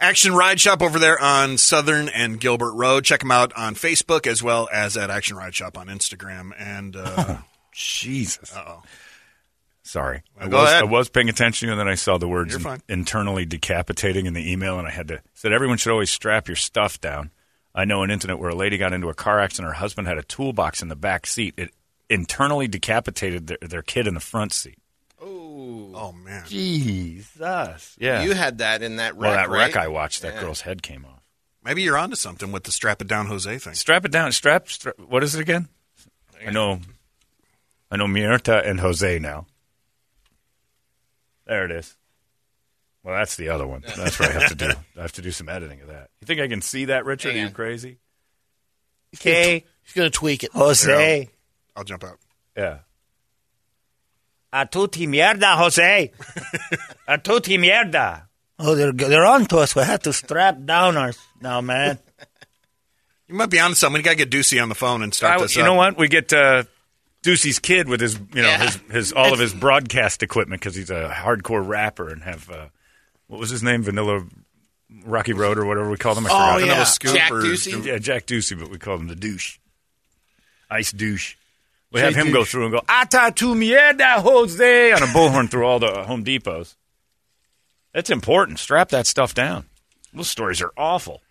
Action 0.00 0.34
Ride 0.34 0.58
Shop 0.58 0.82
over 0.82 0.98
there 0.98 1.22
on 1.22 1.56
Southern 1.56 2.08
and 2.08 2.40
Gilbert 2.40 2.72
Road. 2.72 3.04
Check 3.04 3.20
them 3.20 3.30
out 3.30 3.52
on 3.56 3.76
Facebook 3.76 4.26
as 4.26 4.42
well 4.42 4.68
as 4.72 4.96
at 4.96 5.08
Action 5.08 5.36
Ride 5.36 5.54
Shop 5.54 5.78
on 5.78 5.86
Instagram. 5.86 6.50
And 6.58 6.96
uh, 6.96 7.36
Jesus. 7.72 8.52
oh, 8.56 8.82
Sorry, 9.88 10.22
I 10.38 10.48
Go 10.48 10.58
was 10.58 10.68
ahead. 10.70 10.82
I 10.82 10.86
was 10.86 11.08
paying 11.08 11.30
attention, 11.30 11.70
and 11.70 11.80
then 11.80 11.88
I 11.88 11.94
saw 11.94 12.18
the 12.18 12.28
words 12.28 12.50
You're 12.52 12.60
fine. 12.60 12.82
internally 12.90 13.46
decapitating 13.46 14.26
in 14.26 14.34
the 14.34 14.52
email, 14.52 14.78
and 14.78 14.86
I 14.86 14.90
had 14.90 15.08
to 15.08 15.22
said 15.32 15.50
everyone 15.52 15.78
should 15.78 15.92
always 15.92 16.10
strap 16.10 16.46
your 16.46 16.56
stuff 16.56 17.00
down. 17.00 17.30
I 17.74 17.86
know 17.86 18.02
an 18.02 18.10
incident 18.10 18.38
where 18.38 18.50
a 18.50 18.54
lady 18.54 18.76
got 18.76 18.92
into 18.92 19.08
a 19.08 19.14
car 19.14 19.40
accident. 19.40 19.68
Her 19.68 19.78
husband 19.78 20.06
had 20.06 20.18
a 20.18 20.22
toolbox 20.22 20.82
in 20.82 20.88
the 20.88 20.96
back 20.96 21.26
seat. 21.26 21.54
It 21.56 21.70
internally 22.10 22.68
decapitated 22.68 23.46
their, 23.46 23.58
their 23.62 23.82
kid 23.82 24.06
in 24.06 24.12
the 24.12 24.20
front 24.20 24.52
seat. 24.52 24.76
oh 25.22 26.12
man. 26.12 26.44
Jesus, 26.46 27.96
yeah. 27.98 28.22
You 28.22 28.32
had 28.34 28.58
that 28.58 28.82
in 28.82 28.96
that 28.96 29.14
wreck, 29.14 29.20
well, 29.20 29.32
that 29.34 29.48
wreck 29.48 29.74
right? 29.74 29.84
I 29.84 29.88
watched, 29.88 30.22
that 30.22 30.34
Yeah. 30.34 30.40
girl's 30.42 30.60
head 30.62 30.82
came 30.82 31.04
off. 31.06 31.22
Maybe 31.64 31.82
you're 31.82 31.96
onto 31.98 32.16
something 32.16 32.52
with 32.52 32.64
the 32.64 32.72
strap 32.72 33.00
it 33.00 33.08
down 33.08 33.26
Jose 33.26 33.58
thing. 33.58 33.74
Strap 33.74 34.04
it 34.04 34.12
down. 34.12 34.32
Strap. 34.32 34.68
stra 34.68 34.92
what 34.98 35.22
is 35.22 35.34
it 35.34 35.40
again? 35.40 35.68
I 36.46 36.50
know. 36.50 36.80
I 37.90 37.96
know 37.96 38.06
Mierta 38.06 38.62
and 38.66 38.80
Jose 38.80 39.18
now. 39.18 39.46
There 41.48 41.64
it 41.64 41.70
is. 41.72 41.96
Well, 43.02 43.16
that's 43.16 43.36
the 43.36 43.48
other 43.48 43.66
one. 43.66 43.82
That's 43.96 44.18
what 44.20 44.28
I 44.30 44.32
have 44.38 44.48
to 44.50 44.54
do. 44.54 44.70
I 44.98 45.02
have 45.02 45.12
to 45.12 45.22
do 45.22 45.30
some 45.32 45.48
editing 45.48 45.80
of 45.80 45.88
that. 45.88 46.10
You 46.20 46.26
think 46.26 46.40
I 46.40 46.46
can 46.48 46.60
see 46.62 46.84
that, 46.86 47.04
Richard? 47.04 47.34
Are 47.34 47.38
you 47.38 47.50
crazy? 47.50 47.98
Okay. 49.16 49.64
He's 49.82 49.94
going 49.94 50.10
to 50.10 50.16
tweak 50.16 50.44
it. 50.44 50.52
Jose. 50.52 51.28
I'll 51.74 51.84
jump 51.84 52.04
out. 52.04 52.18
Yeah. 52.56 52.78
A 54.52 54.66
tutti 54.66 55.06
mierda, 55.06 55.56
Jose. 55.56 56.12
A 57.08 57.18
tutti 57.18 57.56
mierda. 57.58 58.22
Oh, 58.58 58.74
they're 58.74 58.92
they're 58.92 59.24
on 59.26 59.46
to 59.46 59.58
us. 59.58 59.76
We 59.76 59.82
have 59.82 60.02
to 60.02 60.12
strap 60.12 60.56
down 60.64 60.96
our 60.96 61.12
now, 61.40 61.60
man. 61.60 61.98
You 63.28 63.34
might 63.34 63.50
be 63.50 63.60
onto 63.60 63.74
something. 63.74 64.00
You 64.00 64.04
got 64.04 64.12
to 64.12 64.16
get 64.16 64.30
Ducey 64.30 64.62
on 64.62 64.70
the 64.70 64.74
phone 64.74 65.02
and 65.02 65.12
start 65.12 65.38
I- 65.38 65.42
this 65.42 65.54
you 65.54 65.60
up. 65.60 65.66
know 65.66 65.74
what? 65.74 65.98
We 65.98 66.08
get 66.08 66.32
uh, 66.32 66.64
Ducey's 67.32 67.58
kid 67.58 67.88
with 67.88 68.00
his, 68.00 68.14
you 68.34 68.42
know, 68.42 68.48
Yeah. 68.48 68.58
his, 68.64 68.74
his 68.90 69.12
all 69.12 69.32
of 69.32 69.38
his 69.38 69.52
broadcast 69.52 70.22
equipment 70.22 70.60
because 70.60 70.74
he's 70.74 70.90
a 70.90 71.10
hardcore 71.14 71.66
rapper 71.66 72.08
and 72.08 72.22
have 72.22 72.50
uh, 72.50 72.66
what 73.26 73.38
was 73.40 73.50
his 73.50 73.62
name? 73.62 73.82
Vanilla 73.82 74.24
Rocky 75.04 75.32
Road 75.34 75.58
or 75.58 75.66
whatever 75.66 75.90
we 75.90 75.96
call 75.96 76.14
them. 76.14 76.26
I 76.26 76.30
Oh, 76.30 76.32
forgot. 76.32 76.60
yeah. 76.60 76.66
Vanilla 76.66 76.86
Scoop 76.86 77.14
Jack 77.14 77.30
or- 77.30 77.42
Ducey? 77.42 77.84
Yeah, 77.84 77.98
Jack 77.98 78.26
Ducey, 78.26 78.58
but 78.58 78.70
we 78.70 78.78
call 78.78 78.96
him 78.96 79.08
the 79.08 79.14
douche. 79.16 79.58
Ice 80.70 80.92
douche. 80.92 81.34
We 81.92 82.00
Jay 82.00 82.06
have 82.06 82.14
him 82.14 82.32
go 82.32 82.44
through 82.44 82.64
and 82.64 82.72
go, 82.72 82.82
Ata 82.88 83.32
tu 83.34 83.54
mierda, 83.54 84.16
Jose, 84.20 84.92
on 84.92 85.02
a 85.02 85.06
bullhorn 85.06 85.50
through 85.50 85.66
all 85.66 85.78
the 85.78 86.02
Home 86.04 86.22
Depots. 86.24 86.76
That's 87.94 88.10
important. 88.10 88.58
Strap 88.58 88.90
that 88.90 89.06
stuff 89.06 89.32
down. 89.34 89.64
Those 90.12 90.28
stories 90.28 90.60
are 90.60 90.72
awful. 90.76 91.22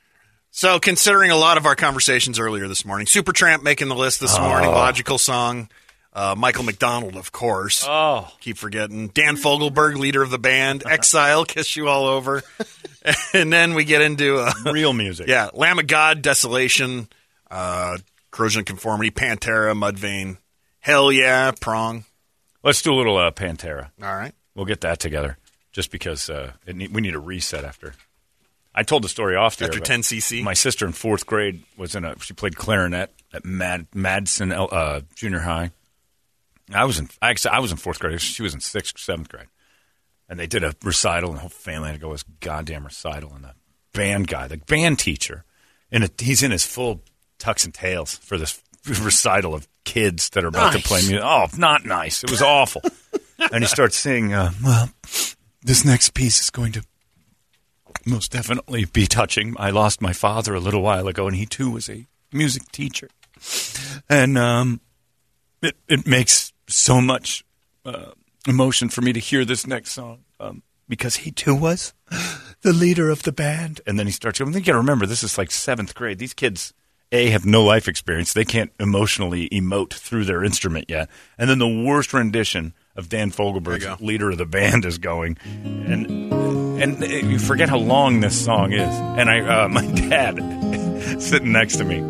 So, 0.49 0.79
considering 0.79 1.29
a 1.29 1.36
lot 1.36 1.57
of 1.57 1.65
our 1.67 1.75
conversations 1.75 2.39
earlier 2.39 2.67
this 2.67 2.83
morning, 2.86 3.05
Supertramp 3.05 3.62
making 3.62 3.89
the 3.89 3.95
list 3.95 4.19
this 4.19 4.39
morning, 4.39 4.69
logical 4.71 5.17
song. 5.19 5.69
Uh, 6.17 6.34
Michael 6.36 6.63
McDonald, 6.63 7.15
of 7.15 7.32
course. 7.32 7.86
Oh. 7.88 8.27
Keep 8.39 8.58
forgetting. 8.58 9.10
Dan 9.10 9.38
Fogelberg, 9.38 9.97
leader 9.97 10.23
of 10.23 10.32
the 10.32 10.39
band. 10.39 10.84
Exile, 10.89 11.45
Kiss 11.45 11.75
You 11.75 11.89
All 11.89 12.08
Over. 12.08 12.41
and 13.36 13.53
then 13.53 13.75
we 13.75 13.84
get 13.84 14.01
into, 14.01 14.39
uh, 14.39 14.51
Real 14.65 14.93
music. 14.93 15.27
yeah, 15.27 15.51
Lamb 15.53 15.77
of 15.77 15.86
God, 15.86 16.23
Desolation, 16.23 17.08
uh, 17.51 17.99
Corrosion 18.32 18.62
of 18.62 18.65
Conformity, 18.65 19.12
Pantera, 19.12 19.77
Mudvayne. 19.77 20.38
Hell 20.80 21.12
yeah, 21.12 21.51
Prong. 21.51 22.03
Let's 22.63 22.82
do 22.82 22.93
a 22.93 22.97
little 22.97 23.17
uh, 23.17 23.30
Pantera. 23.30 23.91
All 24.01 24.15
right. 24.15 24.34
We'll 24.56 24.65
get 24.65 24.82
that 24.82 24.99
together 24.99 25.38
just 25.71 25.91
because 25.91 26.32
uh, 26.32 26.53
it 26.65 26.75
need, 26.75 26.95
we 26.95 27.01
need 27.01 27.13
a 27.13 27.19
reset 27.19 27.63
after. 27.63 27.93
I 28.73 28.82
told 28.82 29.03
the 29.03 29.10
story 29.10 29.36
off 29.36 29.58
the 29.58 29.65
air, 29.65 29.71
After 29.71 29.82
10cc? 29.82 30.41
My 30.41 30.56
sister 30.56 30.88
in 30.88 30.93
fourth 30.93 31.27
grade 31.27 31.62
was 31.77 31.93
in 31.93 32.06
a. 32.06 32.17
She 32.19 32.34
played 32.34 32.56
clarinet 32.56 33.12
at 33.32 33.45
Mad, 33.45 33.86
Madison 33.93 34.51
uh, 34.51 35.01
Junior 35.13 35.39
High. 35.39 35.69
I 36.73 36.86
was 36.86 36.99
in. 36.99 37.10
Actually, 37.21 37.51
I 37.51 37.60
was 37.60 37.71
in 37.71 37.77
fourth 37.77 37.99
grade. 37.99 38.19
She 38.21 38.43
was 38.43 38.53
in 38.53 38.60
sixth, 38.60 38.95
or 38.95 38.99
seventh 38.99 39.30
grade, 39.30 39.47
and 40.27 40.39
they 40.39 40.47
did 40.47 40.63
a 40.63 40.75
recital, 40.84 41.30
and 41.30 41.38
the 41.38 41.41
whole 41.41 41.49
family 41.49 41.88
had 41.89 41.95
to 41.95 41.99
go 41.99 42.08
to 42.10 42.13
this 42.15 42.25
goddamn 42.39 42.86
recital. 42.86 43.34
And 43.34 43.45
the 43.45 43.53
band 43.93 44.27
guy, 44.27 44.47
the 44.47 44.58
band 44.58 44.99
teacher, 44.99 45.45
in 45.91 46.03
a, 46.03 46.10
he's 46.19 46.43
in 46.43 46.51
his 46.51 46.65
full 46.65 47.01
tux 47.39 47.65
and 47.65 47.73
tails 47.73 48.15
for 48.17 48.38
this 48.38 48.62
recital 49.01 49.53
of 49.53 49.67
kids 49.86 50.30
that 50.32 50.43
are 50.43 50.47
about 50.47 50.73
to 50.73 50.80
play 50.80 50.99
music. 50.99 51.21
Oh, 51.23 51.47
not 51.58 51.86
nice. 51.86 52.23
It 52.23 52.32
was 52.32 52.41
awful. 52.41 52.82
and 53.51 53.63
he 53.63 53.67
starts 53.67 53.97
saying, 53.97 54.34
Uh, 54.34 54.51
well, 54.63 54.89
this 55.62 55.86
next 55.86 56.13
piece 56.13 56.41
is 56.41 56.49
going 56.49 56.73
to 56.73 56.84
most 58.06 58.32
definitely 58.32 58.86
be 58.86 59.06
touching. 59.06 59.56
I 59.58 59.69
lost 59.69 60.01
my 60.01 60.13
father 60.13 60.53
a 60.53 60.60
little 60.60 60.82
while 60.82 61.08
ago, 61.08 61.27
and 61.27 61.36
he 61.36 61.45
too 61.45 61.71
was 61.71 61.89
a 61.89 62.06
music 62.32 62.71
teacher, 62.71 63.10
and 64.10 64.38
um, 64.38 64.82
it 65.62 65.75
it 65.88 66.08
makes 66.08 66.53
so 66.67 67.01
much 67.01 67.43
uh, 67.86 68.12
emotion 68.47 68.89
for 68.89 69.01
me 69.01 69.13
to 69.13 69.19
hear 69.19 69.45
this 69.45 69.65
next 69.65 69.91
song 69.91 70.19
um, 70.39 70.63
because 70.88 71.17
he 71.17 71.32
too 71.32 71.56
was 71.56 71.93
the 72.62 72.73
leader 72.73 73.10
of 73.10 73.23
the 73.23 73.32
band. 73.32 73.82
And 73.86 73.97
then 73.97 74.06
he 74.06 74.12
starts 74.12 74.39
going. 74.39 74.53
You 74.53 74.60
got 74.62 74.73
to 74.73 74.77
remember, 74.77 75.06
this 75.06 75.23
is 75.23 75.38
like 75.38 75.51
seventh 75.51 75.95
grade. 75.95 76.19
These 76.19 76.34
kids. 76.34 76.73
A 77.10 77.30
have 77.30 77.45
no 77.45 77.63
life 77.63 77.88
experience. 77.88 78.34
They 78.34 78.43
can't 78.43 78.73
emotionally 78.82 79.47
emote 79.47 79.93
through 79.93 80.25
their 80.25 80.43
instrument 80.43 80.89
yet. 80.89 81.10
And 81.38 81.49
then 81.49 81.58
the 81.58 81.86
worst 81.86 82.12
rendition 82.13 82.73
of 82.97 83.08
Dan 83.08 83.32
Fogelberg's 83.32 84.01
leader 84.01 84.32
of 84.32 84.38
the 84.38 84.45
band 84.45 84.84
is 84.84 84.97
going, 84.97 85.38
and 85.63 86.34
and 86.82 87.32
you 87.32 87.39
forget 87.39 87.69
how 87.69 87.77
long 87.77 88.19
this 88.19 88.43
song 88.43 88.73
is. 88.73 88.93
And 88.93 89.30
I, 89.30 89.39
uh, 89.39 89.67
my 89.69 89.86
dad, 89.86 90.38
sitting 91.21 91.53
next 91.53 91.77
to 91.77 91.86
me, 91.86 92.01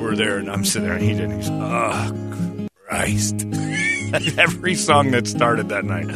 we're 0.00 0.16
there, 0.16 0.38
and 0.38 0.50
I'm 0.50 0.64
sitting 0.64 0.88
there, 0.88 0.96
and 0.96 1.04
he 1.04 1.14
did. 1.14 1.30
He's, 1.32 1.50
oh 1.50 2.68
Christ! 2.86 3.46
Every 4.38 4.74
song 4.74 5.10
that 5.12 5.26
started 5.26 5.68
that 5.70 5.84
night. 5.84 6.06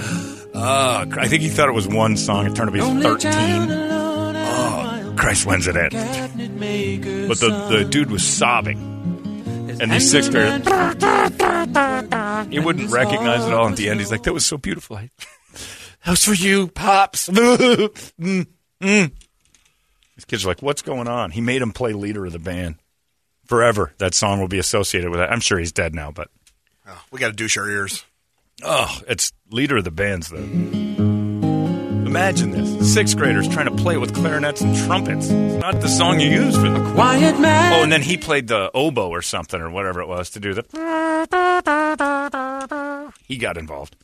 Oh, 0.54 1.04
I 1.18 1.28
think 1.28 1.42
he 1.42 1.48
thought 1.48 1.68
it 1.68 1.72
was 1.72 1.88
one 1.88 2.16
song. 2.16 2.46
It 2.46 2.54
turned 2.54 2.70
out 2.70 2.76
to 2.76 2.94
be 2.94 3.02
thirteen. 3.02 3.70
Oh, 3.70 5.14
Christ, 5.16 5.46
when's 5.46 5.66
it 5.66 5.76
end? 5.76 5.92
But 5.92 7.38
the 7.38 7.66
the 7.70 7.84
dude 7.88 8.10
was 8.10 8.26
sobbing, 8.26 8.78
and 9.80 9.90
these 9.90 10.10
sixth 10.10 10.30
graders. 10.30 10.66
He 12.50 12.58
wouldn't 12.58 12.90
recognize 12.90 13.46
it 13.46 13.52
all 13.52 13.68
at 13.68 13.76
the 13.76 13.88
end. 13.88 14.00
He's 14.00 14.10
like, 14.10 14.24
"That 14.24 14.32
was 14.32 14.44
so 14.46 14.56
beautiful." 14.56 14.96
I, 14.96 15.10
that 16.04 16.10
was 16.10 16.24
for 16.24 16.34
you, 16.34 16.68
pops. 16.68 17.28
Mm, 18.20 18.46
mm. 18.82 19.12
These 20.16 20.24
kids 20.26 20.44
are 20.44 20.48
like, 20.48 20.62
"What's 20.62 20.82
going 20.82 21.08
on?" 21.08 21.30
He 21.30 21.40
made 21.40 21.62
him 21.62 21.72
play 21.72 21.92
leader 21.92 22.26
of 22.26 22.32
the 22.32 22.38
band 22.38 22.76
forever. 23.46 23.92
That 23.98 24.14
song 24.14 24.40
will 24.40 24.48
be 24.48 24.58
associated 24.58 25.10
with 25.10 25.20
that. 25.20 25.30
I'm 25.32 25.40
sure 25.40 25.58
he's 25.58 25.72
dead 25.72 25.94
now, 25.94 26.10
but 26.10 26.28
Oh, 26.90 27.02
we 27.12 27.20
got 27.20 27.28
to 27.28 27.32
douche 27.32 27.56
our 27.56 27.68
ears. 27.68 28.04
oh, 28.64 28.98
it's 29.06 29.32
leader 29.50 29.76
of 29.76 29.84
the 29.84 29.90
bands 29.92 30.28
though. 30.28 30.48
Imagine 32.06 32.50
this: 32.50 32.92
sixth 32.92 33.16
graders 33.16 33.46
trying 33.48 33.66
to 33.66 33.76
play 33.82 33.96
with 33.96 34.12
clarinets 34.14 34.60
and 34.60 34.76
trumpets. 34.76 35.28
It's 35.30 35.60
not 35.60 35.80
the 35.80 35.88
song 35.88 36.18
you 36.18 36.28
use 36.28 36.56
for 36.56 36.68
the 36.68 36.92
Quiet 36.94 37.38
man. 37.38 37.72
Oh, 37.74 37.82
and 37.84 37.92
then 37.92 38.02
he 38.02 38.16
played 38.16 38.48
the 38.48 38.70
oboe 38.74 39.08
or 39.08 39.22
something 39.22 39.60
or 39.60 39.70
whatever 39.70 40.00
it 40.00 40.08
was 40.08 40.30
to 40.30 40.40
do 40.40 40.54
the. 40.54 40.64
He 43.28 43.36
got 43.36 43.56
involved. 43.56 43.94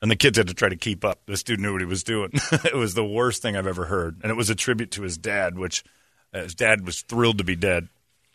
And 0.00 0.10
the 0.10 0.16
kids 0.16 0.38
had 0.38 0.48
to 0.48 0.54
try 0.54 0.70
to 0.70 0.76
keep 0.76 1.04
up. 1.04 1.20
This 1.26 1.42
dude 1.42 1.60
knew 1.60 1.72
what 1.72 1.82
he 1.82 1.86
was 1.86 2.02
doing. 2.02 2.30
it 2.52 2.74
was 2.74 2.94
the 2.94 3.04
worst 3.04 3.42
thing 3.42 3.54
I've 3.54 3.66
ever 3.66 3.84
heard. 3.84 4.18
And 4.22 4.30
it 4.30 4.34
was 4.34 4.48
a 4.48 4.54
tribute 4.54 4.92
to 4.92 5.02
his 5.02 5.18
dad, 5.18 5.58
which 5.58 5.84
uh, 6.32 6.44
his 6.44 6.54
dad 6.54 6.86
was 6.86 7.02
thrilled 7.02 7.36
to 7.36 7.44
be 7.44 7.56
dead. 7.56 7.88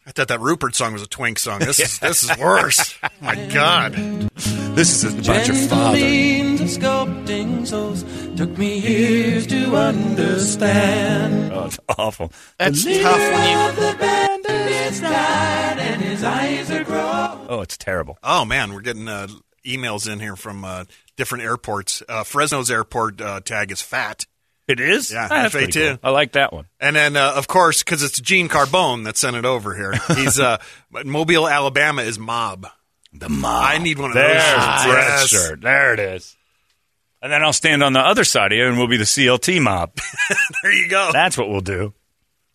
I 0.07 0.11
thought 0.11 0.27
that 0.27 0.39
Rupert 0.39 0.75
song 0.75 0.93
was 0.93 1.01
a 1.01 1.07
twink 1.07 1.39
song. 1.39 1.59
This 1.59 1.79
is 1.79 1.99
this 1.99 2.23
is 2.23 2.37
worse. 2.39 2.95
My 3.21 3.35
God. 3.53 3.93
This 4.75 5.03
is 5.03 5.13
about 5.27 5.47
your 5.47 5.55
father. 5.55 5.97
means 5.97 6.61
of 6.61 6.67
sculpting 6.67 7.65
souls 7.65 8.03
took 8.35 8.55
me 8.57 8.77
years 8.79 9.47
to 9.47 9.75
understand. 9.75 11.51
Oh, 11.53 11.65
it's 11.65 11.79
awful. 11.97 12.31
That's 12.59 12.83
The 12.83 13.01
tough 13.01 13.17
when 13.17 13.49
you. 13.49 13.69
of 13.69 13.75
the 13.93 13.97
band 13.99 14.45
is 14.47 15.01
died 15.01 15.79
and 15.79 16.01
his 16.01 16.23
eyes 16.23 16.69
are 16.71 16.83
grown. 16.83 17.45
Oh, 17.49 17.61
it's 17.61 17.77
terrible. 17.77 18.17
Oh 18.23 18.45
man, 18.45 18.73
we're 18.73 18.81
getting 18.81 19.07
uh, 19.07 19.27
emails 19.65 20.11
in 20.11 20.19
here 20.19 20.35
from 20.35 20.63
uh, 20.65 20.85
different 21.15 21.43
airports. 21.45 22.03
Uh, 22.07 22.23
Fresno's 22.23 22.69
airport 22.69 23.19
uh, 23.21 23.39
tag 23.39 23.71
is 23.71 23.81
fat. 23.81 24.25
It 24.67 24.79
is? 24.79 25.11
Yeah, 25.11 25.25
Ah, 25.25 25.27
that's 25.43 25.51
FA 25.51 25.57
pretty 25.59 25.71
two. 25.73 25.89
cool. 25.91 25.99
I 26.03 26.09
like 26.09 26.31
that 26.31 26.51
one. 26.51 26.65
And 26.79 26.95
then, 26.95 27.15
uh, 27.15 27.33
of 27.35 27.47
course, 27.47 27.83
because 27.83 28.01
it's 28.01 28.19
Gene 28.19 28.49
Carbone 28.49 29.03
that 29.05 29.15
sent 29.17 29.35
it 29.35 29.45
over 29.45 29.75
here. 29.75 29.93
He's 30.15 30.39
uh, 30.39 30.57
Mobile, 31.05 31.47
Alabama 31.47 32.01
is 32.01 32.17
mob. 32.17 32.67
The 33.13 33.29
mob. 33.29 33.63
I 33.63 33.77
need 33.77 33.99
one 33.99 34.09
of 34.09 34.15
There's 34.15 34.33
those 34.43 34.53
shirts. 34.53 34.85
a 34.85 34.89
red 34.89 35.07
Yes. 35.07 35.27
shirt. 35.29 35.61
There 35.61 35.93
it 35.93 35.99
is. 35.99 36.35
And 37.21 37.31
then 37.31 37.43
I'll 37.43 37.53
stand 37.53 37.83
on 37.83 37.93
the 37.93 37.99
other 38.01 38.23
side 38.23 38.51
of 38.51 38.57
you, 38.57 38.65
and 38.67 38.77
we'll 38.77 38.87
be 38.87 38.97
the 38.97 39.03
CLT 39.05 39.61
mob. 39.61 39.91
There 40.63 40.73
you 40.73 40.87
go. 40.89 41.11
That's 41.13 41.37
what 41.37 41.47
we'll 41.49 41.61
do. 41.61 41.93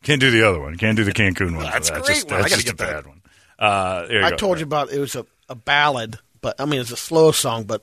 Can't 0.02 0.20
do 0.20 0.30
the 0.32 0.48
other 0.48 0.60
one. 0.60 0.76
Can't 0.76 0.96
do 0.96 1.04
the 1.04 1.12
Cancun 1.12 1.54
one. 1.56 1.64
That's 1.64 1.90
a 1.90 1.92
That's 1.92 2.06
great 2.06 2.14
just, 2.16 2.26
one. 2.30 2.34
I 2.34 2.42
That's 2.42 2.52
gotta 2.54 2.62
just 2.64 2.74
a 2.74 2.76
get 2.76 2.78
that. 2.78 3.04
bad 3.04 3.06
one. 3.06 3.22
Uh, 3.58 4.06
there 4.08 4.20
you 4.20 4.26
I 4.26 4.30
go. 4.30 4.36
told 4.36 4.58
you 4.58 4.64
about 4.64 4.90
it 4.92 4.98
was 4.98 5.14
a, 5.14 5.24
a 5.48 5.54
ballad, 5.54 6.18
but 6.40 6.60
I 6.60 6.64
mean 6.64 6.80
it's 6.80 6.90
a 6.90 6.96
slow 6.96 7.30
song, 7.30 7.64
but 7.64 7.82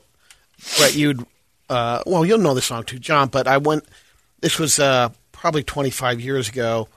Brett, 0.76 0.94
you'd 0.94 1.24
Uh, 1.70 2.02
well, 2.06 2.24
you'll 2.26 2.38
know 2.38 2.54
the 2.54 2.60
song 2.62 2.82
too, 2.84 2.98
John. 2.98 3.28
But 3.28 3.46
I 3.48 3.58
went. 3.58 3.84
This 4.40 4.58
was 4.58 4.78
uh, 4.78 5.10
probably 5.32 5.62
25 5.62 6.20
years 6.20 6.48
ago. 6.48 6.88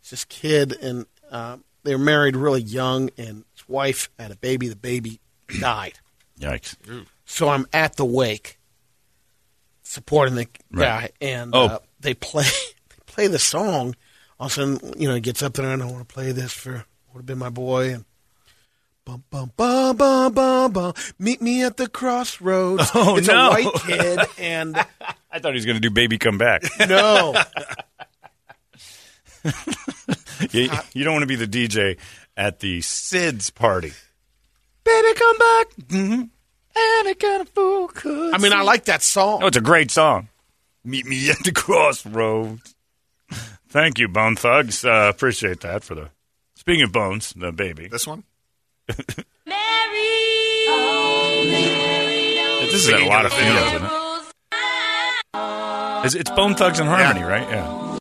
It's 0.00 0.10
this 0.10 0.24
kid, 0.24 0.72
and 0.80 1.06
uh, 1.30 1.56
they 1.82 1.94
were 1.94 2.02
married 2.02 2.36
really 2.36 2.62
young, 2.62 3.10
and 3.18 3.44
his 3.54 3.68
wife 3.68 4.10
had 4.18 4.30
a 4.30 4.36
baby. 4.36 4.68
The 4.68 4.76
baby 4.76 5.20
died. 5.60 5.94
Yikes. 6.38 6.76
So 7.24 7.48
I'm 7.48 7.66
at 7.72 7.96
the 7.96 8.04
wake, 8.04 8.58
supporting 9.82 10.34
the 10.34 10.46
Right. 10.70 11.10
guy, 11.20 11.26
and 11.26 11.54
Oh. 11.54 11.66
uh, 11.66 11.78
they 12.00 12.14
play 12.14 12.44
they 12.90 12.96
play 13.06 13.26
the 13.28 13.38
song. 13.38 13.94
All 14.38 14.46
of 14.46 14.52
a 14.52 14.54
sudden, 14.54 14.94
you 15.00 15.08
know, 15.08 15.14
he 15.14 15.20
gets 15.20 15.42
up 15.42 15.54
there 15.54 15.70
and 15.72 15.82
I 15.82 15.86
want 15.86 16.06
to 16.08 16.12
play 16.12 16.32
this 16.32 16.52
for 16.52 16.84
would 17.12 17.20
have 17.20 17.26
been 17.26 17.38
my 17.38 17.50
boy, 17.50 17.94
and 17.94 18.04
bum 19.04 19.22
bum 19.30 19.52
bum 19.56 19.96
bum 19.96 20.32
bum 20.34 20.72
bum. 20.72 20.94
Meet 21.18 21.40
me 21.40 21.62
at 21.62 21.76
the 21.76 21.88
crossroads. 21.88 22.90
Oh, 22.94 23.16
it's 23.16 23.28
no. 23.28 23.50
a 23.50 23.50
white 23.50 23.74
kid, 23.82 24.18
and 24.38 24.84
I 25.34 25.40
thought 25.40 25.52
he 25.52 25.56
was 25.56 25.66
going 25.66 25.74
to 25.74 25.80
do 25.80 25.90
Baby 25.90 26.16
Come 26.16 26.38
Back. 26.38 26.62
no, 26.88 27.34
you, 30.52 30.70
you 30.92 31.02
don't 31.02 31.12
want 31.12 31.24
to 31.24 31.26
be 31.26 31.34
the 31.34 31.48
DJ 31.48 31.98
at 32.36 32.60
the 32.60 32.78
SIDS 32.78 33.52
party. 33.52 33.92
Baby 34.84 35.18
Come 35.18 35.38
Back. 35.38 35.66
Mm-hmm. 35.88 36.22
Any 36.76 37.14
kind 37.16 37.42
of 37.42 37.48
fool 37.48 37.88
could. 37.88 38.32
I 38.32 38.38
mean, 38.38 38.52
I 38.52 38.62
like 38.62 38.84
that 38.84 39.02
song. 39.02 39.42
Oh, 39.42 39.48
it's 39.48 39.56
a 39.56 39.60
great 39.60 39.90
song. 39.90 40.28
Meet 40.84 41.06
me 41.06 41.30
at 41.30 41.38
the 41.38 41.50
crossroads. 41.50 42.76
Thank 43.68 43.98
you, 43.98 44.06
Bone 44.06 44.36
Thugs. 44.36 44.84
Uh, 44.84 45.10
appreciate 45.12 45.62
that 45.62 45.82
for 45.82 45.96
the. 45.96 46.10
Speaking 46.54 46.84
of 46.84 46.92
Bones, 46.92 47.32
the 47.32 47.50
baby. 47.50 47.88
This 47.88 48.06
one? 48.06 48.22
Mary. 49.46 49.60
This 52.64 52.88
is 52.88 52.88
a 52.88 53.06
lot 53.06 53.26
of 53.26 53.32
feels, 53.32 53.66
isn't 53.66 53.84
it? 53.84 54.03
It's, 56.04 56.14
it's 56.14 56.30
Bone 56.30 56.54
Thugs-n-Harmony, 56.54 57.22
right? 57.24 57.48
Yeah. 57.48 57.98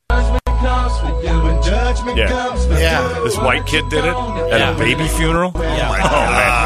Yeah. 2.16 2.78
Yeah. 2.78 3.22
This 3.24 3.38
white 3.38 3.66
kid 3.66 3.88
did 3.90 4.04
it 4.06 4.14
at 4.16 4.74
a 4.74 4.78
baby 4.78 5.08
funeral. 5.08 5.52
Yeah. 5.56 5.90
Oh 6.04 6.10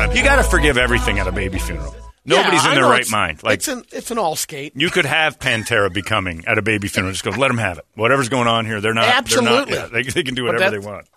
man, 0.08 0.16
you 0.16 0.24
got 0.24 0.38
to 0.38 0.44
forgive 0.44 0.78
everything 0.78 1.20
at 1.20 1.28
a 1.28 1.32
baby 1.32 1.60
funeral. 1.60 1.96
Nobody's 2.26 2.64
Yeah, 2.64 2.70
in 2.70 2.76
their 2.76 2.84
know 2.84 2.90
right 2.90 3.02
it's- 3.02 3.12
mind. 3.12 3.44
Like 3.44 3.60
it's 3.60 3.68
an 3.68 3.84
it's 3.92 4.12
an 4.12 4.18
all 4.18 4.36
skate. 4.36 4.74
you 4.76 4.90
could 4.90 5.06
have 5.06 5.40
Pantera 5.40 5.92
becoming 5.94 6.44
at 6.48 6.58
a 6.58 6.62
baby 6.62 6.88
funeral. 6.88 7.14
Just 7.14 7.24
go, 7.24 7.32
let 7.32 7.48
them 7.50 7.58
have 7.60 7.78
it. 7.78 7.86
Whatever's 7.96 8.30
going 8.30 8.48
on 8.48 8.66
here, 8.66 8.82
they're 8.82 8.94
not. 8.94 9.06
Absolutely. 9.06 9.74
They're 9.74 9.84
not, 9.84 9.94
yeah, 9.94 10.02
they, 10.04 10.10
they 10.10 10.24
can 10.24 10.36
do 10.36 10.46
But 10.46 10.56
whatever 10.56 10.80
they 10.80 10.86
want. 10.86 11.08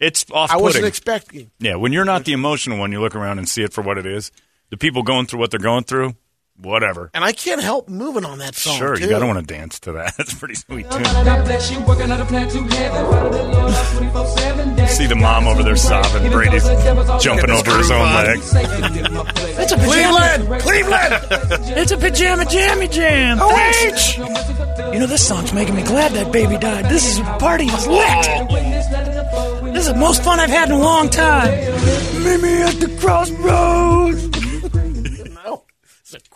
It's 0.00 0.26
off 0.30 0.50
I 0.50 0.56
wasn't 0.56 0.86
expecting. 0.86 1.50
yeah, 1.60 1.76
when 1.76 1.92
you're 1.92 2.04
not 2.04 2.24
the 2.24 2.32
emotional 2.32 2.78
one, 2.78 2.90
you 2.92 3.00
look 3.00 3.14
around 3.14 3.38
and 3.38 3.48
see 3.48 3.62
it 3.62 3.72
for 3.72 3.82
what 3.82 3.98
it 3.98 4.06
is. 4.06 4.32
The 4.70 4.76
people 4.76 5.02
going 5.02 5.26
through 5.26 5.38
what 5.40 5.50
they're 5.50 5.60
going 5.60 5.84
through, 5.84 6.14
whatever. 6.62 7.10
And 7.14 7.24
I 7.24 7.32
can't 7.32 7.62
help 7.62 7.88
moving 7.88 8.24
on 8.24 8.38
that 8.38 8.54
song. 8.54 8.76
Sure, 8.76 8.96
too. 8.96 9.04
you 9.04 9.10
got 9.10 9.20
to 9.20 9.26
want 9.26 9.46
to 9.46 9.54
dance 9.54 9.80
to 9.80 9.92
that. 9.92 10.14
That's 10.18 10.34
pretty 10.34 10.54
sweet 10.54 10.90
tune. 10.90 11.04
See 14.88 15.06
the 15.06 15.16
mom 15.16 15.46
over 15.46 15.62
there 15.62 15.76
sobbing. 15.76 16.30
Brady's 16.30 16.64
jumping 17.22 17.50
over 17.50 17.78
his 17.78 17.90
own 17.90 18.02
leg. 18.14 18.38
It's 18.38 19.72
a 19.72 19.76
Cleveland, 19.76 20.62
Cleveland. 20.62 21.14
It's 21.78 21.92
a 21.92 21.96
pajama 21.96 22.44
jammy 22.44 22.88
jam. 22.88 23.38
Oh, 23.40 23.50
Thanks. 23.50 24.18
You 24.92 24.98
know, 24.98 25.06
this 25.06 25.26
song's 25.26 25.52
making 25.52 25.76
me 25.76 25.82
glad 25.84 26.12
that 26.12 26.32
baby 26.32 26.58
died. 26.58 26.86
This 26.86 27.06
is 27.16 27.20
party 27.38 27.66
is 27.66 27.86
lit. 27.86 28.50
This 29.72 29.86
is 29.86 29.92
the 29.92 29.98
most 29.98 30.22
fun 30.24 30.40
I've 30.40 30.50
had 30.50 30.68
in 30.68 30.74
a 30.74 30.78
long 30.78 31.08
time. 31.08 31.50
Meet 32.24 32.40
me 32.42 32.62
at 32.62 32.74
the 32.80 32.96
crossroads. 33.00 34.29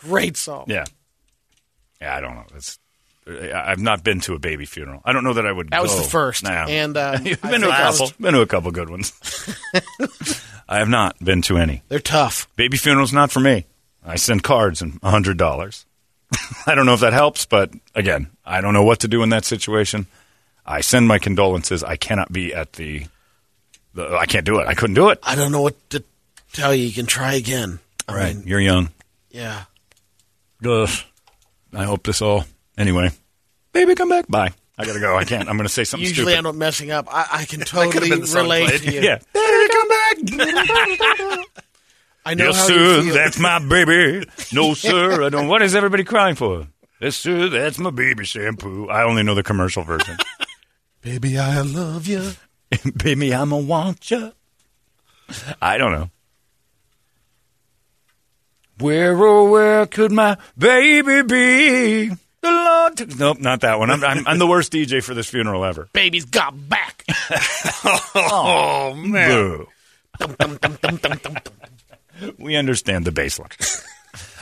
No, 0.05 0.09
it's 0.09 0.09
a 0.09 0.09
great 0.09 0.37
song. 0.37 0.65
Yeah, 0.67 0.85
yeah. 2.01 2.15
I 2.15 2.21
don't 2.21 2.35
know. 2.35 2.45
It's. 2.55 2.79
I've 3.27 3.79
not 3.79 4.03
been 4.03 4.19
to 4.21 4.35
a 4.35 4.39
baby 4.39 4.65
funeral. 4.65 5.01
I 5.03 5.11
don't 5.11 5.23
know 5.23 5.33
that 5.33 5.47
I 5.47 5.51
would. 5.51 5.71
That 5.71 5.81
was 5.81 5.95
the 5.97 6.03
first. 6.03 6.43
Nah. 6.43 6.67
And 6.67 6.95
uh, 6.95 7.17
You've 7.23 7.43
I 7.43 7.49
been 7.51 7.61
to 7.61 7.69
a 7.69 7.71
couple. 7.71 8.11
Been 8.19 8.33
to 8.35 8.41
a 8.41 8.45
couple 8.45 8.69
good 8.71 8.89
ones. 8.89 9.11
I 10.69 10.77
have 10.79 10.89
not 10.89 11.17
been 11.23 11.41
to 11.43 11.57
any. 11.57 11.81
They're 11.89 11.99
tough. 11.99 12.47
Baby 12.55 12.77
funeral's 12.77 13.13
not 13.13 13.31
for 13.31 13.39
me. 13.39 13.65
I 14.05 14.17
send 14.17 14.43
cards 14.43 14.81
and 14.83 14.99
a 15.01 15.09
hundred 15.09 15.37
dollars. 15.37 15.85
I 16.67 16.75
don't 16.75 16.85
know 16.85 16.93
if 16.93 16.99
that 16.99 17.13
helps, 17.13 17.45
but 17.47 17.71
again, 17.95 18.27
I 18.45 18.61
don't 18.61 18.73
know 18.73 18.83
what 18.83 18.99
to 18.99 19.07
do 19.07 19.23
in 19.23 19.29
that 19.29 19.45
situation. 19.45 20.05
I 20.65 20.81
send 20.81 21.07
my 21.07 21.17
condolences. 21.17 21.83
I 21.83 21.95
cannot 21.95 22.31
be 22.31 22.53
at 22.53 22.73
the. 22.73 23.05
the 23.95 24.15
I 24.15 24.27
can't 24.27 24.45
do 24.45 24.59
it. 24.59 24.67
I 24.67 24.75
couldn't 24.75 24.95
do 24.95 25.09
it. 25.09 25.17
I 25.23 25.33
don't 25.35 25.51
know 25.51 25.61
what 25.61 25.89
to 25.91 26.03
tell 26.53 26.75
you. 26.75 26.85
You 26.85 26.93
can 26.93 27.05
try 27.07 27.33
again. 27.33 27.79
I 28.07 28.15
Right, 28.15 28.35
mean, 28.35 28.45
you're 28.47 28.59
young. 28.59 28.89
yeah. 29.31 29.63
Ugh. 30.63 30.89
I 31.73 31.83
hope 31.83 32.03
this 32.03 32.21
all. 32.21 32.45
Anyway, 32.77 33.11
baby, 33.73 33.95
come 33.95 34.09
back. 34.09 34.27
Bye. 34.27 34.51
I 34.77 34.85
gotta 34.85 34.99
go. 34.99 35.17
I 35.17 35.23
can't. 35.23 35.47
I'm 35.49 35.55
gonna 35.57 35.69
say 35.69 35.83
something 35.85 36.07
Usually 36.07 36.33
I 36.33 36.35
stupid. 36.35 36.37
end 36.37 36.47
up 36.47 36.55
messing 36.55 36.91
up. 36.91 37.07
I, 37.09 37.27
I 37.31 37.45
can 37.45 37.59
totally 37.65 38.09
relate 38.11 38.67
played. 38.67 38.81
to 38.81 38.91
you. 38.93 39.01
Yeah. 39.01 39.19
Baby, 39.33 39.73
come 39.73 39.87
back. 39.87 41.47
I 42.27 42.33
know 42.33 42.45
yes, 42.45 42.57
how 42.57 42.67
sir. 42.67 43.01
That's 43.13 43.39
my 43.39 43.59
baby. 43.59 44.25
No, 44.51 44.73
sir. 44.73 45.23
I 45.23 45.29
don't. 45.29 45.47
What 45.47 45.61
is 45.61 45.75
everybody 45.75 46.03
crying 46.03 46.35
for? 46.35 46.67
Yes, 46.99 47.15
sir. 47.17 47.49
That's 47.49 47.77
my 47.77 47.91
baby 47.91 48.25
shampoo. 48.25 48.89
I 48.89 49.03
only 49.03 49.21
know 49.23 49.35
the 49.35 49.43
commercial 49.43 49.83
version. 49.83 50.17
Baby, 51.01 51.37
I 51.37 51.61
love 51.61 52.07
you. 52.07 52.31
baby, 53.03 53.31
I'm 53.35 53.51
a 53.51 53.57
want 53.59 54.09
you. 54.09 54.31
I 55.61 55.77
don't 55.77 55.91
know. 55.91 56.09
Where 58.79 59.17
oh 59.17 59.49
where 59.49 59.85
could 59.85 60.11
my 60.11 60.37
baby 60.57 61.21
be? 61.23 62.07
The 62.09 62.51
Lord. 62.51 63.17
Nope, 63.19 63.39
not 63.39 63.61
that 63.61 63.79
one. 63.79 63.89
I'm, 63.89 64.03
I'm, 64.03 64.27
I'm 64.27 64.37
the 64.37 64.45
worst 64.47 64.71
DJ 64.71 65.01
for 65.03 65.13
this 65.13 65.27
funeral 65.29 65.65
ever. 65.65 65.89
Baby's 65.93 66.25
got 66.25 66.53
back. 66.69 67.03
Oh 68.15 68.93
man. 68.95 69.29
Boo. 69.29 69.67
Dum, 70.37 70.57
dum, 70.61 70.77
dum. 70.97 71.37
We 72.37 72.55
understand 72.55 73.05
the 73.05 73.11
baseline. 73.11 73.51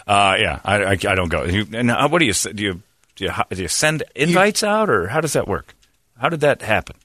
Uh, 0.06 0.36
yeah, 0.38 0.60
I, 0.66 0.84
I, 0.84 0.92
I 0.92 0.96
don't 1.16 1.30
go. 1.30 1.46
You, 1.46 1.66
and 1.72 1.90
uh, 1.90 2.10
what 2.10 2.20
do 2.20 2.26
you 2.26 2.34
do? 2.34 2.62
You 2.62 2.82
do 3.16 3.24
you, 3.24 3.32
do 3.52 3.62
you 3.62 3.68
send 3.70 4.04
invites 4.16 4.62
out, 4.62 4.90
or 4.90 5.08
how 5.08 5.22
does 5.22 5.32
that 5.32 5.48
work? 5.48 5.74
How 6.20 6.28
did 6.28 6.42
that 6.42 6.62
happen? 6.62 6.98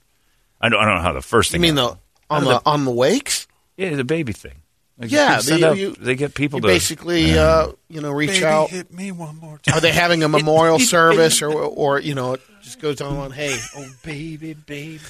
I 0.61 0.69
don't, 0.69 0.81
I 0.83 0.85
don't 0.85 0.97
know 0.97 1.03
how 1.03 1.13
the 1.13 1.23
first 1.23 1.51
You 1.53 1.61
thing. 1.61 1.61
mean 1.61 1.75
the 1.77 1.97
on 2.29 2.43
How 2.43 2.59
the 2.59 2.63
on 2.67 2.85
the 2.85 2.91
wakes? 2.91 3.47
yeah 3.77 3.95
the 3.95 4.03
baby 4.03 4.33
thing? 4.33 4.63
Like, 4.99 5.13
Yeah, 5.13 5.41
they- 5.41 5.63
out- 5.65 5.77
you- 5.79 5.95
they 5.99 6.17
get 6.17 6.35
people 6.35 6.59
You 6.59 6.63
to 6.63 6.67
basically, 6.69 7.39
uh, 7.39 7.69
you 7.89 8.01
know, 8.01 8.11
reach 8.11 8.31
Baby, 8.31 8.45
out. 8.45 8.71
hit 8.71 8.93
me 8.93 9.13
one 9.13 9.37
more 9.37 9.59
time. 9.59 9.77
Are 9.77 9.81
they 9.81 9.93
having 9.93 10.23
a 10.25 10.29
memorial 10.39 10.79
service, 10.97 11.41
or 11.41 11.53
or 11.53 12.01
you 12.01 12.15
know, 12.15 12.35
it 12.35 12.41
just 12.63 12.81
goes 12.81 13.01
on? 13.01 13.31
Hey, 13.31 13.57
oh 13.77 13.87
baby, 14.03 14.55
baby. 14.55 15.01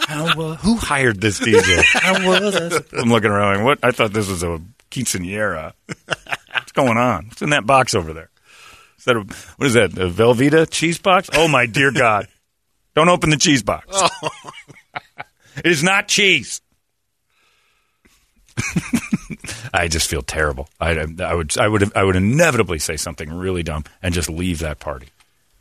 How, 0.00 0.26
uh, 0.26 0.56
who 0.56 0.76
hired 0.76 1.20
this 1.20 1.40
DJ? 1.40 1.82
How 1.92 2.26
was? 2.28 2.54
I'm 2.92 3.08
looking 3.10 3.30
around. 3.30 3.56
Like, 3.56 3.64
what? 3.64 3.78
I 3.82 3.90
thought 3.90 4.12
this 4.12 4.28
was 4.28 4.42
a 4.42 4.60
quinceanera. 4.90 5.72
What's 6.52 6.72
going 6.72 6.96
on? 6.98 7.26
What's 7.28 7.42
in 7.42 7.50
that 7.50 7.66
box 7.66 7.94
over 7.94 8.12
there? 8.12 8.30
Is 8.98 9.04
that 9.06 9.16
a, 9.16 9.20
what 9.56 9.66
is 9.66 9.74
that? 9.74 9.92
A 9.98 10.08
Velveeta 10.10 10.68
cheese 10.70 10.98
box? 10.98 11.28
Oh 11.32 11.48
my 11.48 11.64
dear 11.66 11.90
God! 11.90 12.28
Don't 12.94 13.08
open 13.08 13.30
the 13.30 13.36
cheese 13.36 13.62
box. 13.62 13.86
Oh. 13.90 14.08
it 15.56 15.66
is 15.66 15.82
not 15.82 16.06
cheese. 16.08 16.60
I 19.74 19.88
just 19.88 20.08
feel 20.08 20.22
terrible. 20.22 20.68
I, 20.80 20.90
I 21.22 21.34
would 21.34 21.58
I 21.58 21.68
would 21.68 21.96
I 21.96 22.02
would 22.04 22.16
inevitably 22.16 22.78
say 22.78 22.96
something 22.96 23.32
really 23.32 23.62
dumb 23.62 23.84
and 24.02 24.14
just 24.14 24.30
leave 24.30 24.60
that 24.60 24.78
party. 24.78 25.08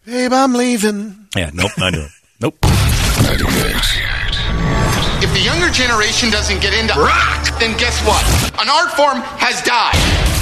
Babe, 0.05 0.31
I'm 0.33 0.53
leaving. 0.53 1.27
Yeah, 1.35 1.51
nope, 1.53 1.71
not 1.77 1.93
doing. 1.93 2.05
it. 2.05 2.11
Nope. 2.41 2.57
If 5.23 5.31
the 5.33 5.39
younger 5.39 5.69
generation 5.69 6.29
doesn't 6.29 6.61
get 6.61 6.73
into 6.73 6.93
rock, 6.99 7.47
then 7.59 7.77
guess 7.77 7.97
what? 8.05 8.25
An 8.61 8.67
art 8.67 8.91
form 8.91 9.21
has 9.39 9.61
died. 9.61 10.34